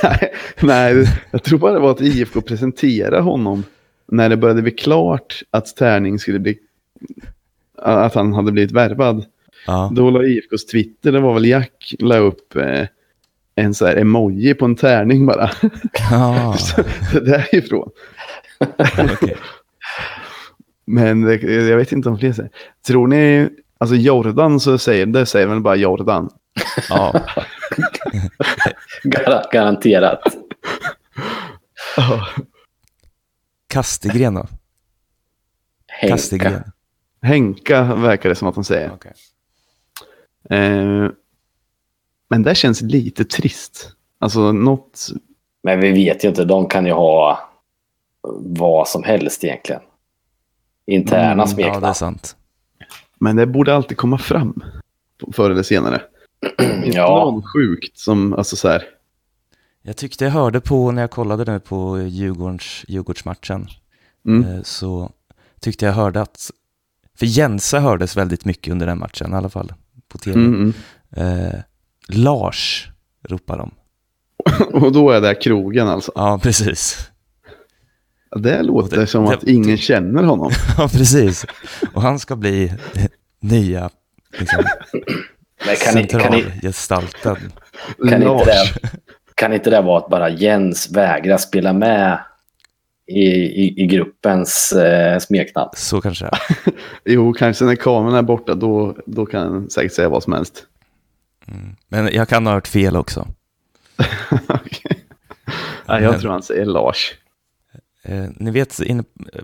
nej, 0.03 0.33
nej, 0.61 1.19
jag 1.31 1.43
tror 1.43 1.59
bara 1.59 1.73
det 1.73 1.79
var 1.79 1.91
att 1.91 2.01
IFK 2.01 2.41
presenterade 2.41 3.21
honom 3.21 3.63
när 4.11 4.29
det 4.29 4.37
började 4.37 4.61
bli 4.61 4.71
klart 4.71 5.41
att 5.51 5.75
Tärning 5.75 6.19
skulle 6.19 6.39
bli 6.39 6.57
att 7.77 8.15
han 8.15 8.33
hade 8.33 8.51
blivit 8.51 8.71
värvad. 8.71 9.25
Ja, 9.67 9.91
Då 9.95 10.09
la 10.09 10.23
IFKs 10.23 10.65
Twitter, 10.65 11.11
det 11.11 11.19
var 11.19 11.33
väl 11.33 11.45
Jack, 11.45 11.95
la 11.99 12.17
upp 12.17 12.55
eh, 12.55 12.85
en 13.55 13.73
så 13.73 13.85
här 13.85 13.95
emoji 13.95 14.53
på 14.53 14.65
en 14.65 14.75
tärning 14.75 15.25
bara. 15.25 15.51
ja. 16.11 16.53
Så 16.57 16.81
det 17.13 17.19
därifrån. 17.19 17.89
Men 20.85 21.21
det, 21.21 21.41
jag 21.43 21.77
vet 21.77 21.91
inte 21.91 22.09
om 22.09 22.17
fler 22.17 22.33
säger. 22.33 22.51
Tror 22.87 23.07
ni, 23.07 23.49
alltså 23.77 23.95
Jordan 23.95 24.59
så 24.59 24.77
säger, 24.77 25.05
det 25.05 25.25
säger 25.25 25.47
väl 25.47 25.61
bara 25.61 25.75
Jordan. 25.75 26.29
Ja. 26.89 27.13
Gar- 29.03 29.51
garanterat. 29.51 30.21
Kastegren 33.67 34.33
då? 34.33 34.47
Henka. 35.87 36.15
Kastegren. 36.15 36.63
Henka 37.21 37.83
verkar 37.95 38.29
det 38.29 38.35
som 38.35 38.47
att 38.47 38.55
de 38.55 38.63
säger. 38.63 38.91
Okej. 38.93 39.13
Eh, 40.49 41.09
men 42.29 42.43
det 42.43 42.55
känns 42.55 42.81
lite 42.81 43.25
trist. 43.25 43.91
Alltså 44.19 44.51
något, 44.51 45.07
Men 45.63 45.79
vi 45.79 45.91
vet 45.91 46.23
ju 46.23 46.27
inte. 46.27 46.45
De 46.45 46.67
kan 46.67 46.85
ju 46.85 46.91
ha 46.91 47.49
vad 48.39 48.87
som 48.87 49.03
helst 49.03 49.43
egentligen. 49.43 49.81
Interna 50.85 51.23
Mm, 51.23 51.39
Ja, 51.39 51.45
det 51.45 51.51
är 51.51 51.71
smeknamn. 51.71 51.95
sant. 51.95 52.35
men 53.19 53.35
det 53.35 53.45
borde 53.45 53.75
alltid 53.75 53.97
komma 53.97 54.17
fram. 54.17 54.63
Förr 55.33 55.49
eller 55.49 55.63
senare. 55.63 56.01
Ja. 56.85 57.07
någon 57.25 57.43
sjukt 57.43 57.97
som, 57.97 58.33
alltså 58.33 58.55
så 58.55 58.67
här. 58.67 58.83
Jag 59.81 59.97
tyckte 59.97 60.23
jag 60.23 60.31
hörde 60.31 60.61
på 60.61 60.91
när 60.91 61.01
jag 61.01 61.11
kollade 61.11 61.51
nu 61.51 61.59
på 61.59 61.99
Djurgårdens, 62.01 62.85
Djurgårdsmatchen. 62.87 63.67
Mm. 64.27 64.43
eh, 64.55 64.61
Så 64.63 65.11
tyckte 65.61 65.85
jag 65.85 65.93
hörde 65.93 66.21
att, 66.21 66.51
för 67.19 67.25
Jensa 67.25 67.79
hördes 67.79 68.17
väldigt 68.17 68.45
mycket 68.45 68.71
under 68.71 68.87
den 68.87 68.99
matchen 68.99 69.31
i 69.33 69.35
alla 69.35 69.49
fall 69.49 69.73
på 70.07 70.17
tv. 70.17 70.39
Mm, 70.39 70.73
mm. 71.15 71.45
Eh, 71.47 71.59
Lars 72.09 72.87
ropar 73.27 73.57
de. 73.57 73.71
Och 74.85 74.91
då 74.91 75.09
är 75.11 75.21
det 75.21 75.35
krogen 75.35 75.87
alltså. 75.87 76.11
Ja, 76.15 76.39
precis. 76.43 77.09
Det 78.35 78.63
låter 78.63 78.97
Det- 78.97 79.07
som 79.07 79.25
det- 79.25 79.33
att 79.33 79.43
ingen 79.43 79.77
känner 79.77 80.23
honom. 80.23 80.51
Ja, 80.77 80.87
precis. 80.87 81.45
Och 81.93 82.01
han 82.01 82.19
ska 82.19 82.35
bli 82.35 82.73
nya 83.39 83.89
liksom, 84.39 84.63
Men 85.65 85.75
kan, 85.75 85.95
ni, 85.95 86.07
kan, 86.07 86.21
centralgestalten. 86.21 87.51
kan, 88.09 88.23
inte 88.23 88.45
det, 88.45 88.89
kan 89.35 89.53
inte 89.53 89.69
det 89.69 89.81
vara 89.81 89.97
att 89.97 90.09
bara 90.09 90.29
Jens 90.29 90.91
vägrar 90.91 91.37
spela 91.37 91.73
med 91.73 92.19
i, 93.07 93.25
i, 93.29 93.83
i 93.83 93.87
gruppens 93.87 94.71
eh, 94.71 95.19
smeknamn? 95.19 95.69
Så 95.73 96.01
kanske 96.01 96.25
det 96.25 96.31
är. 96.65 96.73
Jo, 97.05 97.33
kanske 97.33 97.65
när 97.65 97.75
kameran 97.75 98.15
är 98.15 98.21
borta, 98.21 98.55
då, 98.55 98.97
då 99.05 99.25
kan 99.25 99.41
han 99.41 99.69
säkert 99.69 99.93
säga 99.93 100.09
vad 100.09 100.23
som 100.23 100.33
helst. 100.33 100.65
Mm. 101.47 101.75
Men 101.87 102.09
jag 102.13 102.29
kan 102.29 102.45
ha 102.45 102.53
hört 102.53 102.67
fel 102.67 102.95
också. 102.95 103.27
Okej. 104.47 105.05
ja, 105.85 105.99
jag 105.99 106.21
tror 106.21 106.31
han 106.31 106.43
säger 106.43 106.65
Lars. 106.65 107.13
Eh, 108.03 108.25
ni 108.35 108.51
vet, 108.51 108.79
inne 108.79 109.03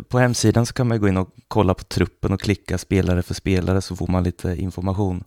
på 0.10 0.20
hemsidan 0.20 0.66
så 0.66 0.74
kan 0.74 0.88
man 0.88 1.00
gå 1.00 1.08
in 1.08 1.18
och 1.18 1.30
kolla 1.48 1.74
på 1.74 1.84
truppen 1.84 2.34
och 2.34 2.42
klicka 2.42 2.78
spelare 2.78 3.22
för 3.22 3.34
spelare 3.34 3.82
så 3.82 3.96
får 3.96 4.08
man 4.08 4.24
lite 4.24 4.56
information. 4.56 5.24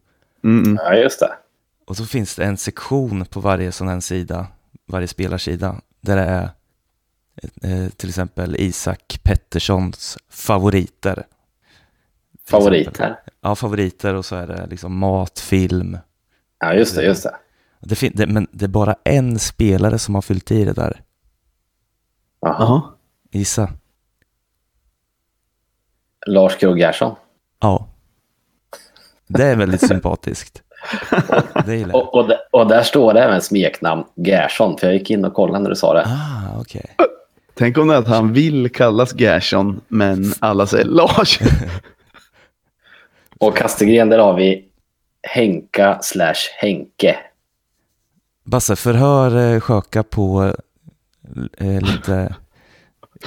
Mm. 0.47 0.79
Ja, 0.85 0.95
just 0.95 1.21
det. 1.21 1.33
Och 1.85 1.97
så 1.97 2.07
finns 2.07 2.35
det 2.37 2.45
en 2.45 2.57
sektion 2.57 3.25
på 3.27 3.41
varje 3.41 3.73
sån 3.73 3.89
här 3.89 4.01
sida, 4.01 4.47
varje 4.87 5.09
spelarsida, 5.09 5.81
där 6.01 6.17
det 6.17 6.23
är 6.23 6.51
eh, 7.63 7.89
till 7.91 8.09
exempel 8.09 8.57
Isak 8.59 9.21
Petterssons 9.23 10.19
favoriter. 10.29 11.11
Exempel. 11.13 11.27
Favoriter. 12.49 13.21
Ja, 13.41 13.55
favoriter 13.55 14.15
och 14.15 14.25
så 14.25 14.37
är 14.37 14.47
det 14.47 14.67
liksom 14.67 14.99
mat, 14.99 15.39
film. 15.39 15.99
Ja, 16.59 16.75
just 16.75 16.95
det. 16.97 17.03
Just 17.05 17.23
det. 17.23 17.37
Det 17.81 17.95
fin- 17.95 18.13
det, 18.15 18.27
men 18.27 18.47
det 18.53 18.65
är 18.65 18.69
bara 18.69 18.97
en 19.05 19.39
spelare 19.39 19.99
som 19.99 20.15
har 20.15 20.23
fyllt 20.23 20.51
i 20.51 20.65
det 20.65 20.73
där. 20.73 21.01
Jaha. 22.41 22.57
Jaha. 22.59 22.83
Gissa. 23.31 23.71
Lars 26.27 26.57
Krogh 26.57 26.79
Gerson. 26.79 27.15
Ja. 27.61 27.89
Det 29.27 29.45
är 29.45 29.57
väldigt 29.57 29.89
sympatiskt. 29.89 30.63
Det. 31.67 31.85
Och, 31.85 32.15
och, 32.15 32.29
där- 32.29 32.39
och 32.51 32.67
där 32.69 32.83
står 32.83 33.15
det 33.15 33.21
även 33.23 33.41
smeknamn 33.43 34.05
Gerson. 34.17 34.79
För 34.79 34.87
jag 34.87 34.97
gick 34.97 35.11
in 35.11 35.25
och 35.25 35.35
kollade 35.35 35.59
när 35.63 35.71
du 35.71 35.77
sa 35.77 35.95
det. 35.95 36.05
Ah, 36.07 36.61
okej. 36.61 36.97
Tänk 37.55 37.79
om 37.79 37.89
det 37.89 37.95
är 37.95 37.99
att 37.99 38.09
han 38.09 38.33
vill 38.33 38.73
kallas 38.73 39.15
Gerson, 39.21 39.81
men 39.89 40.33
alla 40.41 40.67
säger 40.67 40.85
Lars. 40.85 41.39
Och 43.41 43.57
Kastegren, 43.57 44.09
där 44.09 44.19
har 44.19 44.35
vi 44.35 44.65
Henka 45.23 45.99
slash 46.03 46.35
Henke. 46.61 47.17
Basse, 48.45 48.77
förhör 48.77 49.55
eh, 49.55 49.61
Sjöka 49.61 50.03
på 50.03 50.55
eh, 51.59 51.81
lite 51.81 52.35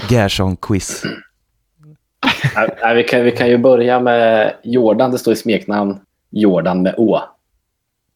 Gerson-quiz. 0.09 1.03
Ja, 2.55 2.67
ja, 2.81 2.93
vi, 2.93 3.03
kan, 3.03 3.23
vi 3.23 3.31
kan 3.31 3.47
ju 3.49 3.57
börja 3.57 3.99
med 3.99 4.53
Jordan. 4.63 5.11
Det 5.11 5.17
står 5.17 5.33
i 5.33 5.35
smeknamn 5.35 5.99
Jordan 6.29 6.81
med 6.81 6.95
Å. 6.97 7.21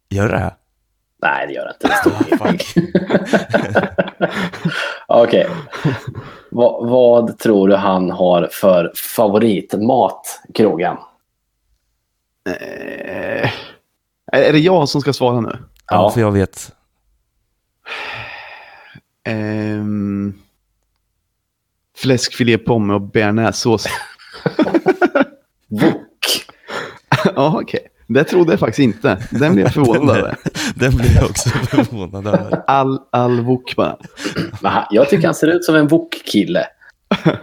Gör 0.10 0.30
det? 0.30 0.54
Nej, 1.22 1.48
det 1.48 1.54
gör 1.54 1.66
det 1.66 1.74
inte. 1.74 1.88
Det 1.88 1.96
står 1.96 2.12
Ah, 2.12 2.38
fuck. 2.52 2.74
Okej. 5.08 5.48
vad, 6.50 7.38
tror 7.40 7.68
du 7.68 7.76
han 7.76 8.12
har 8.12 8.50
för 8.52 8.92
favoritmat, 9.16 10.42
Krogan? 10.54 10.98
Eh, 12.50 13.50
är 14.32 14.54
det 14.54 14.60
jag 14.60 14.90
som 14.90 15.02
ska 15.02 15.14
svara 15.14 15.42
nu? 15.42 15.58
Ja, 15.90 16.10
för 16.10 16.22
jag 16.22 16.32
vet. 16.32 16.72
Ehm, 19.24 20.34
fläskfilé, 21.98 22.58
pommes 22.58 22.96
och 22.96 23.02
bearnaisesås. 23.02 23.88
Wok. 25.68 26.46
ja, 27.36 27.60
okej. 27.62 27.88
Det 28.08 28.24
trodde 28.24 28.54
jag 28.54 28.60
faktiskt 28.60 28.80
inte. 28.80 29.28
Den 29.32 29.54
blev 29.54 29.66
jag 29.66 29.74
förvånad 29.74 30.18
över. 30.18 30.36
Den 30.76 30.98
blir 30.98 31.16
jag 31.16 31.24
också 31.30 31.50
förvånad 31.50 32.28
över. 32.28 32.62
All, 32.68 33.00
all 33.10 33.40
wok 33.42 33.76
bara. 33.76 33.98
Jag 34.90 35.10
tycker 35.10 35.26
han 35.26 35.36
ser 35.36 35.48
ut 35.48 35.64
som 35.66 35.76
en 35.76 35.88
wok-kille. 35.88 36.66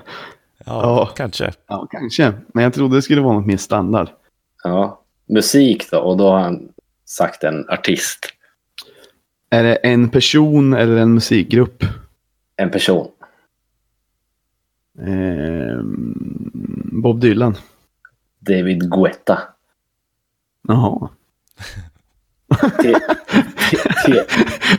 Ja, 0.67 0.83
Ja. 0.83 1.07
kanske. 1.17 1.53
Ja, 1.67 1.87
kanske. 1.91 2.33
Men 2.55 2.65
jag 2.65 2.75
trodde 2.75 2.97
det 2.97 3.03
skulle 3.03 3.21
vara 3.21 3.35
något 3.35 3.47
mer 3.47 3.57
standard. 3.57 4.09
Ja. 4.65 5.01
Musik 5.29 5.91
då, 5.91 5.99
och 5.99 6.17
då 6.17 6.29
har 6.31 6.41
han 6.41 6.69
sagt 7.05 7.45
en 7.45 7.69
artist. 7.69 8.19
Är 9.51 9.63
det 9.63 9.75
en 9.75 10.09
person 10.09 10.73
eller 10.75 10.97
en 10.97 11.15
musikgrupp? 11.15 11.85
En 12.57 12.71
person. 12.71 13.09
Ehm, 15.07 16.15
Bob 17.03 17.21
Dylan. 17.21 17.57
David 18.39 18.91
Guetta. 18.91 19.39
Jaha. 20.69 21.09
T- 22.83 22.95
T- 23.71 23.77
T- 24.07 24.25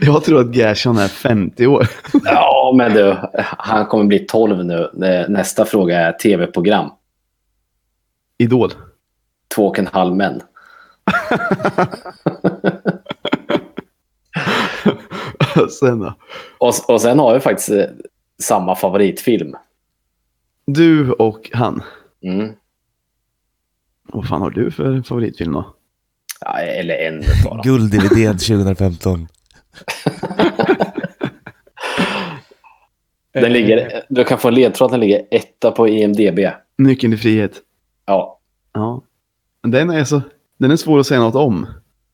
Jag 0.00 0.24
tror 0.24 0.40
att 0.40 0.54
Gershon 0.56 0.98
är 0.98 1.08
50 1.08 1.66
år. 1.66 1.86
Ja, 2.24 2.72
men 2.76 2.92
du, 2.92 3.16
han 3.58 3.86
kommer 3.86 4.04
bli 4.04 4.18
12 4.18 4.64
nu. 4.64 4.90
Eh, 5.06 5.28
Nästa 5.28 5.64
fråga 5.64 6.00
är 6.00 6.12
tv-program. 6.12 6.90
Idol. 8.38 8.72
Två 9.54 9.66
och 9.66 9.78
en 9.78 9.86
halv 9.86 10.16
män. 10.16 10.40
Sen? 15.80 16.02
Och, 16.58 16.74
och 16.88 17.00
sen 17.00 17.18
har 17.18 17.34
vi 17.34 17.40
faktiskt 17.40 17.70
eh, 17.70 17.84
samma 18.42 18.74
favoritfilm. 18.76 19.54
Du 20.74 21.12
och 21.12 21.50
han. 21.52 21.82
Mm. 22.24 22.52
Vad 24.12 24.28
fan 24.28 24.42
har 24.42 24.50
du 24.50 24.70
för 24.70 25.02
favoritfilm 25.02 25.52
då? 25.52 25.74
Ja, 26.40 26.58
eller 26.58 26.94
en 26.94 27.22
bara. 27.44 27.60
Guld-DVD 27.64 28.38
2015. 28.38 29.28
Den 33.32 33.52
ligger, 33.52 34.02
du 34.08 34.24
kan 34.24 34.38
få 34.38 34.48
en 34.48 34.54
ledtråd 34.54 34.86
att 34.86 34.92
den 34.92 35.00
ligger 35.00 35.22
etta 35.30 35.70
på 35.70 35.88
IMDB. 35.88 36.38
Nyckeln 36.78 37.12
till 37.12 37.20
frihet. 37.20 37.52
Ja, 38.06 38.38
Ja. 38.72 39.02
Den 39.62 39.90
är, 39.90 40.04
så, 40.04 40.20
den 40.58 40.70
är 40.70 40.76
svår 40.76 40.98
att 41.00 41.06
säga 41.06 41.20
något 41.20 41.34
om. 41.34 41.66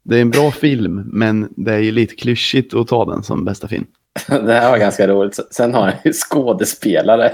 Det 0.03 0.17
är 0.17 0.23
en 0.23 0.31
bra 0.31 0.51
film, 0.51 1.03
men 1.13 1.53
det 1.57 1.73
är 1.75 1.79
ju 1.79 1.93
lite 1.93 2.15
klyschigt 2.15 2.75
att 2.75 2.89
ta 2.89 3.05
den 3.05 3.23
som 3.23 3.45
bästa 3.45 3.69
film. 3.69 3.87
det 4.29 4.53
här 4.53 4.71
var 4.71 4.79
ganska 4.79 5.09
roligt. 5.09 5.39
Sen 5.55 5.75
har 5.75 5.83
han 5.83 5.93
ju 6.05 6.13
skådespelare. 6.13 7.33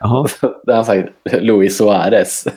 Jaha. 0.00 0.26
Där 0.40 0.52
har 0.66 0.74
han 0.74 0.84
sagt 0.84 1.08
Luis 1.24 1.76
Suarez. 1.76 2.46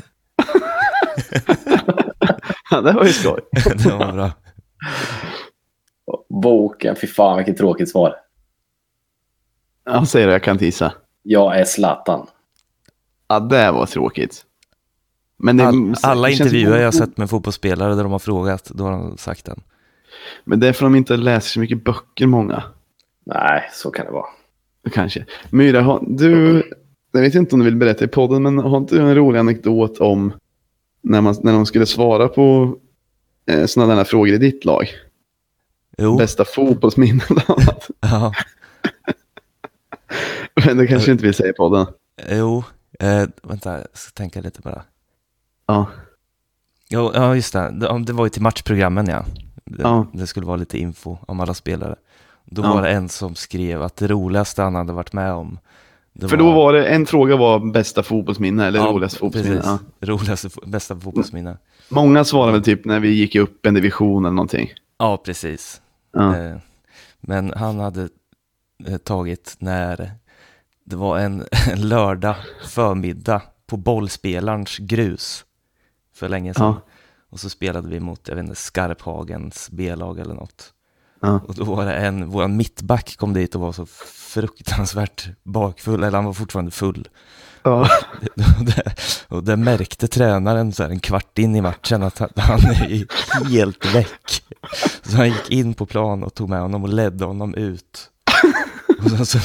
Ja, 2.72 2.82
det 2.82 2.92
var 2.92 3.04
ju 3.06 3.12
skoj. 3.14 3.40
Det 3.84 3.90
var 3.92 4.12
bra. 4.14 4.32
Boken, 6.30 6.96
fy 6.96 7.08
fan 7.08 7.38
vilket 7.38 7.58
tråkigt 7.58 7.90
svar. 7.92 8.16
Han 9.86 10.08
säger 10.08 10.28
det, 10.28 10.34
jag 10.34 10.44
kan 10.44 10.56
inte 10.56 10.66
gissa. 10.66 10.94
Jag 11.24 11.60
är 11.60 11.66
Zlatan. 11.66 12.28
Ja, 13.28 13.40
det 13.40 13.72
var 13.72 13.86
tråkigt. 13.86 14.46
Men 15.38 15.58
det, 15.58 15.66
All, 15.68 15.96
alla 16.04 16.30
intervjuer 16.30 16.74
ju- 16.74 16.78
jag 16.80 16.88
har 16.88 16.92
sett 16.92 17.18
med 17.18 17.30
fotbollsspelare 17.30 17.96
där 17.96 18.04
de 18.04 18.12
har 18.12 18.20
frågat, 18.20 18.66
då 18.66 18.84
har 18.84 18.92
de 18.92 19.18
sagt 19.18 19.46
den. 19.46 19.64
Men 20.44 20.60
det 20.60 20.68
är 20.68 20.74
för 20.74 20.86
att 20.86 20.92
de 20.92 20.96
inte 20.96 21.18
läser 21.18 21.50
så 21.50 21.60
mycket 21.60 21.84
böcker, 21.84 22.28
många. 22.28 22.64
Nej, 23.26 23.70
så 23.74 23.92
kan 23.92 24.06
det 24.06 24.12
vara. 24.12 24.26
Kanske. 24.94 25.26
Myra, 25.50 26.00
du, 26.02 26.64
jag 27.16 27.22
vet 27.22 27.36
inte 27.36 27.56
om 27.56 27.60
du 27.60 27.66
vill 27.66 27.76
berätta 27.76 28.06
i 28.06 28.08
podden, 28.08 28.44
men 28.44 28.58
har 28.60 28.78
inte 28.78 28.96
du 28.96 29.02
en 29.02 29.16
rolig 29.16 29.40
anekdot 29.40 29.98
om 29.98 30.34
när, 31.02 31.22
man, 31.22 31.36
när 31.44 31.54
de 31.54 31.66
skulle 31.66 31.86
svara 31.86 32.28
på 32.28 32.76
eh, 33.50 33.66
sådana 33.66 33.96
där 33.96 34.04
frågor 34.04 34.34
i 34.34 34.38
ditt 34.38 34.66
lag? 34.66 34.88
Jo, 35.98 36.18
Bästa 36.18 36.46
fotbollsminne 36.46 37.24
bland 37.28 37.50
annat. 37.50 37.90
ja, 38.02 38.34
Men 40.66 40.78
det 40.78 40.88
kanske 40.88 41.08
du 41.08 41.12
inte 41.12 41.26
vill 41.26 41.34
säga 41.34 41.50
i 41.50 41.54
podden. 41.54 41.86
jo. 42.32 42.64
Eh, 43.00 43.28
vänta, 43.44 43.72
jag 43.78 43.88
ska 43.94 44.12
tänka 44.12 44.42
lite 44.42 44.62
bara. 44.62 44.82
Ja. 45.68 45.86
Jo, 46.90 47.12
ja, 47.14 47.36
just 47.36 47.54
det. 47.54 47.70
Det, 47.80 48.04
det 48.06 48.14
var 48.14 48.26
ju 48.26 48.30
till 48.30 48.42
matchprogrammen, 48.42 49.08
ja. 49.08 49.26
Det, 49.66 49.82
Ja. 49.82 50.08
det 50.14 50.28
skulle 50.28 50.46
vara 50.46 50.58
lite 50.58 50.78
info 50.78 51.18
om 51.28 51.40
alla 51.40 51.54
spelare. 51.54 51.96
Då 52.46 52.62
Ja. 52.62 52.74
var 52.74 52.82
det 52.82 52.90
en 52.90 53.10
som 53.10 53.36
skrev 53.36 53.82
att 53.84 53.96
det 53.96 54.08
roligaste 54.08 54.62
han 54.62 54.76
hade 54.76 54.94
varit 54.94 55.14
med 55.14 55.32
om. 55.34 55.60
Det 56.18 56.30
För 56.30 56.38
då 56.38 56.52
var 56.52 56.74
det, 56.74 56.88
en 56.88 57.06
fråga 57.06 57.36
var 57.36 57.72
bästa 57.72 58.04
fotbollsminne, 58.04 58.66
eller 58.66 58.80
Ja, 58.80 58.86
roligaste 58.86 59.20
fotbollsminne. 59.20 59.62
Ja. 59.64 59.80
Roligaste, 60.02 60.50
bästa 60.66 61.00
fotbollsminne. 61.00 61.58
Många 61.90 62.24
svarade 62.24 62.52
väl 62.52 62.64
typ 62.64 62.86
när 62.86 63.00
vi 63.00 63.10
gick 63.14 63.36
upp 63.36 63.66
en 63.66 63.74
division 63.74 64.26
eller 64.26 64.36
någonting. 64.36 64.74
Ja, 64.98 65.18
precis. 65.18 65.82
Ja. 66.14 66.38
Eh, 66.38 66.58
Men 67.22 67.54
han 67.56 67.80
hade 67.80 68.10
eh, 68.88 68.98
tagit 68.98 69.56
när 69.60 70.12
det 70.84 70.96
var 70.96 71.20
en, 71.20 71.44
en 71.72 71.90
lördag 71.90 72.36
förmiddag 72.66 73.42
på 73.68 73.78
bollspelarens 73.78 74.78
grus 74.78 75.46
för 76.14 76.30
länge 76.30 76.54
sedan. 76.54 76.64
Ja. 76.66 76.82
Och 77.30 77.40
så 77.40 77.50
spelade 77.50 77.88
vi 77.90 78.00
mot, 78.00 78.28
jag 78.28 78.36
vet 78.36 78.44
inte, 78.44 78.56
Skarphagens 78.56 79.70
B-lag 79.72 80.20
eller 80.20 80.34
något. 80.34 80.74
Ja. 81.22 81.40
Och 81.48 81.56
då 81.56 81.64
var 81.64 81.86
det 81.86 81.94
en, 81.96 82.30
våran 82.30 82.58
mittback 82.58 83.18
kom 83.18 83.34
dit 83.34 83.56
och 83.56 83.62
var 83.62 83.72
så 83.72 83.86
fruktansvärt 84.06 85.28
bakfull, 85.44 86.04
eller 86.04 86.18
han 86.18 86.26
var 86.26 86.34
fortfarande 86.34 86.72
full. 86.72 87.08
Ja. 87.64 87.90
Och 88.60 88.66
det, 88.66 88.94
och 89.28 89.44
det 89.44 89.58
märkte 89.58 90.08
tränaren 90.08 90.74
så 90.74 90.84
här 90.84 90.90
en 90.90 91.00
kvart 91.00 91.38
in 91.38 91.56
i 91.56 91.62
matchen 91.62 92.04
att 92.04 92.20
han, 92.20 92.30
han 92.36 92.60
är 92.60 93.06
helt 93.50 93.96
väck. 93.96 94.44
Så 95.04 95.18
han 95.18 95.28
gick 95.28 95.50
in 95.50 95.74
på 95.74 95.86
plan 95.86 96.24
och 96.24 96.34
tog 96.34 96.50
med 96.50 96.62
honom 96.62 96.84
och 96.84 96.90
ledde 96.90 97.26
honom 97.26 97.56
ut. 97.56 98.12
Och 99.04 99.10
sen 99.10 99.26
så 99.26 99.40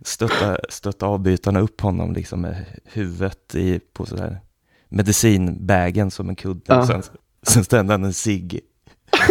stötte, 0.00 0.60
stötte 0.68 1.06
avbytarna 1.06 1.60
upp 1.60 1.80
honom 1.80 2.12
liksom 2.12 2.40
med 2.40 2.64
huvudet 2.84 3.54
i, 3.54 3.80
på 3.92 4.06
sådär 4.06 4.40
medicinbägen 4.88 6.10
som 6.10 6.28
en 6.28 6.36
kudde. 6.36 6.62
Ja. 6.66 6.80
Och 6.80 6.86
sen, 6.86 7.02
sen 7.42 7.64
ställde 7.64 7.92
han 7.94 8.04
en 8.04 8.14
cigg. 8.14 8.60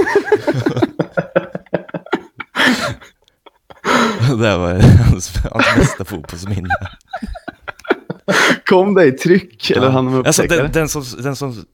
Det 4.29 4.57
var 4.57 4.73
hans, 5.09 5.37
hans 5.51 5.75
bästa 5.77 6.05
fotbollsminne. 6.05 6.69
Kom 8.65 8.93
det 8.93 9.05
i 9.05 9.11
tryck? 9.11 9.71
Eller 9.71 9.83
Ja. 9.87 9.91
han 9.91 10.11
var 10.13 10.23
alltså, 10.27 10.43
den, 10.43 10.71
den, 10.71 10.89
som, 10.89 11.03
den 11.23 11.35
som 11.35 11.65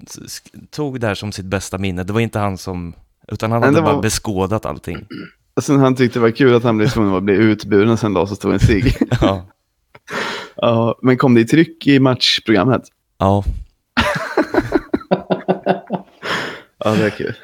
tog 0.72 0.99
det 0.99 1.07
här 1.07 1.16
som 1.16 1.32
sitt 1.32 1.45
bästa 1.45 1.78
minne, 1.78 2.03
det 2.03 2.14
var 2.14 2.20
inte 2.20 2.39
han 2.39 2.57
som, 2.57 2.93
utan 3.28 3.51
han 3.51 3.64
hade 3.64 3.82
bara 3.82 3.93
var- 3.95 4.01
beskådat 4.01 4.66
allting. 4.66 5.05
Sen 5.61 5.80
han 5.80 5.95
tyckte 5.95 6.20
det 6.20 6.24
var 6.24 6.32
kul 6.32 6.55
att 6.55 6.64
han 6.64 6.78
blev 6.78 6.88
tvungen 6.89 7.16
att 7.16 7.24
bli 7.24 7.34
utburen 7.36 7.89
och 7.89 7.99
sen 7.99 8.14
la 8.14 8.28
sig 8.28 8.36
stå 8.36 8.51
en 8.51 8.59
cigg. 8.59 8.95
Ja. 9.22 9.45
ja, 10.55 10.99
men 11.01 11.18
kom 11.18 11.34
det 11.34 11.41
i 11.41 11.45
tryck 11.45 11.88
i 11.88 11.99
matchprogrammet? 11.99 12.82
ja. 13.18 13.43
Ja, 16.86 16.91
det 16.95 17.05
är 17.05 17.09
kul. 17.09 17.36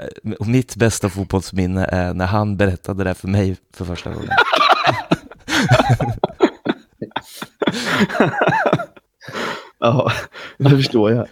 Eh, 0.00 0.32
Och 0.32 0.46
mitt 0.46 0.76
bästa 0.76 1.08
fotbollsminne 1.08 1.84
är 1.84 2.14
när 2.14 2.26
han 2.26 2.56
berättade 2.56 3.04
det 3.04 3.14
för 3.14 3.28
mig 3.28 3.56
för 3.72 3.84
första 3.84 4.10
gången. 4.14 4.28
Ja, 9.78 10.12
det 10.58 10.70
förstår 10.70 11.10
jag. 11.12 11.26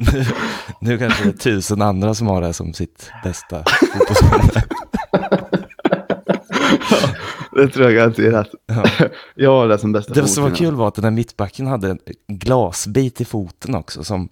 nu, 0.12 0.24
nu 0.80 0.98
kanske 0.98 1.24
det 1.24 1.30
är 1.30 1.32
tusen 1.32 1.82
andra 1.82 2.14
som 2.14 2.26
har 2.26 2.40
det 2.42 2.52
som 2.52 2.72
sitt 2.74 3.10
bästa 3.24 3.64
fotbollsminne. 3.92 4.64
Det 7.56 7.68
tror 7.68 7.84
jag 7.84 7.94
garanterat. 7.94 8.48
Ja. 8.66 8.84
Jag 9.34 9.50
har 9.50 9.68
det 9.68 9.78
som 9.78 9.92
bästa 9.92 10.14
Det 10.14 10.28
som 10.28 10.42
var 10.44 10.50
kul 10.50 10.74
var 10.74 10.88
att 10.88 10.94
den 10.94 11.04
här 11.04 11.10
mittbacken 11.10 11.66
hade 11.66 11.90
en 11.90 11.98
glasbit 12.28 13.20
i 13.20 13.24
foten 13.24 13.74
också 13.74 14.04
som 14.04 14.28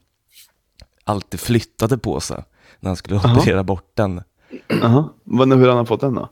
alltid 1.05 1.41
flyttade 1.41 1.99
på 1.99 2.21
sig 2.21 2.45
när 2.81 2.89
han 2.91 2.97
skulle 2.97 3.17
Jaha. 3.17 3.37
operera 3.39 3.63
bort 3.65 3.91
den. 3.95 4.23
Vad- 5.25 5.59
hur 5.59 5.69
har 5.69 5.77
han 5.77 5.87
fått 5.87 6.01
den 6.01 6.15
då? 6.15 6.29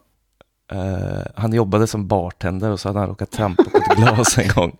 Eh, 0.73 1.23
han 1.37 1.53
jobbade 1.53 1.87
som 1.87 2.09
bartender 2.09 2.71
och 2.71 2.81
så 2.81 2.89
hade 2.89 2.99
han 2.99 3.09
råkat 3.09 3.31
trampa 3.31 3.65
på 3.65 3.77
ett 3.77 3.97
glas 3.99 4.39
en 4.39 4.49
gång. 4.49 4.77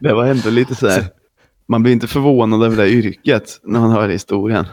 Det 0.00 0.12
var 0.14 0.26
ändå 0.26 0.50
lite 0.50 0.74
så 0.74 0.88
här 0.88 1.12
man 1.66 1.82
blir 1.82 1.92
inte 1.92 2.06
förvånad 2.08 2.62
över 2.62 2.76
det 2.76 2.88
yrket 2.90 3.60
när 3.62 3.80
man 3.80 3.90
hör 3.90 4.08
historien. 4.08 4.66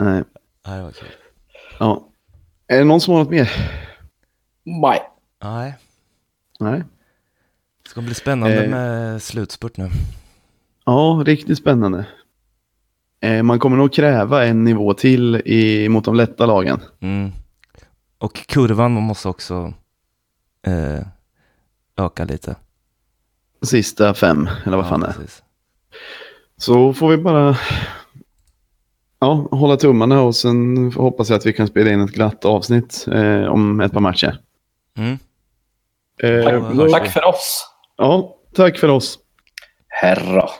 Nej, 0.00 0.24
Nej. 0.66 0.82
var 0.82 0.90
kul. 0.92 1.08
Ja. 1.78 2.08
Är 2.66 2.78
det 2.78 2.84
någon 2.84 3.00
som 3.00 3.14
har 3.14 3.20
något 3.20 3.30
mer? 3.30 3.50
Nej. 4.64 5.02
Nej, 5.42 5.74
Nej. 6.60 6.82
Det 7.98 8.02
ska 8.02 8.06
bli 8.06 8.14
spännande 8.14 8.64
Eh. 8.64 8.70
med 8.70 9.22
slutspurt 9.22 9.76
nu. 9.76 9.90
Ja, 10.84 11.22
riktigt 11.26 11.58
spännande. 11.58 12.06
Eh, 13.20 13.42
man 13.42 13.58
kommer 13.58 13.76
nog 13.76 13.92
kräva 13.92 14.44
en 14.44 14.64
nivå 14.64 14.94
till 14.94 15.36
i, 15.36 15.88
mot 15.88 16.04
de 16.04 16.14
lätta 16.14 16.46
lagen. 16.46 16.80
Mm. 17.00 17.32
Och 18.18 18.34
kurvan 18.46 18.92
måste 18.92 19.28
också 19.28 19.72
eh, 20.66 21.06
öka 21.96 22.24
lite. 22.24 22.56
Sista 23.62 24.14
fem, 24.14 24.48
eller 24.64 24.76
vad 24.76 24.88
fan 24.88 25.00
det 25.00 25.06
är. 25.06 25.12
precis. 25.12 25.42
Så 26.56 26.92
får 26.92 27.08
vi 27.10 27.16
bara 27.16 27.56
ja, 29.20 29.48
hålla 29.50 29.76
tummarna 29.76 30.22
och 30.22 30.36
sen 30.36 30.92
hoppas 30.92 31.30
jag 31.30 31.36
att 31.36 31.46
vi 31.46 31.52
kan 31.52 31.66
spela 31.66 31.90
in 31.90 32.00
ett 32.00 32.10
glatt 32.12 32.44
avsnitt 32.44 33.06
eh, 33.12 33.42
om 33.44 33.80
ett 33.80 33.92
par 33.92 34.00
matcher. 34.00 34.38
Mm. 34.96 35.18
Eh, 36.22 36.44
Tack. 36.44 36.90
Tack 36.90 37.12
för 37.12 37.24
oss. 37.24 37.66
Ja, 37.98 38.36
tack 38.54 38.78
för 38.78 38.88
oss. 38.88 39.18
Herra. 39.88 40.50